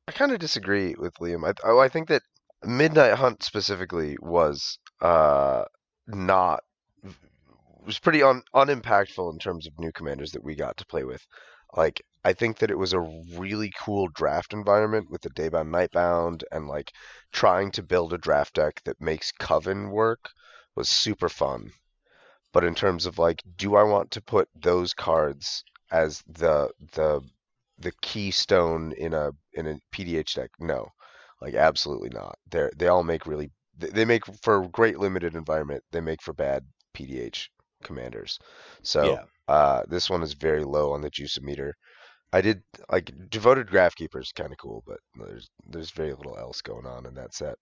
[0.08, 1.48] I kind of disagree with Liam.
[1.48, 2.22] I, oh, I think that
[2.64, 5.66] Midnight Hunt specifically was uh
[6.08, 6.64] not
[7.86, 11.24] was pretty un, unimpactful in terms of new commanders that we got to play with.
[11.76, 16.42] Like I think that it was a really cool draft environment with the Daybound Nightbound
[16.50, 16.90] and like
[17.30, 20.28] trying to build a draft deck that makes Coven work
[20.74, 21.70] was super fun.
[22.52, 25.62] But in terms of like, do I want to put those cards
[25.92, 27.22] as the the
[27.80, 30.50] the keystone in a in a PDH deck?
[30.60, 30.86] No,
[31.40, 32.36] like absolutely not.
[32.50, 35.82] They they all make really they they make for great limited environment.
[35.92, 37.48] They make for bad PDH
[37.82, 38.38] commanders.
[38.82, 39.24] So Yeah.
[39.48, 41.74] uh, this one is very low on the juice meter.
[42.32, 46.62] I did like devoted Grafkeeper is kind of cool, but there's there's very little else
[46.62, 47.56] going on in that set.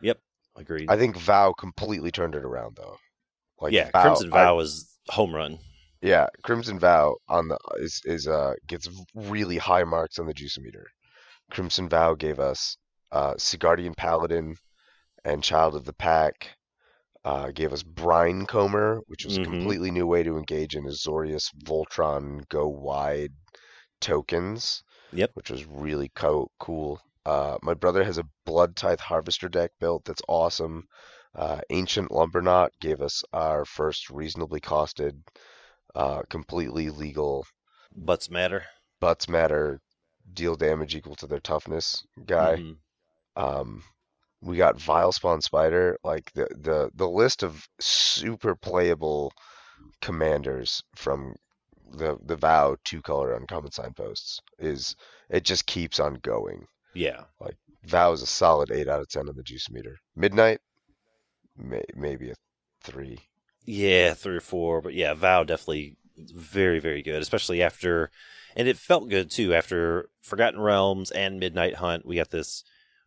[0.00, 0.18] Yep,
[0.56, 0.90] agreed.
[0.90, 2.96] I think Vow completely turned it around though.
[3.60, 5.58] Like yeah, Vow, Crimson I- Vow is home run.
[6.04, 10.58] Yeah, Crimson Vow on the is is uh gets really high marks on the juice
[10.58, 10.86] meter.
[11.50, 12.76] Crimson Vow gave us
[13.10, 14.54] uh Sigardian Paladin
[15.24, 16.50] and Child of the Pack.
[17.24, 19.42] Uh, gave us Brine Comber, which was Mhm.
[19.42, 23.32] a completely new way to engage in Azorius Voltron go wide
[24.00, 24.82] tokens.
[25.12, 25.30] Yep.
[25.34, 27.00] Which was really co- cool.
[27.24, 30.84] Uh, my brother has a Blood Tithe Harvester deck built that's awesome.
[31.34, 35.22] Uh, Ancient Lumberknot gave us our first reasonably costed,
[35.94, 37.44] uh, completely legal
[37.96, 38.64] Butts matter.
[39.00, 39.80] butts matter,
[40.32, 42.56] deal damage equal to their toughness guy.
[42.56, 42.76] Mhm.
[43.36, 43.82] Um,
[44.40, 45.96] we got Vilespawn Spider.
[46.04, 49.32] Like the the the list of super playable
[50.00, 51.34] commanders from
[51.92, 54.96] the the Vow two color uncommon signposts is
[55.30, 56.66] it just keeps on going.
[56.94, 57.24] Yeah.
[57.40, 59.96] Like vow is a solid eight out of ten on the juice meter.
[60.16, 60.60] Midnight,
[61.56, 62.34] may, maybe a
[62.82, 63.18] three.
[63.64, 68.10] Yeah, three or four, but yeah, Vow definitely very, very good, especially after,
[68.54, 72.04] and it felt good too after Forgotten Realms and Midnight Hunt.
[72.06, 72.62] We got this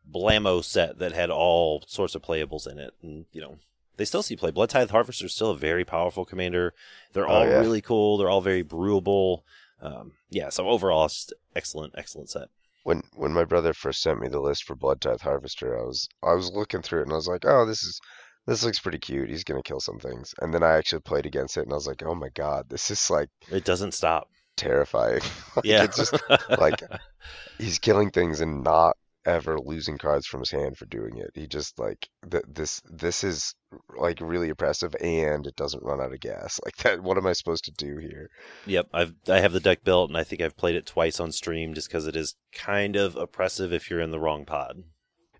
[0.09, 3.57] Blammo set that had all sorts of playables in it, and you know
[3.97, 4.51] they still see play.
[4.51, 6.73] Blood Tithe Harvester is still a very powerful commander.
[7.13, 7.59] They're Oh, all yeah.
[7.59, 8.17] really cool.
[8.17, 9.41] They're all very brewable.
[9.81, 12.49] Um, yeah, so overall, it's just excellent, excellent set.
[12.83, 16.07] When when my brother first sent me the list for Blood Tithe Harvester, I was
[16.23, 17.99] I was looking through it and I was like, oh, this is
[18.47, 19.29] this looks pretty cute.
[19.29, 20.33] He's gonna kill some things.
[20.41, 22.89] And then I actually played against it and I was like, oh my god, this
[22.89, 24.29] is like It doesn't stop.
[24.55, 25.21] terrifying.
[25.55, 26.13] Like, Yeah, it's just
[26.57, 26.81] like
[27.59, 28.95] he's killing things and not
[29.25, 31.31] ever losing cards from his hand for doing it.
[31.33, 33.53] He just like th- this this is
[33.97, 36.59] like really oppressive and it doesn't run out of gas.
[36.65, 38.29] Like that what am I supposed to do here?
[38.67, 41.31] Yep, I've I have the deck built, and I think I've played it twice on
[41.33, 44.83] stream just because it is kind of oppressive if you're in the wrong pod.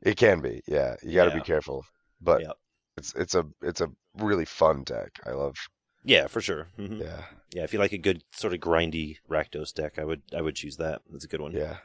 [0.01, 0.61] It can be.
[0.67, 1.37] Yeah, you got to Yeah.
[1.37, 1.85] be careful.
[2.19, 2.57] But Yep.
[2.97, 5.19] It's it's a it's a really fun deck.
[5.25, 5.55] I love.
[6.03, 6.67] Yeah, for sure.
[6.77, 7.23] hmm Yeah.
[7.53, 10.55] Yeah, if you like a good sort of grindy Rakdos deck, I would I would
[10.55, 11.01] choose that.
[11.11, 11.53] That's a good one.
[11.53, 11.77] Yeah.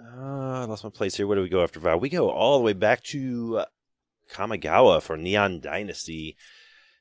[0.00, 1.26] Uh, I lost my place here.
[1.26, 1.96] Where do we go after Vow?
[1.96, 3.64] We go all the way back to uh,
[4.32, 6.36] Kamigawa for Neon Dynasty.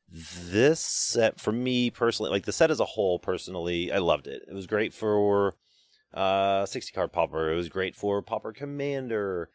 [0.09, 4.41] This set, for me personally, like the set as a whole, personally, I loved it.
[4.49, 5.55] It was great for
[6.13, 7.51] uh 60 card Pauper.
[7.51, 9.49] It was great for Pauper Commander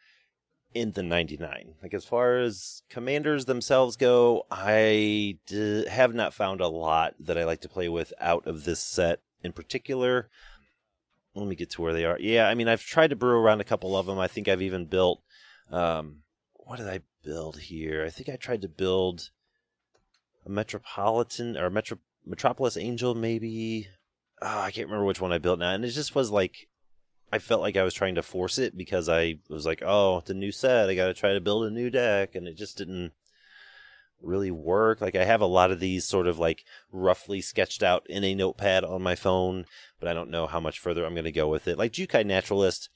[0.73, 1.75] in the 99.
[1.81, 7.37] Like as far as commanders themselves go, I d- have not found a lot that
[7.37, 10.29] I like to play with out of this set in particular.
[11.35, 12.19] Let me get to where they are.
[12.19, 14.19] Yeah, I mean, I've tried to brew around a couple of them.
[14.19, 15.23] I think I've even built.
[15.71, 16.23] Um,
[16.53, 18.05] what did I build here?
[18.05, 19.31] I think I tried to build
[20.45, 23.87] a Metropolitan or Metro Metropolis Angel, maybe.
[24.41, 26.67] Oh, I can't remember which one I built now, and it just was like
[27.33, 30.29] I felt like I was trying to force it because I was like, oh, it's
[30.29, 30.87] a new set.
[30.87, 33.11] I got to try to build a new deck, and it just didn't
[34.21, 35.01] really work.
[35.01, 38.35] Like I have a lot of these sort of like roughly sketched out in a
[38.35, 39.65] notepad on my phone,
[39.99, 41.75] but I don't know how much further I'm going to go with it.
[41.75, 42.89] Like Jukai Naturalist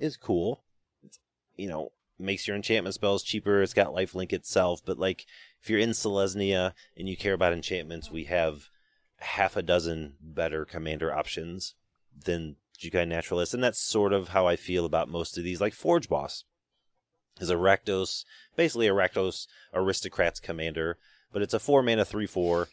[0.00, 0.64] is cool.
[1.04, 1.20] It's,
[1.56, 3.62] you know, makes your enchantment spells cheaper.
[3.62, 5.24] It's got lifelink itself, but like
[5.62, 8.70] if you're in Selesnya and you care about enchantments, we have
[9.18, 11.74] half a dozen better commander options
[12.24, 15.60] than Jukai Naturalist, and that's sort of how I feel about most of these.
[15.60, 16.44] Like Forge Boss
[17.40, 18.24] is a Rakdos,
[18.56, 20.98] basically a Rakdos Aristocrats commander,
[21.32, 22.68] but it's a four mana three four.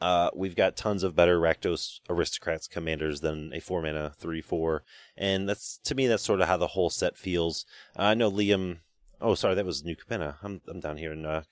[0.00, 4.84] Uh, we've got tons of better Rakdos Aristocrats commanders than a four mana three four,
[5.16, 7.64] and that's to me that's sort of how the whole set feels.
[7.98, 8.78] Uh, I know Liam.
[9.20, 10.36] Oh, sorry, that was New Capenna.
[10.42, 11.42] I'm I'm down here in uh,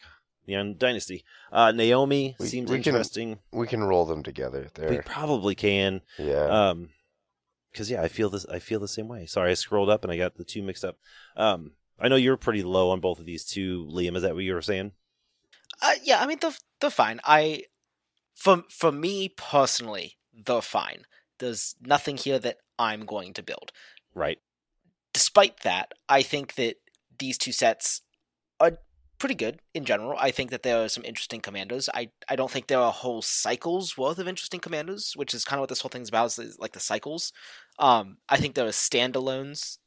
[0.47, 1.25] Neon Dynasty.
[1.51, 3.39] Uh, Naomi We- seems we can- interesting.
[3.53, 4.69] We can roll them together.
[4.89, 6.03] We probably can.
[6.17, 6.45] Yeah.
[6.45, 6.91] Um,
[7.77, 8.47] because yeah, I feel this.
[8.47, 9.27] I feel the same way.
[9.27, 10.97] Sorry, I scrolled up and I got the two mixed up.
[11.37, 14.17] Um, I know you're pretty low on both of these two, Liam.
[14.17, 14.93] Is that what you were saying?
[15.83, 17.21] Uh, yeah, I mean they're they're fine.
[17.25, 17.65] I
[18.35, 21.03] for for me personally, they're fine.
[21.39, 23.73] There's nothing here that I'm going to build.
[24.15, 24.39] Right.
[25.13, 26.77] despite that, I think that
[27.19, 28.01] these two sets
[29.19, 30.17] pretty good in general.
[30.19, 31.89] I think that there are some interesting commandos.
[31.95, 35.59] I I don't think there are whole cycles worth of interesting commandos, which is kind
[35.59, 37.33] of what this whole thing's about, is like the cycles.
[37.79, 39.79] Um, I think there are standalones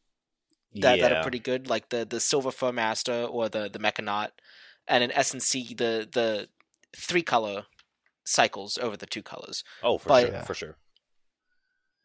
[0.75, 4.29] that, that are pretty good, like the the Silver Fur Master or the the Mechanaut,
[4.87, 6.47] and in SNC the the
[6.95, 7.65] three color
[8.23, 9.63] cycles over the two colors.
[9.83, 10.43] Oh, for but- sure, Yeah.
[10.43, 10.75] for sure.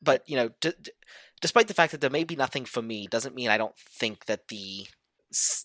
[0.02, 0.92] But you know, d- d-
[1.40, 4.26] despite the fact that there may be nothing for me, doesn't mean I don't think
[4.26, 4.86] that the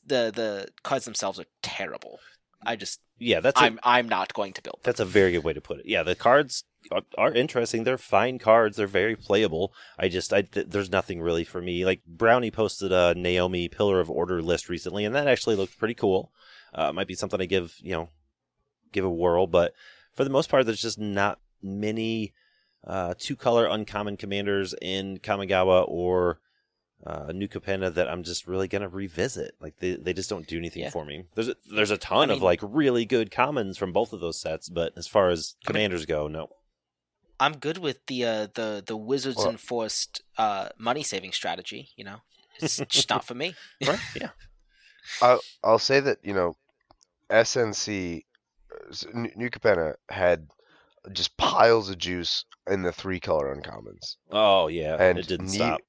[0.05, 2.19] the the cards themselves are terrible.
[2.65, 4.81] I just Yeah, that's a, I'm I'm not going to build them.
[4.83, 5.85] that's a very good way to put it.
[5.85, 7.83] Yeah, the cards are, are interesting.
[7.83, 8.77] They're fine cards.
[8.77, 9.73] They're very playable.
[9.97, 11.85] I just I th- there's nothing really for me.
[11.85, 15.93] Like Brownie posted a Naomi Pillar of Order list recently, and that actually looked pretty
[15.93, 16.31] cool.
[16.73, 18.09] Uh, might be something I give you know
[18.91, 19.73] give a whirl, but
[20.13, 22.33] for the most part, there's just not many
[22.85, 26.39] uh, two color uncommon commanders in Kamigawa or
[27.05, 29.55] uh, New Capenna that I'm just really gonna revisit.
[29.61, 30.89] Like they, they just don't do anything Yeah.
[30.89, 31.23] for me.
[31.35, 34.19] There's a, there's a ton I of mean- like really good commons from both of
[34.19, 36.49] those sets, but as far as I mean- commanders go, no.
[37.41, 41.89] I'm good with the uh, the the Wizards Well- enforced uh, money saving strategy.
[41.95, 42.17] You know,
[42.59, 43.55] it's just not for me.
[43.87, 43.99] Right?
[44.15, 44.29] Yeah.
[45.21, 46.57] I'll, I'll say that you know,
[47.29, 48.23] SNC,
[48.73, 50.47] uh, s- N- New Capenna had
[51.13, 54.97] just piles of juice in the three color uncommons, Oh yeah.
[54.99, 55.81] and it didn't Ne- stop.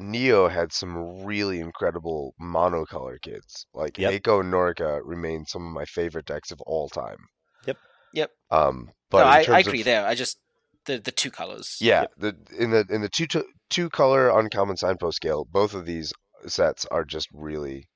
[0.00, 3.66] Neo had some really incredible monocolor kids.
[3.74, 4.22] Like Yep.
[4.22, 7.18] Eiko and Norica remain some of my favorite decks of all time.
[7.66, 7.76] Yep.
[8.14, 8.30] Yep.
[8.50, 10.06] Um, but no, I, I agree of, there.
[10.06, 10.38] I just
[10.86, 11.76] the the two colors.
[11.80, 15.84] Yeah, the in the in the two to, two color uncommon signpost scale, both of
[15.84, 16.12] these
[16.46, 17.88] sets are just really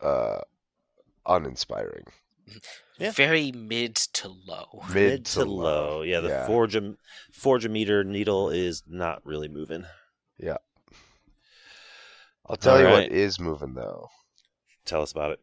[0.00, 0.38] uh
[1.26, 2.04] uninspiring.
[2.98, 3.10] Yeah.
[3.10, 4.82] very mid to low.
[4.92, 6.02] Mid, to, low.
[6.02, 6.46] Yeah, the Yeah.
[6.46, 6.94] forge a
[7.32, 9.84] forge a meter needle is not really moving.
[12.48, 13.10] I'll tell you Alright.
[13.10, 14.08] what is moving though.
[14.84, 15.40] Tell us about it.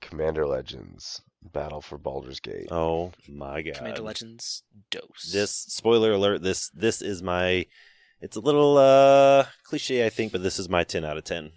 [0.00, 2.68] Commander Legends Battle for Baldur's Gate.
[2.70, 3.74] Oh my god.
[3.74, 5.30] Commander Legends dose.
[5.32, 7.66] This spoiler alert, this this is my
[8.20, 11.52] it's a little uh cliche I think, but this is my 10 out of 10.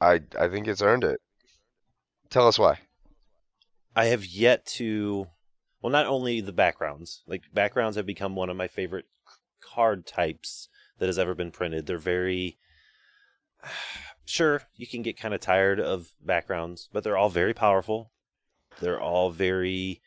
[0.00, 1.20] I I think it's earned it.
[2.30, 2.78] Tell us why.
[3.94, 5.28] I have yet to
[5.80, 7.22] well not only the backgrounds.
[7.28, 9.06] Like backgrounds have become one of my favorite
[9.60, 10.68] card types
[10.98, 11.86] that has ever been printed.
[11.86, 12.58] They're very
[14.24, 18.10] sure, you can get kind of tired of backgrounds, but they're all very powerful.
[18.80, 20.00] They're all very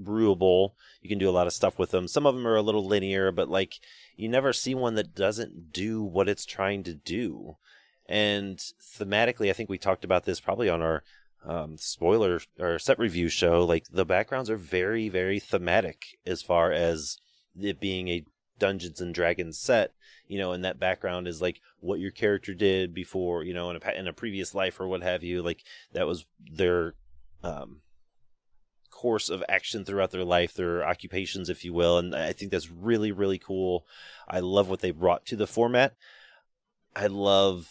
[0.00, 0.72] brewable.
[1.00, 2.08] You can do a lot of stuff with them.
[2.08, 3.74] Some of them are a little linear, but like
[4.16, 7.56] you never see one that doesn't do what it's trying to do.
[8.06, 11.02] And thematically, I think we talked about this probably on our
[11.46, 13.64] um, spoiler or set review show.
[13.64, 17.18] Like the backgrounds are very, very thematic as far as
[17.58, 18.24] it being a
[18.58, 19.92] Dungeons and Dragons set.
[20.26, 23.76] You know, and that background is like what your character did before, you know, in
[23.76, 25.42] a in a previous life or what have you.
[25.42, 25.62] Like
[25.92, 26.94] that was their
[27.42, 27.82] um,
[28.90, 31.98] course of action throughout their life, their occupations, if you will.
[31.98, 33.86] And I think that's really, really cool.
[34.26, 35.94] I love what they brought to the format.
[36.96, 37.68] I love,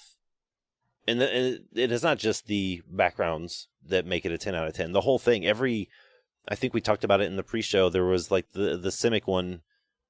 [1.08, 4.68] and, the, and it is not just the backgrounds that make it a 10 out
[4.68, 4.92] of 10.
[4.92, 5.90] The whole thing, every,
[6.48, 7.90] I think we talked about it in the pre show.
[7.90, 9.62] There was like the, the Simic one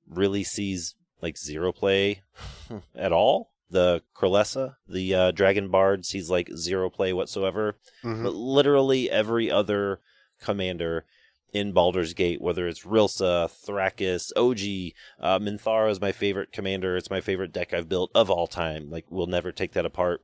[0.10, 2.22] really sees like zero play
[2.96, 3.53] at all.
[3.69, 8.23] The Corlessa, the uh, Dragon Bard, sees like zero play whatsoever Mhm.
[8.23, 9.99] but literally every other
[10.40, 11.06] commander
[11.53, 16.98] in Baldur's Gate, whether it's Rilsa, Thrakkus, OG, uh, Minthara is my favorite commander.
[16.98, 18.90] It's my favorite deck I've built of all time.
[18.90, 20.23] Like, we'll never take that apart.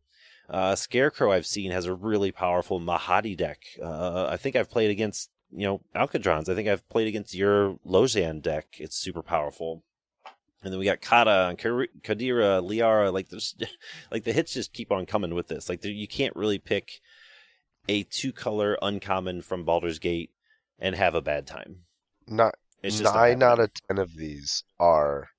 [0.49, 3.59] Uh, Scarecrow I've seen has a really powerful Mahadi deck.
[3.81, 6.49] Uh, I think I've played against, you know, Alcadrons.
[6.49, 8.65] I think I've played against your Lozhan deck.
[8.79, 9.83] It's super powerful.
[10.61, 13.13] And then we got Kagha and Kadira, Liara.
[13.13, 13.55] Like, there's,
[14.11, 15.69] like the hits just keep on coming with this.
[15.69, 16.99] Like, you can't really pick
[17.87, 20.31] a two color uncommon from Baldur's Gate
[20.77, 21.83] and have a bad time.
[22.27, 25.29] Not It's just nine out of ten of these are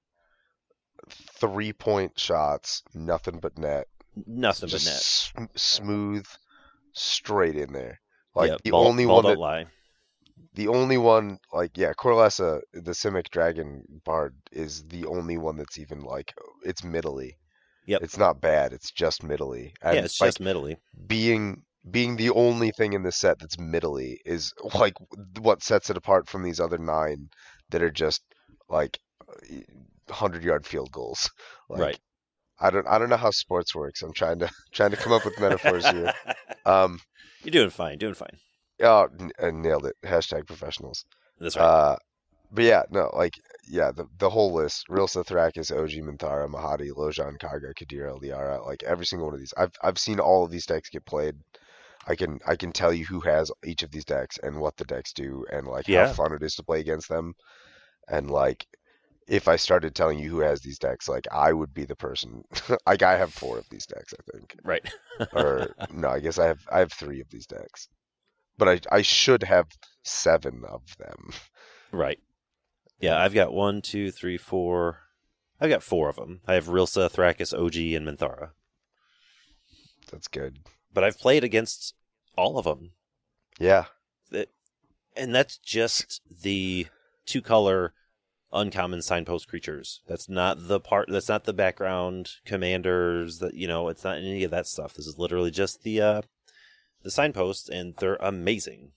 [1.11, 3.87] three point shots, nothing but net.
[4.27, 5.01] nothing but net.
[5.01, 6.27] sm- smooth,
[6.93, 8.01] straight in there.
[8.35, 9.67] Like Yeah, the ball- only ball one that, lie.
[10.55, 15.79] The only one, like yeah, Corlessa, the Simic Dragon Bard is the only one that's
[15.79, 16.35] even like
[16.65, 17.37] it's middly.
[17.87, 18.03] Yep.
[18.03, 18.73] It's not bad.
[18.73, 19.75] It's just middly.
[19.83, 20.77] And yeah, it's like, just middly.
[21.07, 24.95] being being the only thing in the set that's middly is like
[25.41, 27.29] what sets it apart from these other nine
[27.71, 28.23] that are just
[28.69, 28.99] like
[30.09, 31.31] hundred yard field goals.
[31.69, 31.99] Like, right.
[32.59, 34.03] I don't I don't know how sports works.
[34.03, 36.13] I'm trying to trying to come up with metaphors here.
[36.67, 36.99] Um.
[37.45, 37.97] You're doing fine.
[37.97, 38.37] Doing fine.
[38.83, 39.97] Oh, n- I nailed it.
[40.05, 41.05] Hashtag professionals.
[41.39, 41.65] That's right.
[41.65, 41.97] Uh,
[42.53, 43.35] but yeah, no, like
[43.69, 48.65] yeah, the the whole list: Rilsa, Thrakkus, OG, Minthara, Mahadi, Lozhan, Kagha, Kadira, Liara.
[48.67, 51.37] Like every single one of these, I've I've seen all of these decks get played.
[52.07, 54.85] I can I can tell you who has each of these decks and what the
[54.85, 56.09] decks do and like Yeah.
[56.09, 57.35] how fun it is to play against them.
[58.09, 58.67] And like,
[59.29, 62.43] if I started telling you who has these decks, like I would be the person.
[62.87, 64.57] like I have four of these decks, I think.
[64.65, 64.83] Right.
[65.35, 67.89] Or no, I guess I have I have three of these decks,
[68.61, 69.67] but I I should have
[70.05, 71.33] seven of them.
[71.91, 72.21] Right.
[73.03, 74.99] Yeah, I've got one, two, three, four.
[75.59, 76.43] I've got four of them.
[76.47, 78.51] I have Rilsa, Thrakkus, OG, and Minthara.
[80.13, 80.59] That's good.
[80.93, 81.95] But I've played against
[82.37, 82.91] all of them.
[83.59, 83.87] Yeah.
[85.17, 86.89] And that's just the
[87.25, 87.95] two color
[88.53, 90.03] uncommon signpost creatures.
[90.07, 94.45] That's not the part that's not the background commanders that you know, it's not any
[94.45, 94.93] of that stuff.
[94.93, 96.23] This is literally just the uh
[97.03, 98.93] the signposts and they're amazing.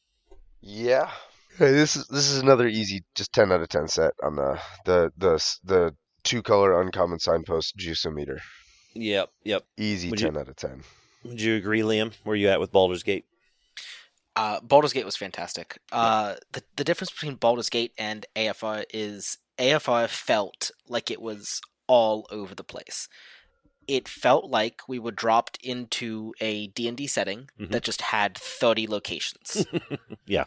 [0.61, 1.09] Yeah.
[1.57, 4.59] Hey, this is this is another easy, just ten out of ten set on the
[4.85, 8.39] the the the two color uncommon signpost juice meter.
[8.95, 9.63] Yep, yep.
[9.77, 10.83] Easy Would you- ten out of ten.
[11.23, 12.13] Would you agree, Liam?
[12.23, 13.25] Where you at with Baldur's Gate?
[14.35, 15.77] Uh, Baldur's Gate was fantastic.
[15.91, 21.61] Uh, the the difference between Baldur's Gate and AFR is AFR felt like it was
[21.87, 23.07] all over the place.
[23.87, 27.71] It felt like we were dropped into a D&D setting Mhm.
[27.71, 29.65] that just had 30 locations.
[30.25, 30.45] Yeah.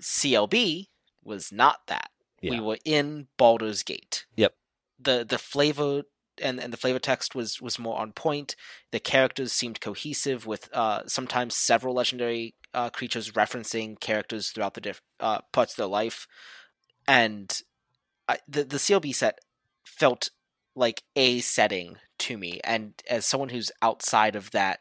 [0.00, 0.88] CLB
[1.22, 2.10] was not that.
[2.42, 4.26] We were in Baldur's Gate.
[4.36, 4.54] Yep.
[4.98, 6.02] The the flavor
[6.42, 8.54] and, and the flavor text was was more on point.
[8.90, 14.82] The characters seemed cohesive with uh, sometimes several legendary uh, creatures referencing characters throughout the
[14.82, 16.26] diff- uh, parts of their life,
[17.08, 17.62] and
[18.28, 19.38] I, the the CLB set
[19.86, 20.28] felt
[20.74, 22.60] like a setting to me.
[22.64, 24.80] And as someone who's outside of that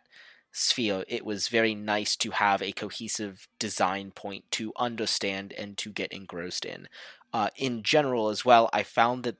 [0.51, 5.91] sphere, it was very nice to have a cohesive design point to understand and to
[5.91, 6.87] get engrossed in.
[7.33, 9.37] Uh, in general, as well, I found that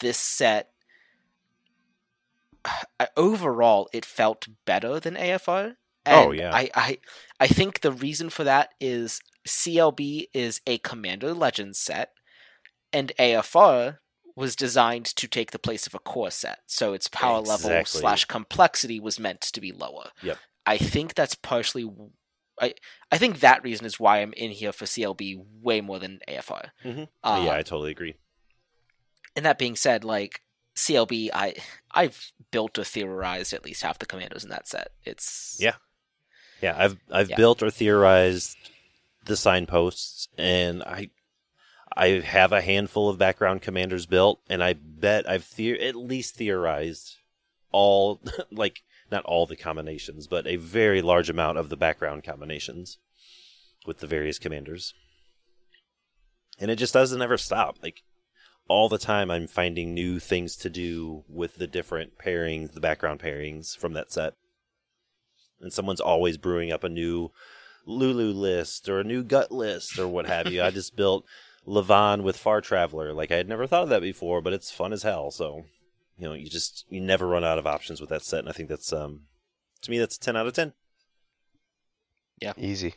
[0.00, 0.70] this set
[3.16, 5.76] overall it felt better than AFR.
[6.06, 6.54] Oh, yeah.
[6.54, 6.98] I, I
[7.40, 12.12] I think the reason for that is CLB is a Commander Legends set,
[12.92, 13.98] and AFR
[14.36, 18.24] was designed to take the place of a core set, so its power level slash
[18.24, 20.10] complexity was meant to be lower.
[20.22, 20.38] Yep.
[20.66, 21.90] I think that's partially.
[22.60, 22.74] I
[23.12, 26.70] I think that reason is why I'm in here for CLB way more than AFR.
[26.84, 27.08] Mhm.
[27.22, 28.14] Uh, yeah, I totally agree.
[29.36, 30.42] and that being said, like
[30.76, 31.54] CLB, I
[31.92, 34.88] I've built or theorized at least half the commandos in that set.
[35.04, 35.74] It's Yeah.
[36.62, 37.36] Yeah, I've I've Yeah.
[37.36, 38.56] built or theorized
[39.24, 41.10] the signposts, and I
[41.96, 46.34] I have a handful of background commanders built, and I bet I've theor- at least
[46.36, 47.16] theorized
[47.70, 52.98] all like not all the combinations, but a very large amount of the background combinations
[53.86, 54.94] with the various commanders.
[56.58, 57.78] And it just doesn't ever stop.
[57.82, 58.02] Like
[58.66, 63.20] all the time I'm finding new things to do with the different pairings, the background
[63.20, 64.34] pairings from that set
[65.64, 67.30] and someone's always brewing up a new
[67.86, 70.62] Lulu list or a new gut list or what have you.
[70.62, 71.24] I just built
[71.66, 73.12] Levon with Far Traveler.
[73.12, 75.30] Like I had never thought of that before, but it's fun as hell.
[75.30, 75.64] So,
[76.18, 78.52] you know, you just you never run out of options with that set, and I
[78.52, 79.22] think that's um
[79.82, 80.72] to me that's a ten out of ten.
[82.40, 82.94] Yeah, Easy.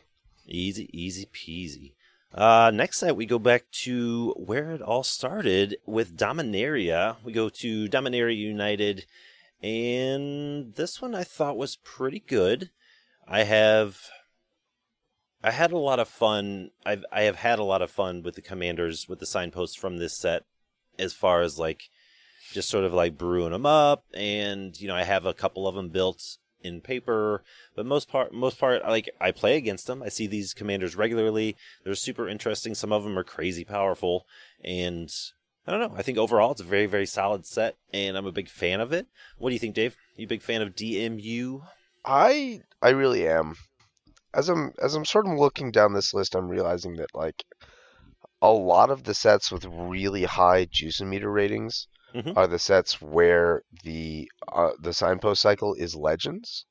[0.48, 1.94] Easy, easy peasy.
[2.34, 7.18] Uh, next set, we go back to where it all started with Dominaria.
[7.24, 9.06] We go to Dominaria United,
[9.62, 12.70] and this one I thought was pretty good.
[13.28, 14.00] I have,
[15.44, 16.72] I had a lot of fun.
[16.86, 19.98] I've I have had a lot of fun with the commanders with the signposts from
[19.98, 20.44] this set,
[20.98, 21.84] as far as like
[22.52, 25.76] just sort of like brewing them up, and you know I have a couple of
[25.76, 27.44] them built in paper
[27.76, 31.56] but most part most part like i play against them i see these commanders regularly.
[31.84, 32.76] They're super interesting.
[32.76, 34.26] Some of them are crazy powerful.
[34.64, 35.12] And
[35.66, 35.94] i don't know.
[35.98, 38.92] I think overall it's a very very solid set and i'm a big fan of
[38.92, 39.08] it.
[39.38, 39.96] What do you think dave?
[40.16, 41.62] You a big fan of dmu
[42.04, 43.56] I I really am.
[44.34, 47.44] As I'm as I'm sort of looking down this list, I'm realizing that like
[48.42, 52.36] a lot of the sets with really high juice meter ratings Mhm.
[52.36, 56.66] are the sets where the uh, the signpost cycle is legends.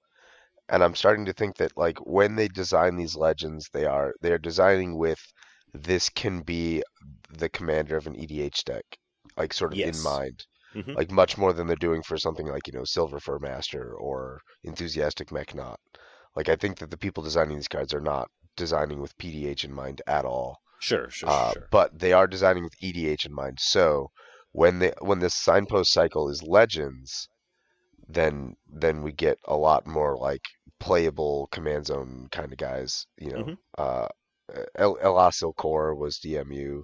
[0.68, 4.32] And I'm starting to think that like when they design these legends, they are they
[4.32, 5.20] are designing with
[5.74, 6.82] this can be
[7.30, 8.84] the commander of an EDH deck,
[9.36, 9.82] like sort of Yes.
[9.82, 10.96] in mind Mhm.
[10.96, 14.40] like much more than they're doing for something like you know Silver Fur Master or
[14.64, 15.76] Enthusiastic Mechanaut.
[16.36, 19.72] Like I think that the people designing these cards are not designing with PDH in
[19.72, 23.58] mind at all, sure sure uh, sure but they are designing with EDH in mind.
[23.60, 24.10] So
[24.52, 27.28] when they when this signpost cycle is Legends,
[28.08, 30.42] then then we get a lot more like
[30.78, 33.06] playable command zone kind of guys.
[33.18, 33.56] You know, Mhm.
[33.78, 34.08] uh,
[34.76, 36.82] El Elas il-Kor was DMU.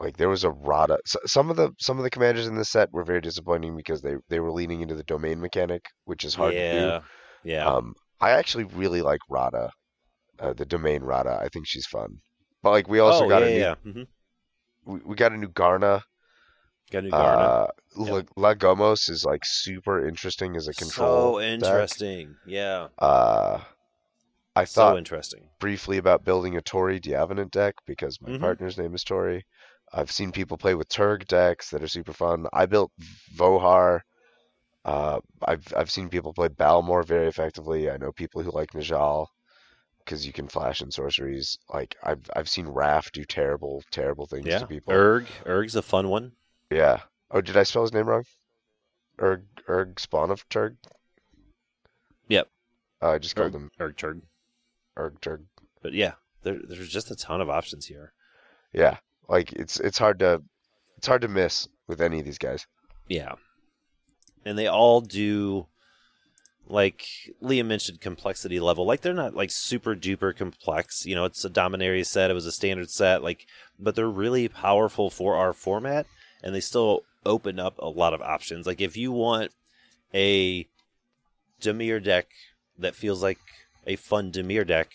[0.00, 0.98] Like there was a Radha.
[1.26, 4.14] some of the some of the commanders in this set were very disappointing because they
[4.28, 7.00] they were leaning into the domain mechanic, which is hard to yeah,
[7.44, 7.50] do.
[7.50, 7.66] yeah.
[7.66, 9.70] Um, I actually really like Radha,
[10.40, 11.38] uh, the domain Radha.
[11.42, 12.20] I think she's fun.
[12.62, 13.74] But like we also oh, got yeah, a new yeah.
[13.82, 14.02] hmm
[14.84, 16.02] we, we got a new Garna.
[16.90, 17.52] Got a new Garna.
[17.52, 17.66] Uh,
[17.96, 18.26] Yep.
[18.36, 21.32] La, Gomos is like super interesting as a control.
[21.32, 21.88] so deck.
[21.88, 22.36] interesting.
[22.46, 23.60] Yeah, Uh,
[24.56, 25.48] I so thought interesting.
[25.60, 28.40] briefly about building a Tori D'Avenant deck because my Mhm.
[28.40, 29.46] partner's name is Tori.
[29.92, 32.46] I've seen people play with Turg decks that are super fun.
[32.52, 32.92] I built
[33.34, 34.02] Vohar.
[34.88, 37.90] Uh, I've I've seen people play Balmor very effectively.
[37.90, 39.26] I know people who like Najal
[39.98, 41.58] because you can flash in sorceries.
[41.70, 44.94] Like I've I've seen Raf do terrible terrible things Yeah, to people.
[44.94, 45.26] Erg.
[45.44, 46.32] Erg's a fun one.
[46.70, 47.00] Yeah.
[47.30, 48.24] Oh, did I spell his name wrong?
[49.20, 50.76] Erg Erg Spawn of Turg.
[52.28, 52.48] Yep.
[53.02, 54.22] Uh, I just called Erg, him Erg Turg.
[54.98, 55.42] Erg Turg.
[55.82, 58.14] But yeah, there, there's just a ton of options here.
[58.72, 58.96] Yeah.
[59.28, 60.42] Like it's it's hard to
[60.96, 62.66] it's hard to miss with any of these guys.
[63.06, 63.34] Yeah.
[64.48, 65.66] And they all do
[66.66, 67.06] like
[67.42, 68.86] Liam mentioned complexity level.
[68.86, 71.06] Like they're not like super duper complex.
[71.06, 73.46] You know, it's a Dominaria set, it was a standard set, like
[73.78, 76.06] but they're really powerful for our format
[76.42, 78.66] and they still open up a lot of options.
[78.66, 79.52] Like if you want
[80.14, 80.66] a
[81.60, 82.28] Dimir deck
[82.78, 83.38] that feels like
[83.86, 84.92] a fun Dimir deck,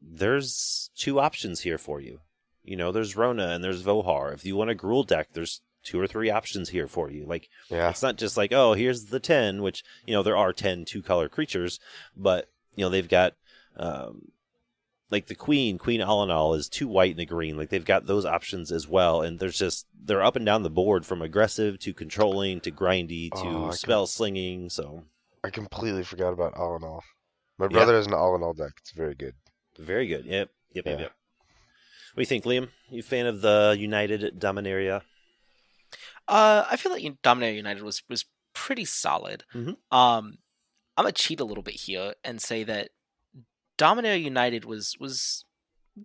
[0.00, 2.20] there's two options here for you.
[2.62, 4.32] You know, there's Rona and there's Vohar.
[4.32, 7.24] If you want a Gruul deck, there's two or three options here for you.
[7.26, 7.90] Like Yeah.
[7.90, 11.02] it's not just like, oh, here's the 10, which, you know, there are 10 two
[11.02, 11.80] color creatures,
[12.16, 13.34] but, you know, they've got,
[13.76, 14.30] um,
[15.10, 17.56] like the queen, Queen Allenal is two white and a green.
[17.56, 19.22] Like they've got those options as well.
[19.22, 23.30] And there's just, they're up and down the board from aggressive to controlling to grindy
[23.32, 24.70] to Oh, spell slinging.
[24.70, 25.02] So
[25.42, 27.00] I completely forgot about Allenal.
[27.58, 27.70] My Yeah.
[27.70, 28.72] brother has an Allenal deck.
[28.78, 29.34] It's very good.
[29.78, 30.26] very good.
[30.26, 30.50] Yep.
[30.74, 30.86] Yep.
[30.86, 30.98] Yep.
[30.98, 31.02] Yeah.
[31.04, 31.12] Yep.
[32.12, 32.68] What do you think, Liam?
[32.90, 35.02] You a fan of the United Dominaria?
[36.30, 38.24] Uh, I feel like Dominaria United was was
[38.54, 39.44] pretty solid.
[39.54, 39.76] Mhm.
[39.90, 40.38] Um,
[40.96, 42.90] I'm gonna cheat a little bit here and say that
[43.78, 45.44] Dominaria United was was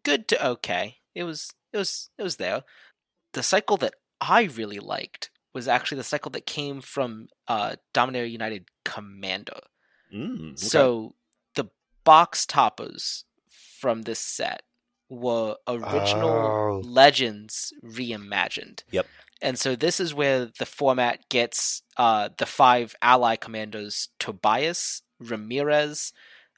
[0.03, 0.97] good to okay.
[1.13, 2.63] It was it was it was there.
[3.33, 8.31] The cycle that I really liked was actually the cycle that came from uh, Dominaria
[8.31, 9.59] United Commander.
[10.13, 10.55] Mm, okay.
[10.57, 11.15] So
[11.55, 11.65] the
[12.03, 14.63] box toppers from this set
[15.09, 16.81] were original Oh.
[16.83, 18.83] legends reimagined.
[18.91, 19.07] Yep.
[19.45, 26.11] And so this is where the format gets uh, the five ally commanders Tobias, Ramirez,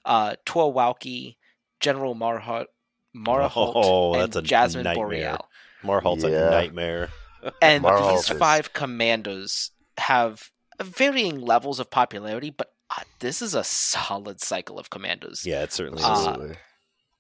[0.06, 1.36] uh, Tor Wauki,
[1.82, 2.68] General Marhault,
[3.16, 5.06] Marhault, Oh, and that's a Jasmine nightmare.
[5.06, 5.50] Boreal.
[5.84, 6.48] Marhault's Yeah.
[6.48, 7.10] a nightmare.
[7.62, 10.50] And Marhault these is- five commanders have
[10.82, 15.46] varying levels of popularity, but uh, this is a solid cycle of commanders.
[15.46, 16.58] Yeah, it certainly Uh, is.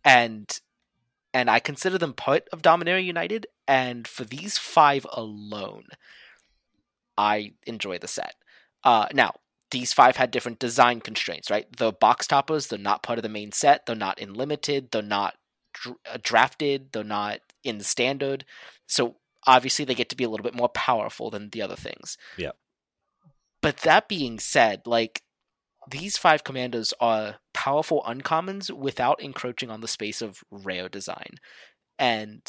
[0.05, 0.59] And
[1.33, 3.47] and I consider them part of Dominaria United.
[3.67, 5.85] And for these five alone,
[7.17, 8.35] I enjoy the set.
[8.83, 9.33] Uh, now
[9.71, 11.65] these five had different design constraints, right?
[11.75, 13.85] The box toppers, they're not part of the main set.
[13.85, 14.91] They're not in limited.
[14.91, 15.35] They're not
[15.73, 16.93] dr- uh, drafted.
[16.93, 18.45] They're not in standard.
[18.87, 22.17] So obviously, they get to be a little bit more powerful than the other things.
[22.37, 22.51] Yeah.
[23.61, 25.21] But that being said, like
[25.89, 31.35] these five commandos are powerful uncommons without encroaching on the space of rare design,
[31.97, 32.41] and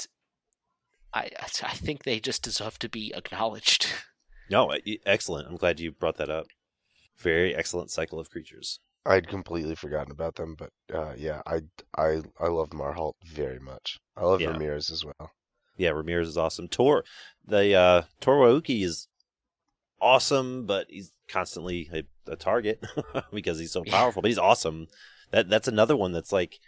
[1.14, 1.30] I
[1.62, 3.86] I think they just deserve to be acknowledged.
[4.50, 4.74] No,
[5.04, 5.46] excellent.
[5.46, 6.46] I'm glad you brought that up.
[7.18, 8.80] Very excellent cycle of creatures.
[9.04, 11.60] I'd completely forgotten about them, but uh, yeah, I
[11.98, 13.98] I I love Marhault very much.
[14.16, 14.48] I love Yeah.
[14.52, 15.32] Ramirez as well.
[15.76, 16.66] Yeah, Ramirez is awesome.
[16.66, 17.04] Tor,
[17.46, 19.06] the uh, Tor Wauki is
[20.00, 22.84] awesome, but he's constantly a, a target
[23.32, 23.92] because he's so Yeah.
[23.92, 24.22] powerful.
[24.22, 24.88] But he's awesome.
[25.30, 26.58] That that's another one that's like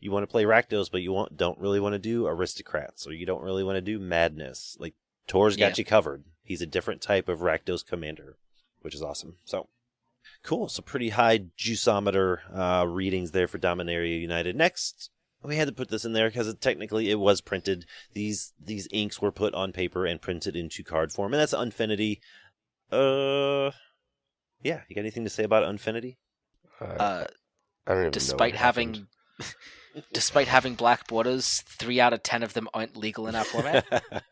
[0.00, 3.12] you want to play Rakdos, but you want don't really want to do aristocrats, or
[3.12, 4.76] you don't really want to do madness.
[4.80, 4.94] Like
[5.26, 5.74] Tor's got Yeah.
[5.78, 6.24] you covered.
[6.42, 8.36] He's a different type of Rakdos commander,
[8.80, 9.36] which is awesome.
[9.44, 9.68] So
[10.42, 10.68] cool.
[10.68, 14.56] So pretty high juiceometer uh, readings there for Dominaria United.
[14.56, 15.10] Next,
[15.42, 17.84] we had to put this in there because it, technically it was printed.
[18.14, 22.20] These these inks were put on paper and printed into card form, and that's Unfinity.
[22.90, 23.70] Uh,
[24.62, 24.80] yeah.
[24.88, 26.18] You got anything to say about Unfinity?
[26.80, 27.26] Uh, Uh,
[27.86, 29.06] I don't even despite what having
[30.12, 33.86] despite having black borders, three out of ten of them aren't legal in our format.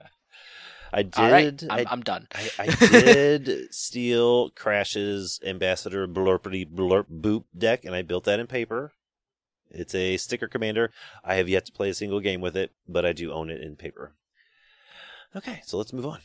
[0.92, 1.18] I did.
[1.18, 2.28] All right, I'm, I, I'm done.
[2.34, 8.46] I, I did steal Crash's Ambassador Blurpity Blurp Boop deck, and I built that in
[8.46, 8.92] paper.
[9.70, 10.92] It's a sticker commander.
[11.22, 13.60] I have yet to play a single game with it, but I do own it
[13.60, 14.14] in paper.
[15.36, 16.20] Okay, so let's move on.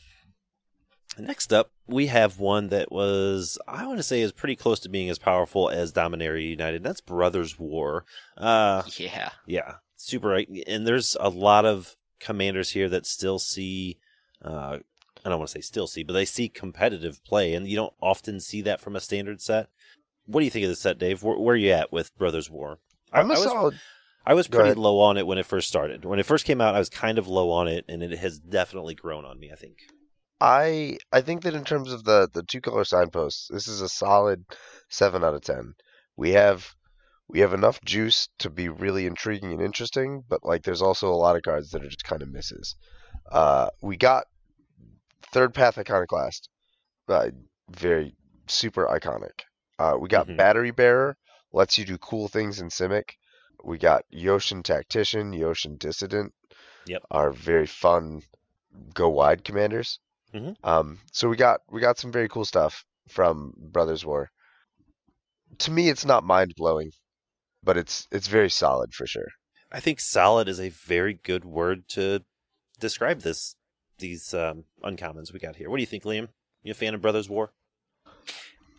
[1.18, 4.88] Next up, we have one that was, I want to say, is pretty close to
[4.88, 6.82] being as powerful as Dominaria United.
[6.82, 8.04] That's Brothers War.
[8.36, 10.34] Uh, yeah, yeah, super.
[10.66, 13.98] And there's a lot of commanders here that still see
[14.42, 14.78] uh,
[15.24, 17.94] I don't want to say still see, but they see competitive play, and you don't
[18.02, 19.68] often see that from a standard set.
[20.26, 21.22] What do you think of the set, Dave?
[21.22, 22.78] Where, where are you at with Brothers War?
[23.12, 23.80] I- I'm a I was- solid.
[24.26, 26.06] I was pretty low on it when it first started.
[26.06, 28.38] When it first came out, I was kind of low on it, and it has
[28.38, 29.50] definitely grown on me.
[29.52, 29.76] I think.
[30.40, 33.88] I I think that in terms of the the two color signposts, this is a
[33.88, 34.44] solid
[34.88, 35.74] seven out of ten.
[36.16, 36.74] We have
[37.28, 41.16] we have enough juice to be really intriguing and interesting, but like there's also a
[41.16, 42.76] lot of cards that are just kind of misses.
[43.30, 44.24] Uh, we got
[45.32, 46.48] third path iconoclast,
[47.08, 47.30] uh,
[47.70, 48.14] very
[48.46, 49.40] super iconic.
[49.78, 50.36] Uh, we got Mhm.
[50.36, 51.16] battery bearer,
[51.52, 53.16] lets you do cool things in Simic.
[53.64, 56.32] We got Yotian tactician, Yotian dissident.
[56.86, 57.02] Yep.
[57.10, 58.22] Are very fun
[58.92, 59.98] go wide commanders.
[60.34, 60.56] Mhm.
[60.64, 64.30] Um, so we got we got some very cool stuff from Brothers War.
[65.58, 66.90] To me, it's not mind blowing,
[67.62, 69.28] but it's it's very solid for sure.
[69.70, 72.24] I think solid is a very good word to
[72.80, 73.56] describe this
[73.98, 75.70] these um, uncommons we got here.
[75.70, 76.28] What do you think, Liam?
[76.62, 77.52] You a fan of Brothers War?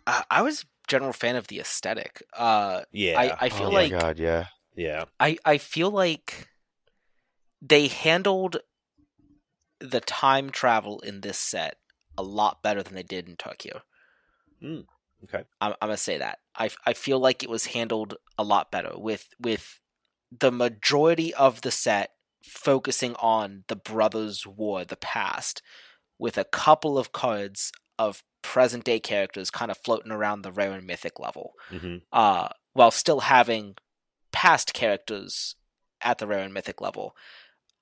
[0.06, 2.22] I, I was a general fan of the aesthetic.
[2.36, 4.46] Uh, Yeah, I, I feel oh like my god, yeah.
[4.76, 6.48] yeah, I I feel like
[7.62, 8.58] they handled
[9.90, 11.76] the time travel in this set
[12.18, 13.82] a lot better than they did in Tokyo.
[15.24, 15.44] okay.
[15.60, 16.38] I'm, I'm gonna say that.
[16.54, 19.80] I I feel like it was handled a lot better with with
[20.36, 22.10] the majority of the set
[22.42, 25.62] focusing on the brothers' war, the past,
[26.18, 30.72] with a couple of cards of present day characters kind of floating around the rare
[30.72, 33.74] and mythic level, hmm uh, while still having
[34.32, 35.56] past characters
[36.02, 37.16] at the rare and mythic level.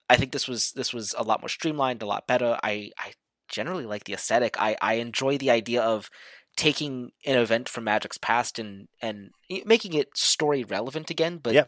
[0.09, 2.59] I think this was this was a lot more streamlined, a lot better.
[2.63, 3.13] I I
[3.49, 4.61] generally like the aesthetic.
[4.61, 6.11] I I enjoy the idea of
[6.57, 9.31] taking an event from Magic's past and and
[9.65, 11.65] making it story relevant again, but Yeah.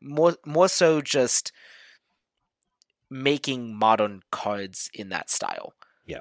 [0.00, 1.52] more more so just
[3.08, 5.74] making modern cards in that style.
[6.04, 6.20] Yeah.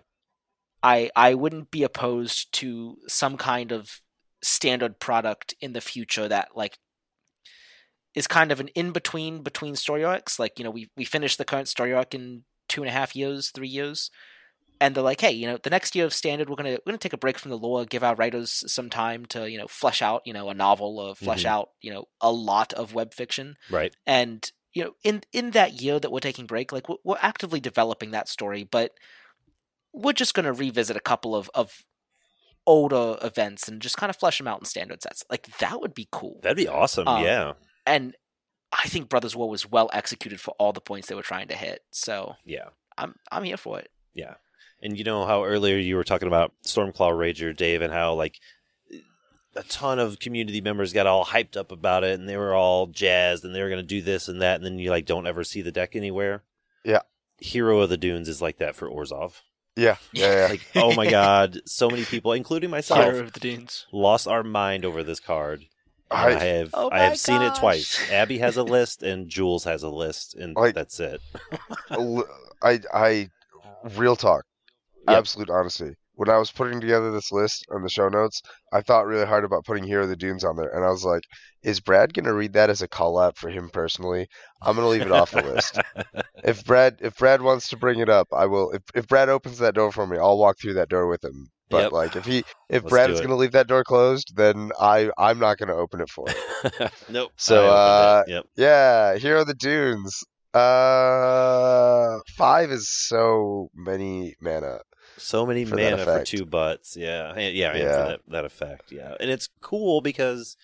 [0.83, 4.01] I I wouldn't be opposed to some kind of
[4.43, 6.77] standard product in the future that like
[8.15, 10.39] is kind of an in between between story arcs.
[10.39, 13.15] Like, you know, we we finished the current story arc in two and a half
[13.15, 14.09] years, three years.
[14.81, 16.97] And they're like, hey, you know, the next year of standard, we're gonna we're gonna
[16.97, 20.01] take a break from the lore, give our writers some time to, you know, flesh
[20.01, 21.49] out, you know, a novel or flesh Mhm.
[21.49, 23.95] out, you know, a lot of web fiction right.
[24.05, 27.61] and you know in in that year that we're taking break like we're, we're actively
[27.61, 28.91] developing that story but
[29.93, 31.85] we're just going to revisit a couple of of
[32.67, 35.93] older events and just kind of flesh them out in standard sets like that would
[35.93, 37.07] be cool That'd be awesome.
[37.07, 37.53] Um, yeah,
[37.85, 38.15] and
[38.71, 41.55] i think brothers war was well executed for all the points they were trying to
[41.55, 44.35] hit so yeah, i'm i'm here for it yeah.
[44.81, 48.39] And you know how earlier you were talking about Stormclaw Rager, Dave, and how like
[49.55, 52.87] a ton of community members got all hyped up about it, and they were all
[52.87, 55.27] jazzed, and they were going to do this and that, and then you like don't
[55.27, 56.43] ever see the deck anywhere.
[56.83, 57.01] Yeah.
[57.37, 59.41] Hero of the Dunes is like that for Orzhov.
[59.75, 60.47] Yeah, yeah, yeah.
[60.47, 64.41] Like, oh my god, so many people, including myself, Hero of the dunes lost our
[64.41, 65.65] mind over this card.
[66.11, 67.99] And I, I, have Oh I have my seen it twice.
[68.11, 71.19] Abby has a list and Jules has a list, and Like- that's it.
[72.61, 73.29] I, I,
[73.95, 74.43] real talk,
[75.07, 75.17] Yep.
[75.17, 75.95] absolute honesty.
[76.17, 78.41] When I was putting together this list on the show notes,
[78.71, 81.03] I thought really hard about putting Hero of the Dunes on there, and I was
[81.03, 81.23] like,
[81.61, 84.27] "Is Brad gonna read that as a call out for him personally?
[84.61, 85.77] I'm gonna leave it off the list.
[86.45, 88.71] If Brad, if Brad wants to bring it up, I will.
[88.71, 91.49] If if Brad opens that door for me, I'll walk through that door with him.
[91.69, 91.91] But Yep.
[91.91, 95.39] like, if he, if Let's Brad is gonna leave that door closed, then I, I'm
[95.39, 96.89] not gonna open it for him.
[97.09, 97.31] nope.
[97.37, 98.45] So, uh, yep.
[98.55, 100.23] Yeah, Hero of the Dunes.
[100.53, 104.79] Uh, five is so many mana.
[105.17, 106.95] So many for mana for two butts.
[106.95, 108.03] Yeah, yeah, Yeah.
[108.07, 108.91] that, that effect.
[108.91, 110.55] Yeah, and it's cool because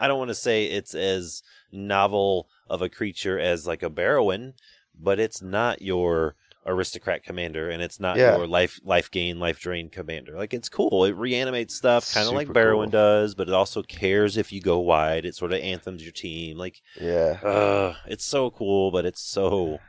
[0.00, 4.54] I don't want to say it's as novel of a creature as like a Barrowin,
[4.98, 8.36] but it's not your aristocrat commander, and it's not Yeah.
[8.36, 10.36] your life life gain life drain commander.
[10.36, 11.04] Like it's cool.
[11.04, 12.90] It reanimates stuff, kind of like Barrowin cool.
[12.92, 15.24] does, but it also cares if you go wide.
[15.24, 16.56] It sort of anthems your team.
[16.58, 19.80] Like, Yeah, uh, it's so cool, but it's so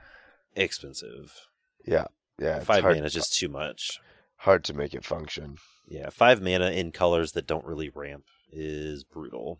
[0.55, 1.47] expensive.
[1.85, 2.05] yeah,
[2.39, 2.59] yeah.
[2.61, 3.99] Five mana is just too much.
[4.37, 5.57] hard to make it function.
[5.87, 9.59] Yeah, five mana in colors that don't really ramp is brutal.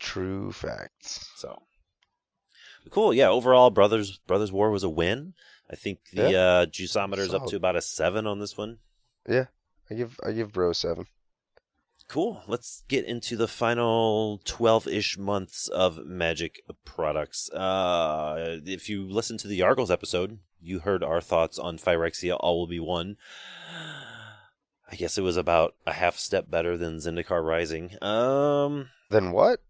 [0.00, 1.28] True facts.
[1.36, 1.62] So
[2.90, 3.12] cool.
[3.12, 5.34] Yeah, overall, Brothers Brothers War was a win.
[5.70, 6.96] I think the uh, is
[7.34, 8.78] up to about a seven on this one.
[9.28, 9.46] Yeah,
[9.90, 11.06] I give I give Bro seven.
[12.08, 12.42] Cool.
[12.46, 17.50] Let's get into the final 12 ish months of Magic products.
[17.50, 22.60] Uh, if you listened to the Argos episode, you heard our thoughts on Phyrexia All
[22.60, 23.18] Will Be One.
[24.90, 28.02] I guess it was about a half step better than Zendikar Rising.
[28.02, 29.60] Um, Then what?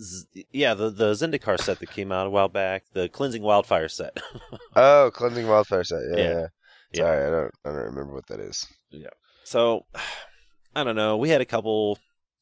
[0.00, 3.88] Z- yeah, the the Zendikar set that came out a while back, the Cleansing Wildfire
[3.88, 4.18] set.
[4.78, 6.00] Oh, cleansing wildfire set.
[6.10, 6.28] Yeah, Yeah.
[6.32, 6.46] yeah.
[6.92, 7.02] Yeah.
[7.02, 8.66] Sorry, I don't I don't remember what that is.
[8.90, 9.08] Yeah.
[9.44, 9.86] So,
[10.76, 11.16] I don't know.
[11.16, 11.98] We had a couple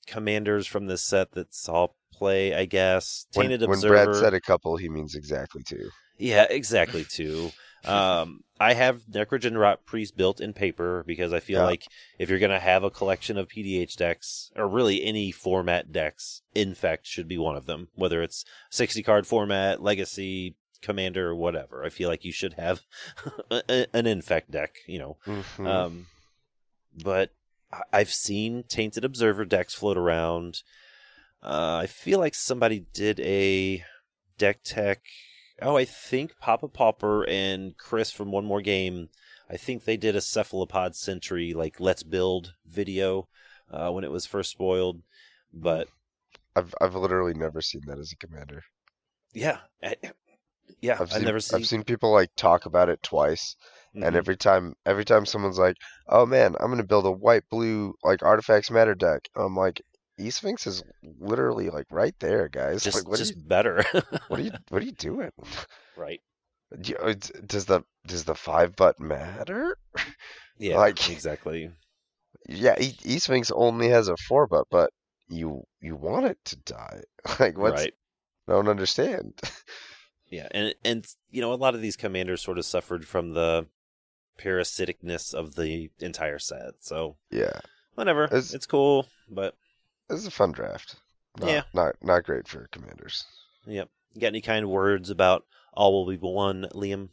[0.07, 3.27] commanders from this set that saw play, I guess.
[3.35, 4.05] When, Tainted when Observer.
[4.07, 5.89] Brad said a couple, he means exactly two.
[6.19, 7.05] Yeah, exactly.
[7.05, 7.51] Too.
[7.89, 11.67] Um, I have Necrogen Rotpriest built in paper because I feel Yeah.
[11.67, 11.87] like
[12.19, 17.07] if you're gonna have a collection of PDH decks, or really any format decks, Infect
[17.07, 17.89] should be one of them.
[17.95, 21.83] Whether it's 60 card format, Legacy, Commander, or whatever.
[21.85, 22.83] I feel like you should have
[23.69, 24.77] an Infect deck.
[24.87, 25.17] You know.
[25.27, 25.67] Mhm.
[25.67, 26.07] Um,
[27.03, 27.33] but
[27.93, 30.63] I've seen Tainted Observer decks float around.
[31.43, 33.85] Uh, I feel like somebody did a
[34.39, 35.03] deck tech.
[35.61, 39.09] Oh, I think Papa Pauper and Chris from One More Game.
[39.51, 43.29] I think they did a Cephalopod Sentry like Let's Build video
[43.71, 45.03] uh, when it was first spoiled.
[45.53, 45.89] But
[46.57, 48.65] I've I've literally never seen that as a commander.
[49.33, 49.97] yeah, I-
[50.81, 51.61] yeah, I've I've, seen never seen.
[51.61, 53.55] I've seen people like talk about it twice,
[54.01, 54.17] and Mhm.
[54.17, 55.77] every time every time someone's like,
[56.09, 59.81] "Oh man, I'm gonna build a white blue like artifacts matter deck," I'm like,
[60.19, 60.83] E Sphinx is
[61.19, 62.83] literally like right there, guys.
[62.85, 63.85] just like, what just you better,
[64.29, 65.31] what are you what are you doing?
[65.97, 66.21] right?
[66.73, 67.15] Uh,
[67.47, 69.77] Does the does the five butt matter?
[70.59, 71.71] Yeah, Like- exactly.
[72.49, 74.91] Yeah, E, e Sphinx only has a four butt, but
[75.29, 77.03] you you want it to die.
[77.39, 77.95] Like what's Right.
[78.49, 79.41] I don't understand.
[80.27, 83.67] Yeah, and and you know a lot of these commanders sort of suffered from the
[84.39, 86.75] parasiticness of the entire set.
[86.81, 87.61] So yeah,
[87.95, 89.55] whatever, It's- it's, cool, but
[90.09, 90.97] this is a fun draft.
[91.39, 91.63] Not, Yeah.
[91.73, 93.25] not not great for commanders.
[93.67, 93.89] yep.
[94.15, 97.09] You got any kind of words about all will be one, Liam?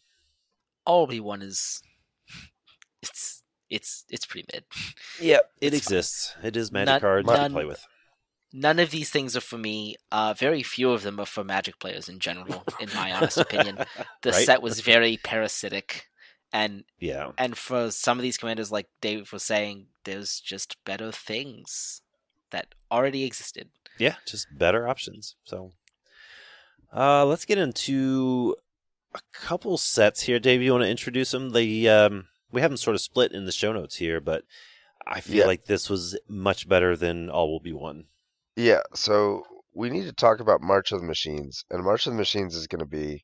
[0.86, 1.82] All will be want is
[3.02, 4.66] it's it's it's pretty mid.
[5.20, 5.98] Yeah, it It's fine.
[5.98, 6.36] exists.
[6.44, 7.86] It is magic None- cards you none- can play with.
[8.54, 9.96] None of these things are for me.
[10.12, 13.78] Uh, very few of them are for Magic players in general, in my honest opinion.
[14.24, 14.46] The Right?
[14.46, 16.10] set was very parasitic,
[16.52, 21.14] and Yeah, and for some of these commanders, like Dave was saying, there's just better
[21.14, 22.02] things
[22.52, 23.69] that already existed.
[23.98, 25.36] yeah, just better options.
[25.44, 25.72] So,
[26.95, 28.56] uh, let's get into
[29.14, 30.40] a couple sets here.
[30.40, 31.52] Dave, you want to introduce them?
[31.52, 34.44] The um, we have them sort of split in the show notes here, but
[35.07, 35.45] I feel Yeah.
[35.45, 38.06] like this was much better than all will be one.
[38.56, 42.18] Yeah, so we need to talk about March of the Machines, and March of the
[42.19, 43.23] Machines is going to be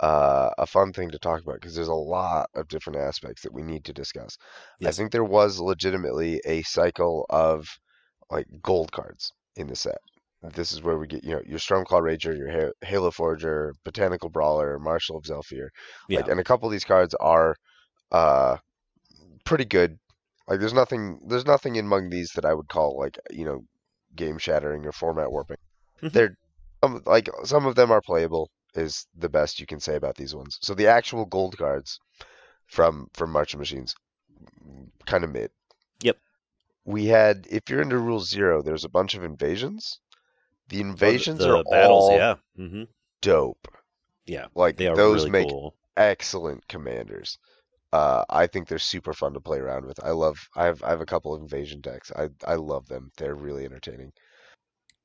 [0.00, 3.52] uh, a fun thing to talk about because there's a lot of different aspects that
[3.52, 4.36] we need to discuss.
[4.84, 7.68] I think there was legitimately a cycle of
[8.30, 9.98] like gold cards in the set.
[10.54, 14.78] This is where we get, you know, your Stormclaw Rager, your Halo Forger, Botanical Brawler,
[14.78, 15.68] Marshal of Zhalfir.
[16.08, 16.20] Yeah.
[16.20, 17.56] Like, and a couple of these cards are
[18.10, 18.56] uh,
[19.44, 19.98] pretty good.
[20.48, 23.64] Like, there's nothing, there's nothing among these that I would call like, you know,
[24.16, 25.58] game shattering or format warping.
[26.02, 26.12] Mhm.
[26.12, 26.36] They're
[26.82, 28.50] um, like some of them are playable.
[28.74, 30.56] Is the best you can say about these ones.
[30.62, 31.98] So the actual gold cards
[32.68, 33.94] from from March of Machines,
[35.06, 35.50] kind of mid.
[36.90, 40.00] We had, if you're into Rule Zero, there's a bunch of invasions.
[40.68, 42.84] The invasions the, are battles, all yeah, hmm
[43.22, 43.68] dope.
[44.26, 45.74] yeah, Like those really make cool.
[45.96, 47.38] excellent commanders.
[47.92, 50.02] Uh, I think they're super fun to play around with.
[50.04, 50.38] I love.
[50.56, 50.82] I have.
[50.84, 52.12] I have a couple of invasion decks.
[52.16, 53.10] I I love them.
[53.18, 54.12] They're really entertaining.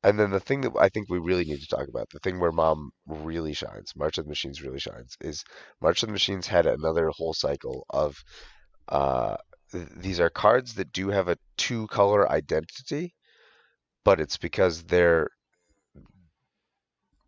[0.04, 2.40] And then the thing that I think we really need to talk about, the thing
[2.40, 5.44] where Mom really shines, March of the Machines really shines, is
[5.82, 8.16] March of the Machines had another whole cycle of.
[8.88, 9.38] Uh,
[9.96, 13.14] these are cards that do have a two-color identity,
[14.04, 15.30] but it's because they're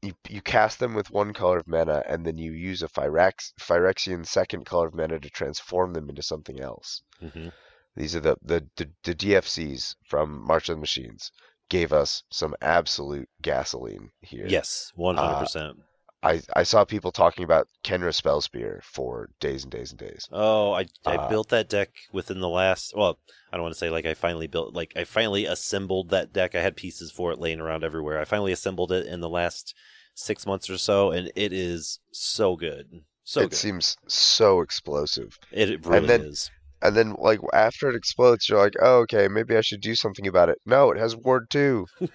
[0.02, 3.52] you, you cast them with one color of mana, and then you use a Phyrex,
[3.60, 7.02] Phyrexian second color of mana to transform them into something else.
[7.20, 7.50] hmm
[7.96, 11.32] These are the, the, the, the DFCs from March of the Machines.
[11.70, 14.48] Gave us some absolute gasoline here.
[14.48, 15.78] Yes, one hundred percent.
[16.24, 20.28] I, I saw people talking about Khenra Spell-Spear for days and days and days.
[20.32, 22.94] Oh, I I Uh, built that deck within the last.
[22.96, 23.20] Well,
[23.52, 26.56] I don't want to say like I finally built like I finally assembled that deck.
[26.56, 28.20] I had pieces for it laying around everywhere.
[28.20, 29.76] I finally assembled it in the last
[30.16, 33.56] six months or so, and it is so good, so it good.
[33.58, 35.38] seems so explosive.
[35.52, 36.50] it, it really then- is.
[36.80, 40.28] And then, like, after it explodes, you're like, oh, okay, maybe I should do something
[40.28, 40.60] about it.
[40.64, 41.88] No, it has Ward 2.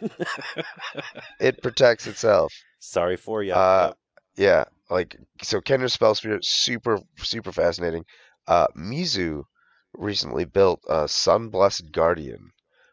[1.41, 2.53] It protects itself.
[2.83, 3.53] Sorry for you.
[3.53, 3.93] Uh,
[4.37, 8.05] Yeah, like so Khenra Spell-Spear, super super fascinating.
[8.47, 9.45] Uh Mizu
[9.95, 12.51] recently built uh Sun Blessed Guardian,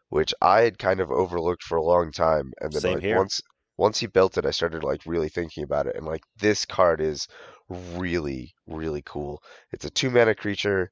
[0.08, 2.52] which I had kind of overlooked for a long time.
[2.60, 3.16] And then Same like here.
[3.16, 3.40] once
[3.78, 5.96] once he built it, I started like really thinking about it.
[5.96, 7.26] And like this card is
[7.68, 9.42] really, really cool.
[9.72, 10.90] It's a two mana creature,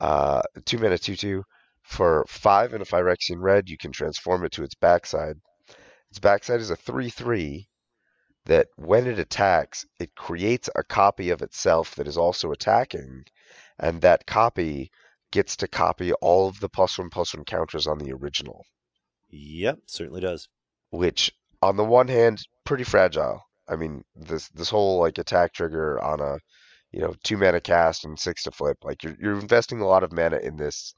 [0.00, 1.44] uh two mana two two.
[1.84, 5.36] For five and a Phyrexian red, you can transform it to its backside.
[6.10, 7.69] Its backside is a three three
[8.46, 13.24] that when it attacks, it creates a copy of itself that is also attacking,
[13.78, 14.90] and that copy
[15.32, 18.66] gets to copy all of the plus one plus one counters on the original,
[19.30, 20.48] Yep, certainly does.
[20.90, 23.42] which on the one hand, pretty fragile.
[23.68, 26.38] I mean, this this whole like attack trigger on a
[26.92, 30.02] you know two mana cast and six to flip, like you're you're investing a lot
[30.04, 30.94] of mana in this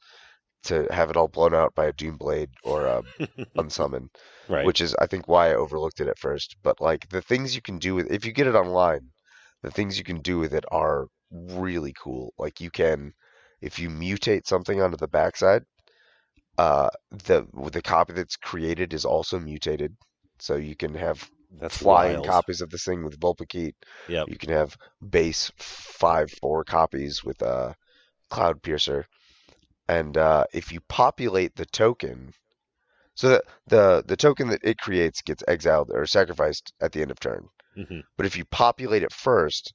[0.65, 3.03] to have it all blown out by a Doom Blade or a
[3.57, 4.09] Unsummon,
[4.49, 4.65] right.
[4.65, 6.57] which is I think why I overlooked it at first.
[6.63, 9.11] But like the things you can do with if you get it online,
[9.63, 12.33] the things you can do with it are really cool.
[12.39, 13.13] Like you can,
[13.61, 15.65] if you mutate something onto the backside,
[16.59, 19.97] uh, the the copy that's created is also mutated,
[20.39, 21.29] so you can have
[21.59, 22.27] That's flying wild.
[22.27, 23.75] copies of this thing with Vulpikeet.
[24.09, 24.29] Yep.
[24.29, 24.77] You can have
[25.11, 27.73] base five four copies with uh,
[28.31, 29.07] Cloud Piercer,
[29.89, 32.33] and uh, if you populate the token,
[33.15, 37.11] so the, the the token that it creates gets exiled or sacrificed at the end
[37.11, 37.49] of turn.
[37.77, 39.75] hmm But if you populate it first,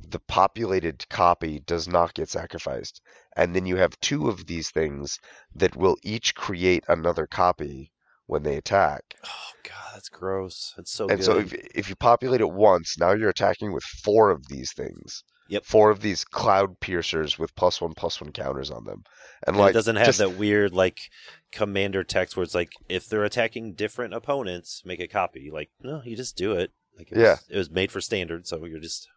[0.00, 3.02] the populated copy does not get sacrificed,
[3.36, 5.18] and then you have two of these things
[5.54, 7.92] that will each create another copy
[8.26, 9.16] when they attack.
[9.24, 10.74] Oh god, that's gross.
[10.76, 11.24] It's so And good.
[11.24, 15.24] so if if you populate it once, now you're attacking with four of these things.
[15.48, 15.64] Yep.
[15.64, 19.04] Four of these cloud piercers with plus one plus one counters on them.
[19.46, 21.10] And And like it doesn't have just- that weird like
[21.52, 25.50] commander text where it's like if they're attacking different opponents, make a copy.
[25.50, 26.70] Like no, you just do it.
[26.96, 27.36] Like it Yeah.
[27.48, 29.08] it was made for standard, so you're just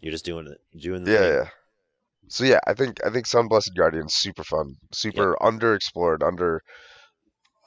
[0.00, 1.32] you're just doing it, doing the Yeah, thing.
[1.32, 1.48] yeah.
[2.28, 6.62] So yeah, I think I think Sun Blessed Guardian's super fun, super underexplored, under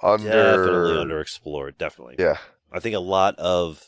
[0.01, 1.77] under Definitely underexplored.
[1.77, 2.15] Definitely.
[2.19, 2.37] Yeah.
[2.71, 3.85] I think a lot of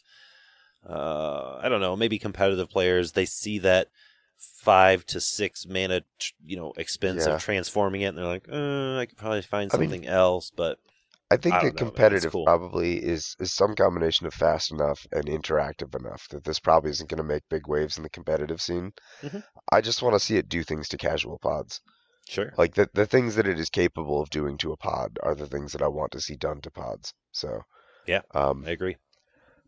[0.87, 3.89] uh, I don't know, maybe competitive players they see that
[4.37, 6.01] five to six mana,
[6.45, 7.35] you know, expense Yeah.
[7.35, 10.51] of transforming it, and they're like, uh, I could probably find I mean- something else.
[10.51, 10.79] But
[11.29, 12.45] I think I that know, competitive cool.
[12.45, 17.09] probably is is some combination of fast enough and interactive enough that this probably isn't
[17.09, 18.93] going to make big waves in the competitive scene.
[19.23, 19.43] Mhm.
[19.71, 21.81] I just want to see it do things to casual pods.
[22.29, 25.35] sure, Like the the things that it is capable of doing to a pod are
[25.35, 27.13] the things that I want to see done to pods.
[27.31, 27.61] So
[28.05, 28.21] Yeah.
[28.33, 28.95] um, I agree.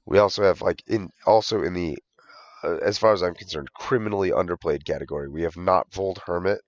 [0.09, 1.97] We also have like in also in the
[2.63, 5.29] uh, as far as I'm concerned, criminally underplayed category.
[5.29, 6.61] We have Gnottvold Hermit,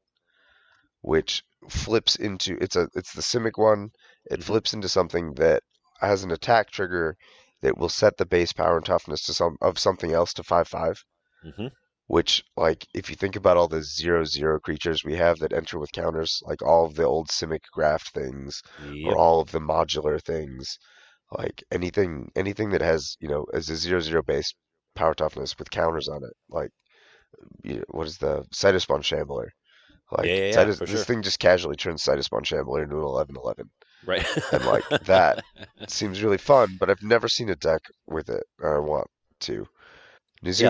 [1.01, 3.91] which flips into it's a it's the Simic one.
[4.25, 4.43] It Mhm.
[4.43, 5.63] flips into something that
[5.99, 7.17] has an attack trigger
[7.61, 10.67] that will set the base power and toughness to some of something else to five
[10.69, 11.03] five.
[11.43, 11.67] hmm
[12.07, 15.79] Which like if you think about all the zero zero creatures we have that enter
[15.79, 19.03] with counters, like all of the old Simic graft things, Yep.
[19.09, 20.77] or all of the modular things
[21.31, 24.53] like anything anything that has you know as a zero zero base
[24.95, 26.69] power toughness with counters on it like
[27.63, 29.51] you know, what is the Cytospawn Shambler
[30.11, 30.99] like Yeah, yeah, yeah, Cytos- this sure.
[30.99, 33.69] thing just casually turns Cytospawn Shambler into an 11-11
[34.05, 34.25] Right.
[34.51, 35.43] and like that
[35.87, 39.07] seems really fun but I've never seen a deck with it or I want
[39.41, 39.67] to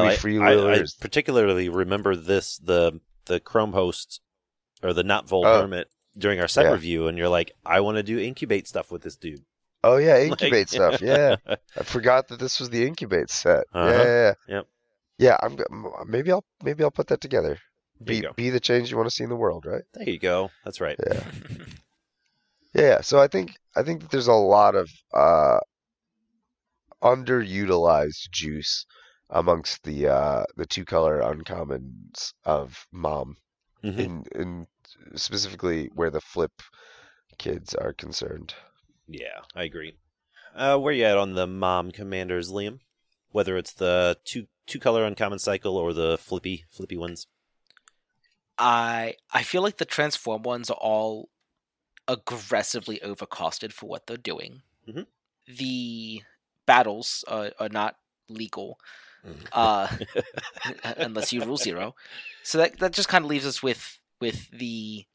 [0.01, 4.19] like, I, I particularly remember this the the Chrome host
[4.83, 5.61] or the Gnottvold Oh.
[5.61, 9.01] Hermit during our set review, and you're like, I want to do incubate stuff with
[9.03, 9.43] this dude.
[9.83, 13.63] Oh yeah Like- incubate stuff yeah I forgot that this was the incubate set.
[13.73, 13.89] Uh-huh.
[13.89, 14.55] Yeah, yeah, yeah.
[14.55, 14.67] Yep.
[15.19, 15.57] Yeah, I'm
[16.07, 17.57] maybe I'll maybe I'll put that together.
[17.99, 19.83] There Be be the change you want to see in the world, right?
[19.93, 20.49] There you go.
[20.65, 20.97] That's right.
[21.07, 21.23] Yeah.
[22.73, 23.01] Yeah.
[23.01, 25.59] So I think I think that there's a lot of uh
[27.03, 28.85] underutilized juice
[29.29, 33.35] amongst the uh the two color uncommons of mom
[33.83, 33.99] Mhm.
[33.99, 34.67] in in
[35.15, 36.51] specifically where the flip
[37.37, 38.53] kids are concerned.
[39.11, 39.93] Yeah, I agree.
[40.55, 42.79] Uh, where you at on the mom commanders, Liam?
[43.31, 47.27] Whether it's the two two color uncommon cycle or the flippy flippy ones.
[48.57, 51.29] I I feel like the transform ones are all
[52.07, 54.61] aggressively overcosted for what they're doing.
[54.87, 55.05] Mhm.
[55.47, 56.23] The
[56.65, 57.95] battles are, are not
[58.29, 58.79] legal
[59.51, 59.87] uh,
[60.97, 61.95] unless you rule zero.
[62.43, 65.05] So that that just kind of leaves us with with the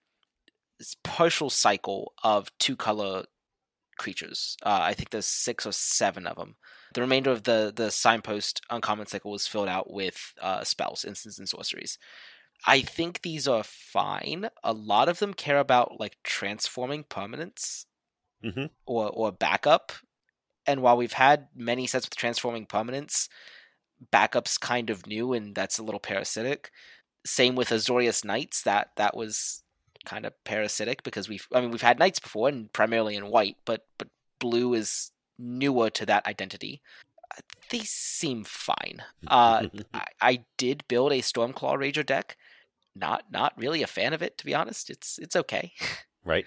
[1.03, 3.25] partial cycle of two color
[3.97, 4.57] creatures.
[4.63, 6.57] Uh, I think there's six or seven of them.
[6.95, 11.39] The remainder of the the signpost uncommon cycle was filled out with uh, spells, instants,
[11.39, 11.99] and sorceries.
[12.67, 14.49] I think these are fine.
[14.65, 17.87] A lot of them care about like transforming permanents
[18.45, 18.71] Mhm.
[18.87, 19.93] or or backup.
[20.67, 23.29] And while we've had many sets with transforming permanents,
[24.13, 26.71] backup's kind of new and that's a little parasitic.
[27.25, 29.63] Same with Azorius Knights, that that was
[30.07, 33.57] kind of parasitic because we've I mean we've had knights before and primarily in white,
[33.67, 34.09] but but
[34.39, 36.81] blue is newer to that identity.
[37.37, 39.03] Uh, They seem fine.
[39.27, 42.39] Uh, I, I did build a Stormclaw Rager deck.
[42.95, 44.89] Not not really a fan of it to be honest.
[44.89, 45.73] It's it's okay.
[46.25, 46.47] right.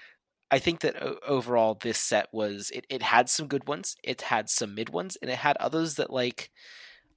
[0.52, 0.96] I think that
[1.28, 5.16] overall this set was it, it had some good ones, it had some mid ones,
[5.22, 6.50] and it had others that like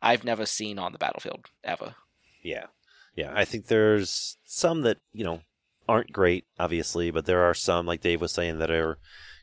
[0.03, 1.95] I've never seen on the battlefield ever.
[2.43, 2.67] Yeah.
[3.15, 5.41] Yeah, I think there's some that, you know,
[5.89, 8.99] aren't great, obviously, but there are some, like Dave was saying, that are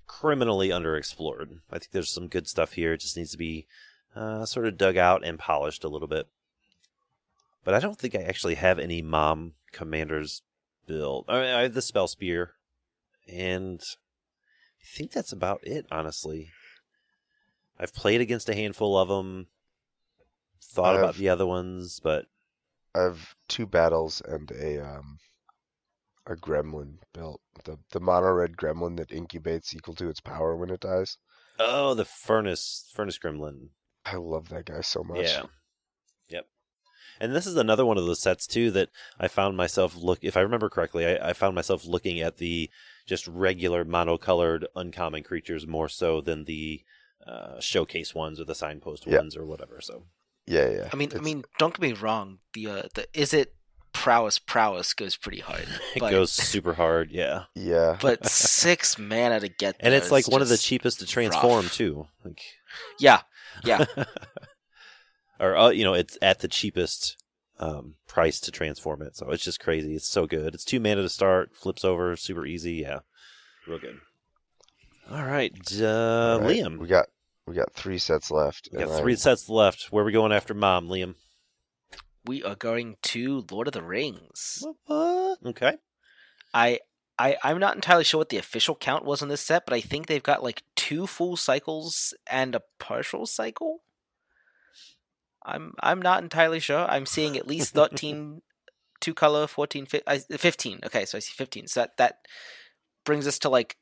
[0.07, 1.59] criminally underexplored.
[1.71, 2.93] I think there's some good stuff here.
[2.93, 3.67] It just needs to be
[4.15, 6.27] uh, sort of dug out and polished a little bit.
[7.63, 10.41] But I don't think I actually have any mom commanders
[10.87, 11.25] built.
[11.27, 12.53] I, mean, I have the spell spear,
[13.27, 13.79] and
[14.81, 15.85] I think that's about it.
[15.91, 16.49] Honestly,
[17.79, 19.47] I've played against a handful of them.
[20.61, 22.25] Thought I about the other ones, but
[22.95, 25.19] I have two battles and a um
[26.29, 27.41] a gremlin built.
[27.65, 31.17] The the mono red gremlin that incubates equal to its power when it dies.
[31.59, 33.69] oh, the furnace furnace gremlin.
[34.05, 35.25] I love that guy so much.
[35.25, 35.43] Yeah.
[36.29, 36.45] Yep.
[37.19, 38.89] And this is another one of those sets too that
[39.19, 40.19] I found myself look.
[40.21, 42.69] If I remember correctly, I, I found myself looking at the
[43.05, 46.83] just regular monocolored uncommon creatures more so than the
[47.27, 49.17] uh, showcase ones or the signpost Yeah.
[49.17, 49.81] ones or whatever.
[49.81, 50.03] So
[50.45, 50.89] Yeah, yeah.
[50.93, 52.39] I mean, I mean, don't get me wrong.
[52.53, 53.53] The uh, the is it
[53.93, 57.11] prowess prowess goes pretty hard, it but, goes super hard.
[57.11, 57.43] Yeah.
[57.55, 57.97] yeah.
[58.01, 61.73] but six mana to get And it's like one of the cheapest to transform rough.
[61.73, 62.07] too.
[62.23, 62.41] Like,
[62.99, 63.21] Yeah,
[63.63, 63.85] yeah.
[65.39, 67.17] or uh, you know, it's at the cheapest
[67.59, 69.15] um, price to transform it.
[69.17, 69.95] So it's just crazy.
[69.95, 70.53] It's so good.
[70.53, 72.73] It's two mana to start, flips over, super easy.
[72.75, 72.99] Yeah,
[73.67, 73.99] real good.
[75.11, 75.51] All right,
[75.81, 75.85] uh,
[76.33, 76.77] All right, Liam.
[76.77, 77.07] We got
[77.47, 78.69] we got three sets left.
[78.71, 79.87] We got three I'm- sets left.
[79.91, 81.15] Where are we going after Mom, Liam?
[82.29, 84.63] We are going to Lord of the Rings.
[84.85, 85.39] What?
[85.43, 85.77] Okay.
[86.53, 86.79] I
[87.17, 89.81] I I'm not entirely sure what the official count was on this set, but I
[89.81, 93.81] think they've got like two full cycles and a partial cycle.
[95.43, 96.85] I'm I'm not entirely sure.
[96.87, 98.43] I'm seeing at least 13
[99.01, 100.79] two color 14 15.
[100.85, 101.65] Okay, so I see 15.
[101.67, 102.19] So that that
[103.05, 103.75] brings us to like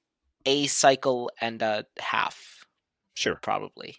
[0.45, 2.65] a cycle and a half
[3.13, 3.39] Sure.
[3.41, 3.97] probably.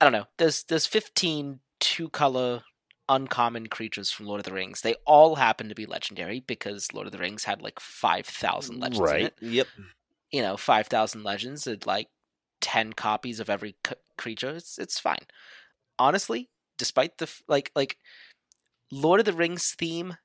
[0.00, 0.26] I don't know.
[0.38, 2.62] There's there's 15 two color
[3.08, 4.80] uncommon creatures from Lord of the Rings.
[4.80, 8.98] They all happen to be legendary because Lord of the Rings had like 5,000 legends
[8.98, 9.22] in Right.
[9.26, 9.34] it.
[9.40, 9.68] Yep.
[10.32, 12.08] You know, 5,000 legends and like
[12.60, 14.50] 10 copies of every c- creature.
[14.56, 15.26] It's it's fine.
[15.98, 17.96] Honestly, despite the f- like like
[18.90, 20.16] Lord of the Rings theme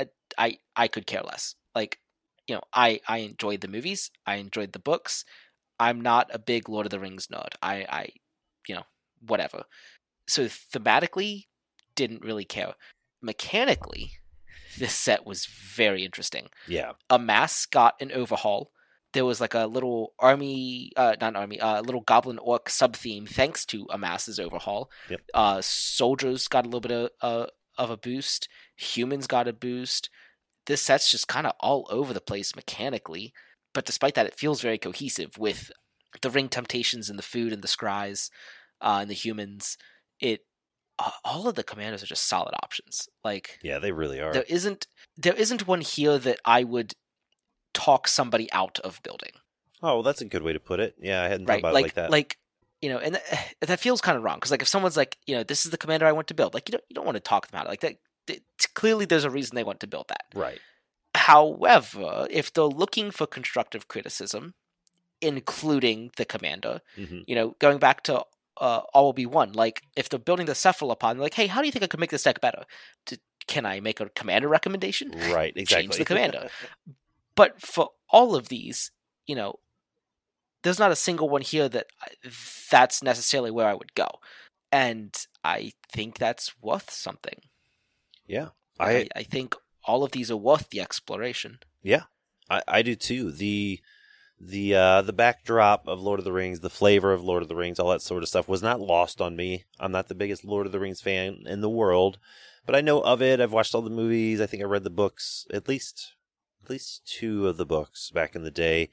[0.00, 0.06] I
[0.38, 1.54] I, I could care less.
[1.74, 2.00] Like,
[2.46, 5.24] you know, I I enjoyed the movies, I enjoyed the books.
[5.78, 7.54] I'm not a big Lord of the Rings nerd.
[7.62, 8.08] I I
[8.68, 8.84] you know,
[9.26, 9.64] whatever.
[10.28, 11.46] So thematically
[11.96, 12.74] didn't really care.
[13.20, 14.12] Mechanically,
[14.78, 16.48] this set was very interesting.
[16.68, 16.92] Yeah.
[17.10, 18.70] Amass got an overhaul.
[19.12, 23.26] There was like a little army, uh, not army, uh, little goblin orc sub theme
[23.26, 24.90] thanks to Amass's overhaul.
[25.08, 25.20] Yep.
[25.32, 27.46] Uh, soldiers got a little bit of, uh,
[27.78, 28.48] of a boost.
[28.76, 30.10] Humans got a boost.
[30.66, 33.32] This set's just kind of all over the place mechanically,
[33.72, 35.70] but despite that, it feels very cohesive with
[36.20, 38.30] the ring temptations and the food and the scries
[38.80, 39.78] uh, and the humans.
[40.20, 40.40] It
[41.24, 43.08] all of the commanders are just solid options.
[43.24, 44.32] Like Yeah, they really are.
[44.32, 44.86] there isn't
[45.16, 46.94] there isn't one here that I would
[47.74, 49.32] talk somebody out of building.
[49.82, 50.94] Oh, well, that's a good way to put it.
[51.00, 52.10] Yeah, I hadn't thought about Like it like that.
[52.10, 52.38] Like
[52.80, 55.36] you know, and th- that feels kind of wrong because like if someone's like, you
[55.36, 57.16] know, this is the commander I want to build, like you don't you don't want
[57.16, 57.96] to talk them out like that.
[58.74, 60.24] clearly, there's a reason they want to build that.
[60.34, 60.58] right.
[61.14, 64.54] However, if they're looking for constructive criticism,
[65.20, 68.22] including the commander, hmm you know, going back to
[68.58, 69.52] uh, all will be one.
[69.52, 72.00] Like if they're building the cephalopod, they're like, hey, how do you think I could
[72.00, 72.64] make this deck better?
[73.06, 75.10] D- can I make a commander recommendation?
[75.12, 75.52] Right.
[75.56, 75.82] Exactly.
[75.88, 76.48] Change the commander.
[77.34, 78.90] But for all of these,
[79.26, 79.58] you know,
[80.62, 82.30] there's not a single one here that I-
[82.70, 84.08] that's necessarily where I would go,
[84.72, 85.14] and
[85.44, 87.40] I think that's worth something.
[88.26, 88.48] yeah.
[88.78, 89.54] I I I think
[89.84, 91.60] all of these are worth the exploration.
[91.82, 92.04] Yeah,
[92.50, 93.30] I, I do too.
[93.32, 93.80] The
[94.40, 97.56] the uh the backdrop of Lord of the Rings, the flavor of Lord of the
[97.56, 99.64] Rings, all that sort of stuff was not lost on me.
[99.80, 102.18] I'm not the biggest Lord of the Rings fan in the world,
[102.66, 103.40] but I know of it.
[103.40, 104.40] I've watched all the movies.
[104.40, 106.12] I think I read the books, at least
[106.64, 108.90] at least two of the books back in the day.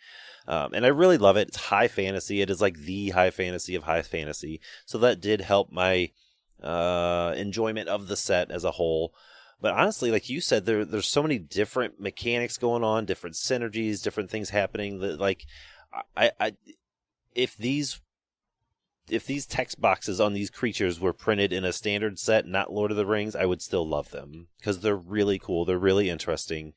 [0.48, 1.48] Um, and I really love it.
[1.48, 2.41] It's high fantasy.
[2.41, 4.61] It is like the high fantasy of high fantasy.
[4.86, 6.11] So that did help my
[6.61, 9.14] uh enjoyment of the set as a whole.
[9.64, 14.03] But honestly, like you said, there there's so many different mechanics going on, different synergies,
[14.03, 14.99] different things happening.
[14.99, 15.45] That like,
[16.18, 16.52] I, I,
[17.34, 18.02] if these,
[19.10, 22.91] if these text boxes on these creatures were printed in a standard set, not Lord
[22.91, 25.64] of the Rings, I would still love them because they're really cool.
[25.64, 26.73] They're really interesting.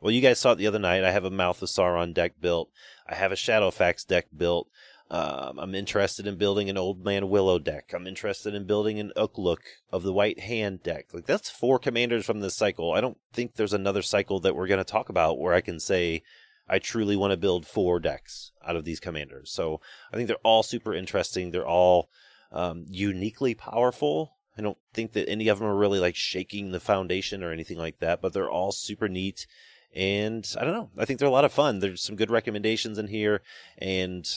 [0.00, 1.02] Well, you guys saw it the other night.
[1.02, 2.70] I have a Mouth of Sauron deck built.
[3.08, 4.68] I have a Shadowfax deck built.
[5.10, 7.92] Um, I'm interested in building an Old Man Willow deck.
[7.94, 9.60] I'm interested in building an Uglúk
[9.90, 11.06] of the White Hand deck.
[11.14, 12.92] Like that's four commanders from this cycle.
[12.92, 15.80] I don't think there's another cycle that we're going to talk about where I can
[15.80, 16.22] say
[16.68, 19.50] I truly want to build four decks out of these commanders.
[19.50, 19.80] So
[20.12, 21.50] I think they're all super interesting.
[21.50, 22.10] They're all
[22.52, 24.34] um, uniquely powerful.
[24.58, 27.78] I don't think that any of them are really like shaking the foundation or anything
[27.78, 29.46] like that, but they're all super neat.
[29.94, 30.90] And I don't know.
[30.98, 31.78] I think they're a lot of fun.
[31.78, 33.40] There's some good recommendations in here,
[33.78, 34.28] and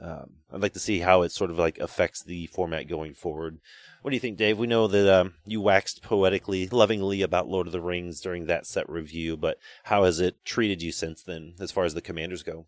[0.00, 3.58] um, I'd like to see how it sort of like affects the format going forward.
[4.02, 4.58] What do you think, Dave?
[4.58, 8.66] We know that um, you waxed poetically, lovingly about Lord of the Rings during that
[8.66, 12.42] set review, but how has it treated you since then, as far as the commanders
[12.42, 12.66] go?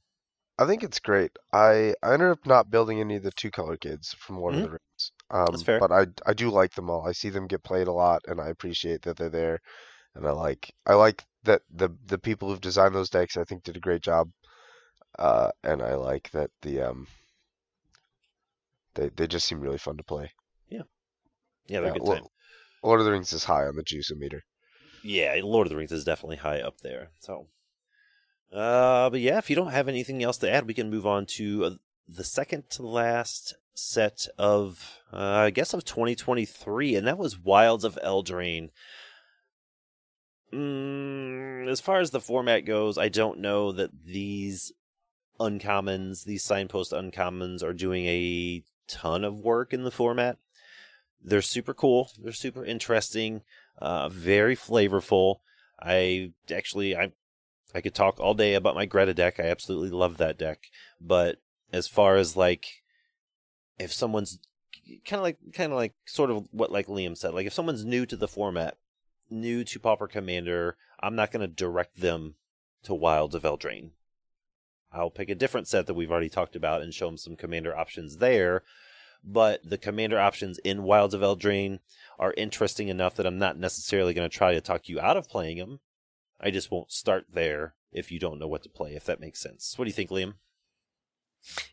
[0.59, 1.33] I think it's great.
[1.53, 4.59] I, I ended up not building any of the two color kids from Lord Mhm.
[4.59, 5.13] of the Rings.
[5.31, 5.79] Um, That's fair.
[5.79, 7.07] But I I do like them all.
[7.07, 9.61] I see them get played a lot, and I appreciate that they're there.
[10.15, 13.65] And I like I like that the the people who've designed those decks I think
[13.65, 14.31] did a great job.
[15.19, 17.07] Uh, and I like that the um
[18.95, 20.33] they they just seem really fun to play.
[20.69, 20.83] Yeah,
[21.81, 22.29] they're a Yeah, good Lo- time.
[22.83, 24.43] Lord of the Rings is high on the juice meter.
[25.03, 27.11] Yeah, Lord of the Rings is definitely high up there.
[27.21, 27.47] So,
[28.53, 31.27] uh, but yeah, if you don't have anything else to add, we can move on
[31.27, 31.71] to uh,
[32.09, 37.85] the second to last set of, uh, I guess, of 2023, and that was Wilds
[37.85, 38.71] of Eldraine.
[40.53, 44.73] Mm, as far as the format goes, I don't know that these
[45.39, 50.39] uncommons, these signpost uncommons, are doing a ton of work in the format.
[51.23, 52.11] They're super cool.
[52.23, 53.43] They're super interesting.
[53.79, 55.37] Uh, very flavorful.
[55.81, 57.13] I actually I
[57.75, 59.39] I could talk all day about my Greta deck.
[59.39, 60.69] I absolutely love that deck.
[61.01, 61.41] But
[61.73, 62.67] as far as like
[63.79, 64.39] if someone's
[65.05, 67.85] kind of like kind of like sort of what like Liam said, like if someone's
[67.85, 68.77] new to the format,
[69.31, 72.37] new to Pauper Commander, I'm not going to direct them
[72.85, 73.91] to Wilds of Eldraine.
[74.93, 77.77] I'll pick a different set that we've already talked about and show them some commander
[77.77, 78.63] options there.
[79.25, 81.81] But the commander options in Wilds of Eldraine
[82.19, 85.29] are interesting enough that I'm not necessarily going to try to talk you out of
[85.29, 85.81] playing them.
[86.41, 89.41] I just won't start there if you don't know what to play, if that makes
[89.41, 89.75] sense.
[89.77, 90.35] What do you think, Liam?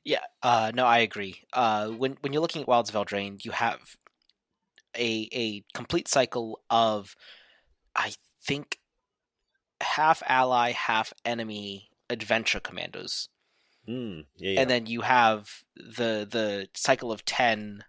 [0.04, 1.44] Yeah, uh, no, I agree.
[1.52, 3.80] Uh, when when you're looking at Wilds of Eldraine, you have
[4.96, 7.16] a a complete cycle of,
[7.96, 8.14] I
[8.46, 8.80] think,
[9.82, 13.30] half ally, half enemy adventure commandos,
[13.88, 14.62] Mm, yeah, yeah.
[14.62, 17.84] and then you have the the cycle of ten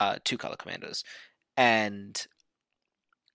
[0.00, 1.02] uh, two color commandos,
[1.56, 2.26] and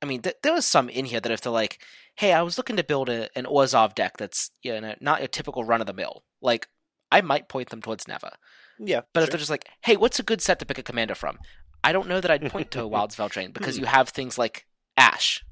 [0.02, 1.82] I mean, th- there was some in here that if they're like,
[2.16, 5.28] "Hey, I was looking to build a, an Orzhov deck that's you know not your
[5.28, 6.68] typical run of the mill," like
[7.12, 8.38] I might point them towards Neva.
[8.80, 11.14] yeah, But if they're just like, hey, what's a good set to pick a commander
[11.16, 11.38] from?
[11.84, 14.38] I don't know that I'd point to a Wilds of Eldraine because you have things
[14.38, 14.66] like
[14.98, 15.44] Ash.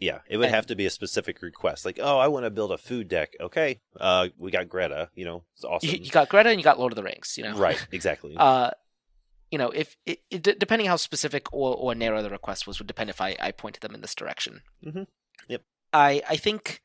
[0.00, 2.50] Yeah, it would and- have to be a specific request, like, oh, I want to
[2.50, 3.34] build a food deck.
[3.40, 5.10] Okay, uh, we got Greta.
[5.14, 5.88] You know, it's awesome.
[5.90, 7.34] You, you got Greta and you got Lord of the Rings.
[7.36, 8.34] You know, Right, exactly.
[8.36, 8.70] Uh,
[9.50, 12.86] you know, if it, it, depending how specific or, or narrow the request was, would
[12.86, 14.62] depend if I, I pointed them in this direction.
[14.84, 15.06] Mhm.
[15.48, 15.62] Yep.
[15.92, 16.80] I I think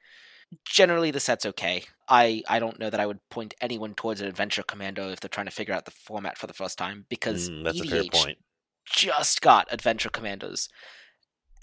[0.66, 1.84] generally the set's okay.
[2.10, 5.30] I I don't know that I would point anyone towards an adventure commando if they're
[5.30, 7.90] trying to figure out the format for the first time because Mm, that's a EDH
[7.90, 8.38] fair point.
[8.86, 10.70] just got adventure commandos,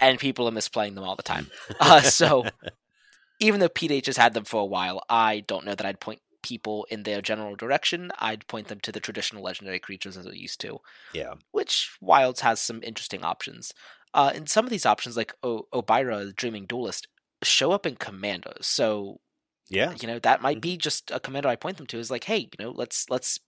[0.03, 1.51] and people are misplaying them all the time.
[1.81, 2.45] Uh, so
[3.41, 6.21] even though PDH has had them for a while, I don't know that I'd point
[6.43, 8.11] people in their general direction.
[8.19, 10.81] I'd point them to the traditional legendary creatures as it used to,
[11.15, 13.73] Yeah, which Wilds has some interesting options.
[14.13, 17.09] Uh, and some of these options, like o- Obyra, the Dreaming Duelist,
[17.43, 18.67] show up in commandos.
[18.67, 19.21] So
[19.69, 21.99] yeah, you know that might be just a commando I point them to.
[21.99, 23.39] Is like, hey, you know, let's let's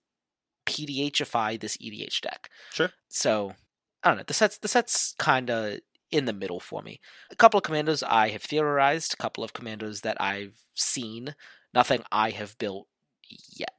[0.66, 2.48] PDHify this EDH deck.
[2.72, 2.90] sure.
[3.09, 3.55] So
[4.02, 4.24] I don't know.
[4.26, 7.01] The set's the set's kind of in the middle for me.
[7.31, 9.14] A couple of commandos I have theorized.
[9.14, 11.35] A couple of commandos that I've seen.
[11.72, 12.86] Nothing I have built
[13.28, 13.74] yet.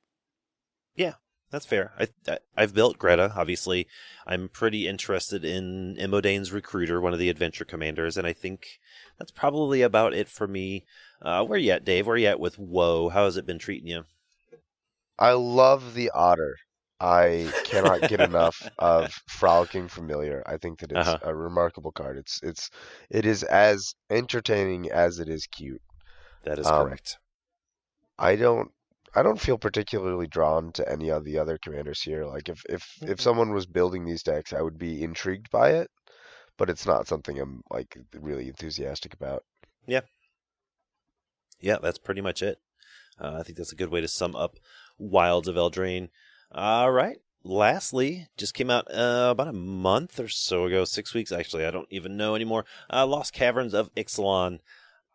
[0.95, 1.13] Yeah,
[1.51, 1.93] that's fair.
[1.97, 3.33] I, I I've built Greta.
[3.35, 3.87] Obviously,
[4.25, 8.79] I'm pretty interested in Imodane's recruiter, one of the adventure commanders, and I think
[9.17, 10.85] that's probably about it for me.
[11.21, 12.07] Uh, where you at, Dave?
[12.07, 13.09] Where you at with Woe?
[13.09, 14.03] How has it been treating you?
[15.17, 16.57] I love the otter.
[17.05, 20.43] I cannot get enough of frolicking familiar.
[20.45, 21.19] I think that it's Uh-huh.
[21.21, 22.17] a remarkable card.
[22.17, 22.69] It's it's
[23.09, 25.81] it is as entertaining as it is cute.
[26.43, 27.17] That is Um, correct.
[28.19, 28.73] I don't
[29.13, 32.25] I don't feel particularly drawn to any of the other commanders here.
[32.25, 35.89] Like if if if someone was building these decks, I would be intrigued by it,
[36.57, 39.45] but it's not something I'm like really enthusiastic about.
[39.87, 40.01] Yeah.
[41.59, 42.59] Yeah, that's pretty much it.
[43.19, 44.57] Uh, I think that's a good way to sum up
[44.97, 46.09] Wilds of Eldraine.
[46.55, 47.17] All right.
[47.43, 51.65] Lastly, just came out uh, about a month or so ago, six weeks actually.
[51.65, 52.65] I don't even know anymore.
[52.91, 54.59] Uh, Lost Caverns of Ixalan.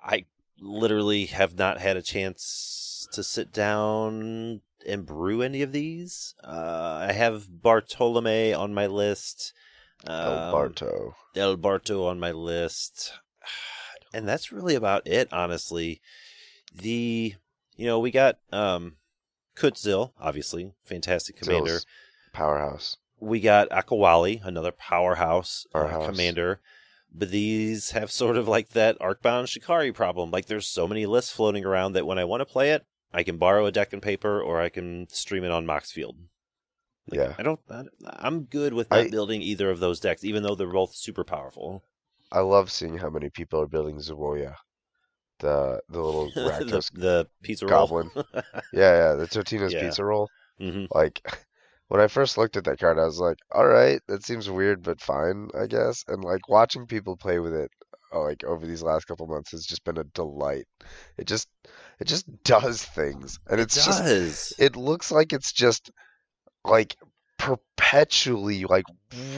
[0.05, 0.27] I
[0.61, 6.35] literally have not had a chance to sit down and brew any of these.
[6.45, 9.53] Uh, I have Bartolome on my list.
[10.07, 11.17] El Um, Barto.
[11.35, 13.13] Del Barto on my list.
[14.13, 16.01] And that's really about it, honestly.
[16.75, 17.37] The
[17.77, 18.97] you know, we got um
[19.61, 21.73] Kutzil, obviously, fantastic commander.
[21.77, 21.87] Zill's
[22.33, 22.97] powerhouse.
[23.21, 26.61] we got Akawalli, another powerhouse, uh, commander.
[27.13, 30.31] But these have sort of like that Arcbound Shikari problem.
[30.31, 33.25] Like there's so many lists floating around that when I want to play it, I
[33.25, 36.15] can borrow a deck and paper or I can stream it on Moxfield.
[37.09, 37.35] Like, Yeah.
[37.37, 37.59] I don't.
[37.69, 40.95] I, I'm good with not I- building either of those decks, even though they're both
[40.95, 41.83] super powerful.
[42.33, 44.55] I love seeing how many people are building Zoyowa,
[45.41, 47.91] the the little the, the pizza roll.
[47.91, 48.11] goblin.
[48.73, 49.81] yeah, yeah, the Totino's Yeah.
[49.81, 50.31] pizza roll.
[50.59, 51.21] hmm Like
[51.89, 54.83] when I first looked at that card, I was like, all right, that seems weird,
[54.83, 56.05] but fine, I guess.
[56.09, 57.71] And like watching people play with it,
[58.15, 60.67] uh, like over these last couple months, has just been a delight.
[61.19, 61.49] It just
[62.01, 64.07] it just does things, and it's it just
[64.59, 65.91] it looks like it's just
[66.65, 66.97] like
[67.41, 68.85] perpetually like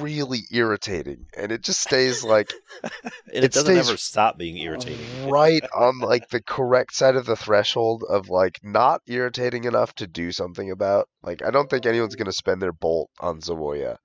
[0.01, 2.53] really irritating, and it just stays like
[2.83, 2.93] and
[3.33, 5.31] it, it doesn't ever stop being irritating.
[5.31, 10.09] right on like the correct side of the threshold of like not irritating enough to
[10.09, 11.09] do something about.
[11.23, 13.99] Like I don't think anyone's gonna spend their bolt on Zoyowa.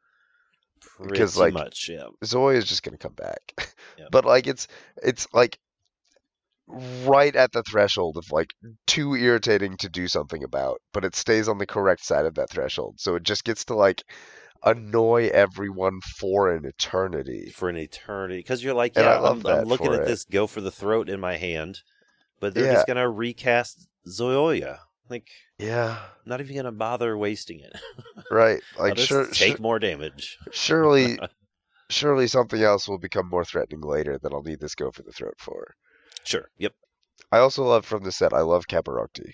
[1.01, 2.07] because, Pretty like, much, yeah.
[2.21, 3.53] Is just gonna come back.
[4.11, 4.67] But like it's
[5.01, 5.57] it's like
[6.67, 8.53] right at the threshold of like
[8.85, 12.49] too irritating to do something about, but it stays on the correct side of that
[12.49, 12.95] threshold.
[12.99, 14.03] So it just gets to like
[14.63, 17.51] annoy everyone for an eternity.
[17.55, 20.07] for an eternity because you're like, yeah, I love I'm, I'm looking at it.
[20.07, 21.81] this go for the throat in my hand,
[22.39, 22.73] but they're Yeah.
[22.75, 24.79] just gonna recast Zoya.
[25.09, 25.99] Like, Yeah.
[26.25, 27.73] not even gonna bother wasting it.
[28.29, 28.61] Right.
[28.79, 30.37] Like sure, take sure more damage.
[30.51, 31.17] surely
[31.89, 35.13] surely something else will become more threatening later that I'll need this go for the
[35.13, 35.73] throat for.
[36.27, 36.49] Sure.
[36.57, 36.73] Yep.
[37.31, 38.33] I also love from the set.
[38.33, 39.33] I love Caparocti.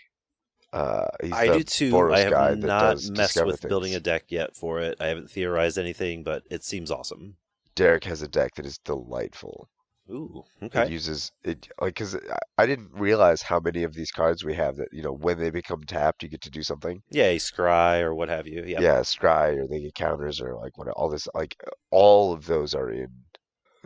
[0.71, 1.91] Uh, he's I do too.
[1.91, 4.97] Boros I have not messed with building a deck yet for it.
[4.99, 7.37] I haven't theorized anything, but it seems awesome.
[7.75, 9.69] Derek has a deck that is delightful.
[10.09, 10.43] Ooh.
[10.61, 10.91] It Okay.
[10.91, 12.17] uses it like because
[12.57, 15.49] I didn't realize how many of these cards we have that you know when they
[15.49, 17.01] become tapped you get to do something.
[17.09, 18.63] Yeah, scry or what have you.
[18.65, 18.81] Yeah.
[18.81, 21.55] Yeah, scry or they get counters or like what all this like
[21.91, 23.09] all of those are in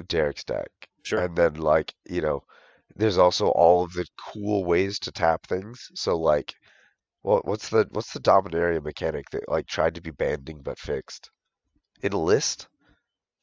[0.08, 0.70] Derek's deck.
[1.04, 1.20] Sure.
[1.20, 2.44] And then like, you know,
[2.98, 5.90] there's also all of the cool ways to tap things.
[5.96, 6.54] So like
[7.24, 11.32] well, what's the what's the Dominaria mechanic that like tried to be banding but fixed?
[12.04, 12.68] Enlist?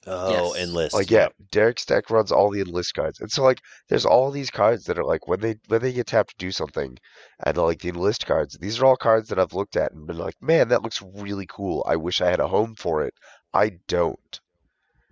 [0.06, 0.54] oh, Yes.
[0.54, 0.92] enlist.
[0.92, 3.20] Like yeah, Derek's deck runs all the enlist cards.
[3.20, 6.06] And so like there's all these cards that are like when they when they get
[6.08, 6.98] tapped to do something
[7.44, 10.18] and like the enlist cards, these are all cards that I've looked at and been
[10.18, 11.84] like, man, that looks really cool.
[11.88, 13.14] I wish I had a home for it.
[13.54, 14.40] I don't.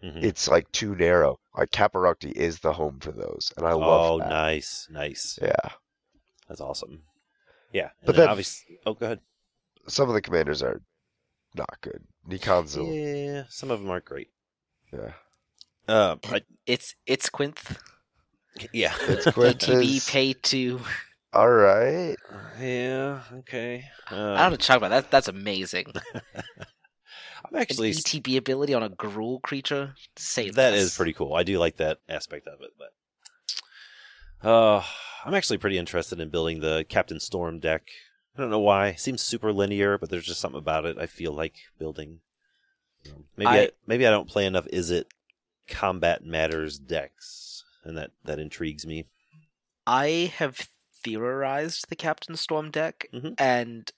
[0.03, 0.23] Mhm.
[0.24, 1.39] It's like too narrow.
[1.57, 4.29] Like Caparocti is the home for those, and I Oh, love that.
[4.31, 5.39] nice, nice.
[5.41, 5.55] Yeah,
[6.49, 7.05] That's awesome.
[7.73, 7.91] Yeah.
[8.01, 9.20] And But then then- obviously, oh, go ahead.
[9.89, 10.81] some of the commanders are
[11.55, 12.03] not good.
[12.29, 12.89] Nicanzil,
[13.35, 14.31] Yeah, some of them aren't great.
[14.93, 15.12] yeah.
[15.89, 17.79] Uh, I, It's it's Quinth.
[18.73, 18.95] yeah.
[19.03, 20.11] It's ETB Quintus.
[20.11, 20.81] pay to.
[21.33, 22.16] All right.
[22.61, 23.23] yeah.
[23.33, 23.85] Okay.
[24.11, 25.11] I Um, don't know talk about that.
[25.11, 25.87] That's amazing.
[27.44, 29.94] I'm An actually ETB ability on a Gruul creature.
[30.16, 30.81] Say that less.
[30.82, 31.35] is pretty cool.
[31.35, 34.82] I do like that aspect of it, but uh,
[35.24, 37.89] I'm actually pretty interested in building the Captain Storm deck.
[38.36, 38.94] I don't know why.
[38.94, 42.20] seems super linear, but there's just something about it I feel like building.
[43.36, 44.66] Maybe I, I- maybe I don't play enough.
[44.73, 45.09] Is it
[45.69, 49.06] combat matters decks, and that that intrigues me.
[49.86, 50.69] I have
[51.05, 53.35] theorized the Captain Storm deck, Mhm.
[53.39, 53.90] and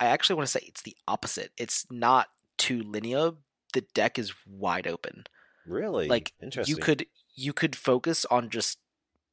[0.00, 1.50] I actually want to say it's the opposite.
[1.56, 3.32] It's not too linear.
[3.72, 5.24] The deck is wide open.
[5.66, 6.74] Really, Like interesting.
[6.76, 8.78] you could you could focus on just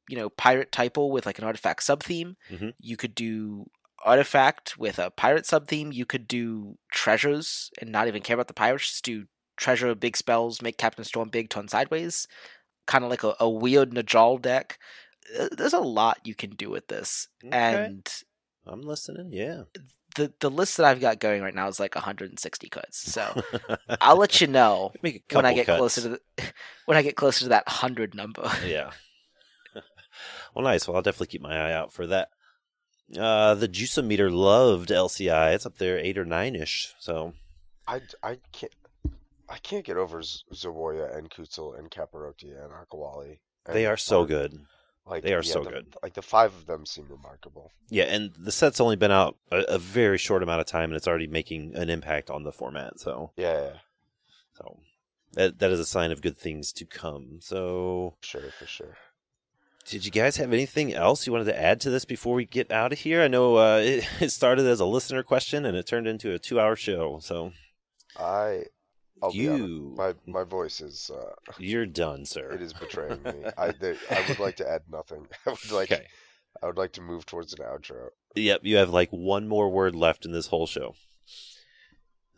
[0.08, 2.36] you know pirate typo with like an artifact sub theme.
[2.50, 2.74] Mhm.
[2.78, 3.70] You could do
[4.04, 5.92] artifact with a pirate sub theme.
[5.92, 8.90] You could do treasures and not even care about the pirates.
[8.90, 9.26] Just do
[9.56, 12.28] treasure, big spells, make Captain Storm big, turn sideways.
[12.86, 14.78] Kind of like a, a weird Najal deck.
[15.50, 17.56] There's a lot you can do with this, Okay.
[17.56, 18.06] and
[18.66, 19.30] I'm listening.
[19.32, 19.62] Yeah.
[20.16, 23.12] The the list that I've got going right now is like 160 cuts.
[23.12, 23.42] So
[24.00, 25.78] I'll let you know Make when I get cuts.
[25.78, 26.20] closer to the
[26.86, 28.50] when I get closer to that hundred number.
[28.66, 28.90] yeah.
[30.54, 30.86] well, nice.
[30.88, 32.28] Well, I'll definitely keep my eye out for that.
[33.16, 35.54] Uh, the Juiceometer loved LCI.
[35.54, 36.92] It's up there eight or nine ish.
[36.98, 37.34] So
[37.86, 38.72] I, I can't
[39.48, 43.38] I can't get over Z- Zoyowa and Kutzil and Caparocti and Akawalli.
[43.66, 44.58] they are so good.
[45.06, 45.94] Like they are yeah, so the- good.
[46.02, 47.70] Like the five of them seem remarkable.
[47.88, 50.96] Yeah, and the set's only been out a, a very short amount of time, and
[50.96, 52.98] it's already making an impact on the format.
[52.98, 53.74] So, Yeah,
[54.58, 54.80] so
[55.34, 57.38] that that is a sign of good things to come.
[57.40, 58.96] So, sure, for sure.
[59.86, 62.72] did you guys have anything else you wanted to add to this before we get
[62.72, 63.22] out of here?
[63.22, 66.38] I know uh, it, it started as a listener question, and it turned into a
[66.40, 67.20] two-hour show.
[67.22, 67.52] So,
[68.18, 68.64] I
[69.22, 72.50] I'll you my my voice is uh, you're done, sir.
[72.52, 73.32] it is betraying me.
[73.58, 73.72] I
[74.10, 75.26] I would like to add nothing.
[75.46, 76.06] I would like okay.
[76.62, 78.08] I would like to move towards an outro.
[78.34, 80.94] Yep, you have like one more word left in this whole show.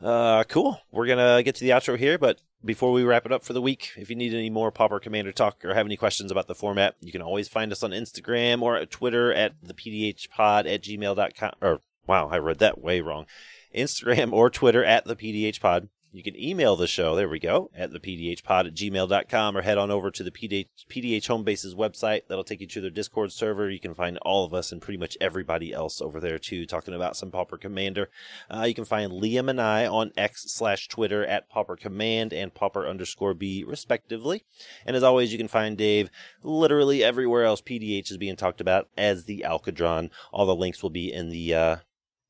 [0.02, 0.80] Uh, cool.
[0.92, 3.62] We're gonna get to the outro here, but before we wrap it up for the
[3.62, 6.54] week, if you need any more Pauper Commander talk or have any questions about the
[6.54, 10.82] format, you can always find us on Instagram or at Twitter at the PDHpod at
[10.82, 11.52] gmail.com.
[11.60, 13.26] Or, wow, I read that way wrong.
[13.74, 15.88] Instagram or Twitter at the PDHpod.
[16.10, 19.76] You can email the show, there we go, at the PDHpod at gmail.com or head
[19.76, 22.22] on over to the PDH, PDH Homebase's website.
[22.26, 23.68] That'll take you to their Discord server.
[23.68, 26.94] You can find all of us and pretty much everybody else over there too, talking
[26.94, 28.08] about some Pauper Commander.
[28.48, 32.54] Uh, you can find Liam and I on X slash Twitter at Pauper Command and
[32.54, 34.44] Pauper underscore B respectively.
[34.86, 36.10] And as always, you can find Dave
[36.42, 40.10] literally everywhere else PDH is being talked about as the Alcadron.
[40.32, 41.76] All the links will be in the, uh,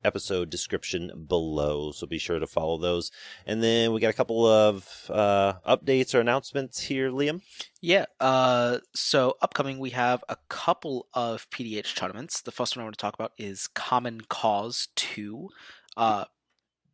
[0.03, 1.91] episode description below.
[1.91, 3.11] So be sure to follow those.
[3.45, 7.41] And then we got a couple of uh, updates or announcements here, Liam.
[7.81, 8.05] Yeah.
[8.19, 12.41] Uh, so upcoming, we have a couple of PDH tournaments.
[12.41, 15.49] The first one I want to talk about is Common Cause Two.
[15.97, 16.25] Uh,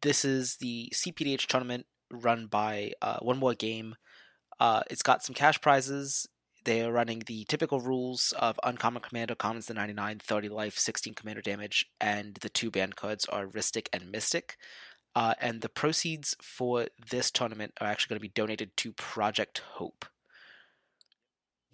[0.01, 3.95] this is the CPDH tournament run by uh, One More Game.
[4.59, 6.27] Uh, it's got some cash prizes.
[6.65, 11.13] They are running the typical rules of Uncommon Commander, Commons the 99, 30 life, 16
[11.13, 14.57] commander damage, and the two banned cards are Rhystic and Mystic.
[15.15, 19.59] Uh, and the proceeds for this tournament are actually going to be donated to Project
[19.75, 20.05] Hope.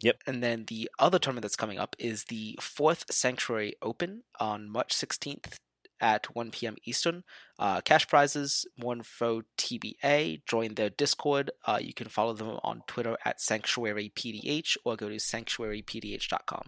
[0.01, 0.17] Yep.
[0.27, 4.93] And then the other tournament that's coming up is the fourth Sanctuary Open on March
[4.93, 5.55] 16th
[6.01, 6.75] at 1 p.m.
[6.83, 7.23] Eastern.
[7.57, 10.43] Uh, cash prizes, more info TBA.
[10.45, 11.51] Join their Discord.
[11.65, 16.63] Uh, you can follow them on Twitter at SanctuaryPDH or go to sanctuarypdh.com.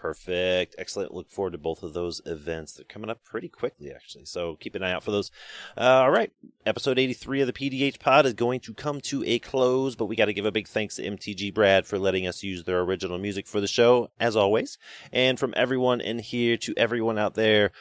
[0.00, 0.76] Perfect.
[0.78, 1.12] Excellent.
[1.12, 2.72] Look forward to both of those events.
[2.72, 4.24] They're coming up pretty quickly, actually.
[4.24, 5.30] So keep an eye out for those.
[5.76, 6.32] Uh, all right.
[6.64, 10.16] Episode 83 of the PDH pod is going to come to a close, but we
[10.16, 13.18] got to give a big thanks to MTG Brad for letting us use their original
[13.18, 14.78] music for the show, as always.
[15.12, 17.72] And from everyone in here to everyone out there,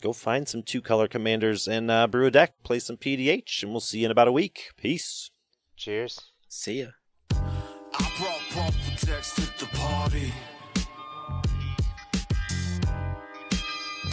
[0.00, 3.70] go find some two color commanders and uh, brew a deck, play some PDH, and
[3.70, 4.70] we'll see you in about a week.
[4.76, 5.30] Peace.
[5.76, 6.20] Cheers.
[6.48, 6.86] See ya.
[7.32, 10.32] I brought Pauper Decks to the party.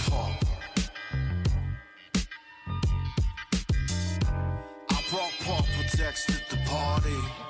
[0.05, 0.47] Pauper.
[4.89, 7.46] I brought Pauper Decks to the party.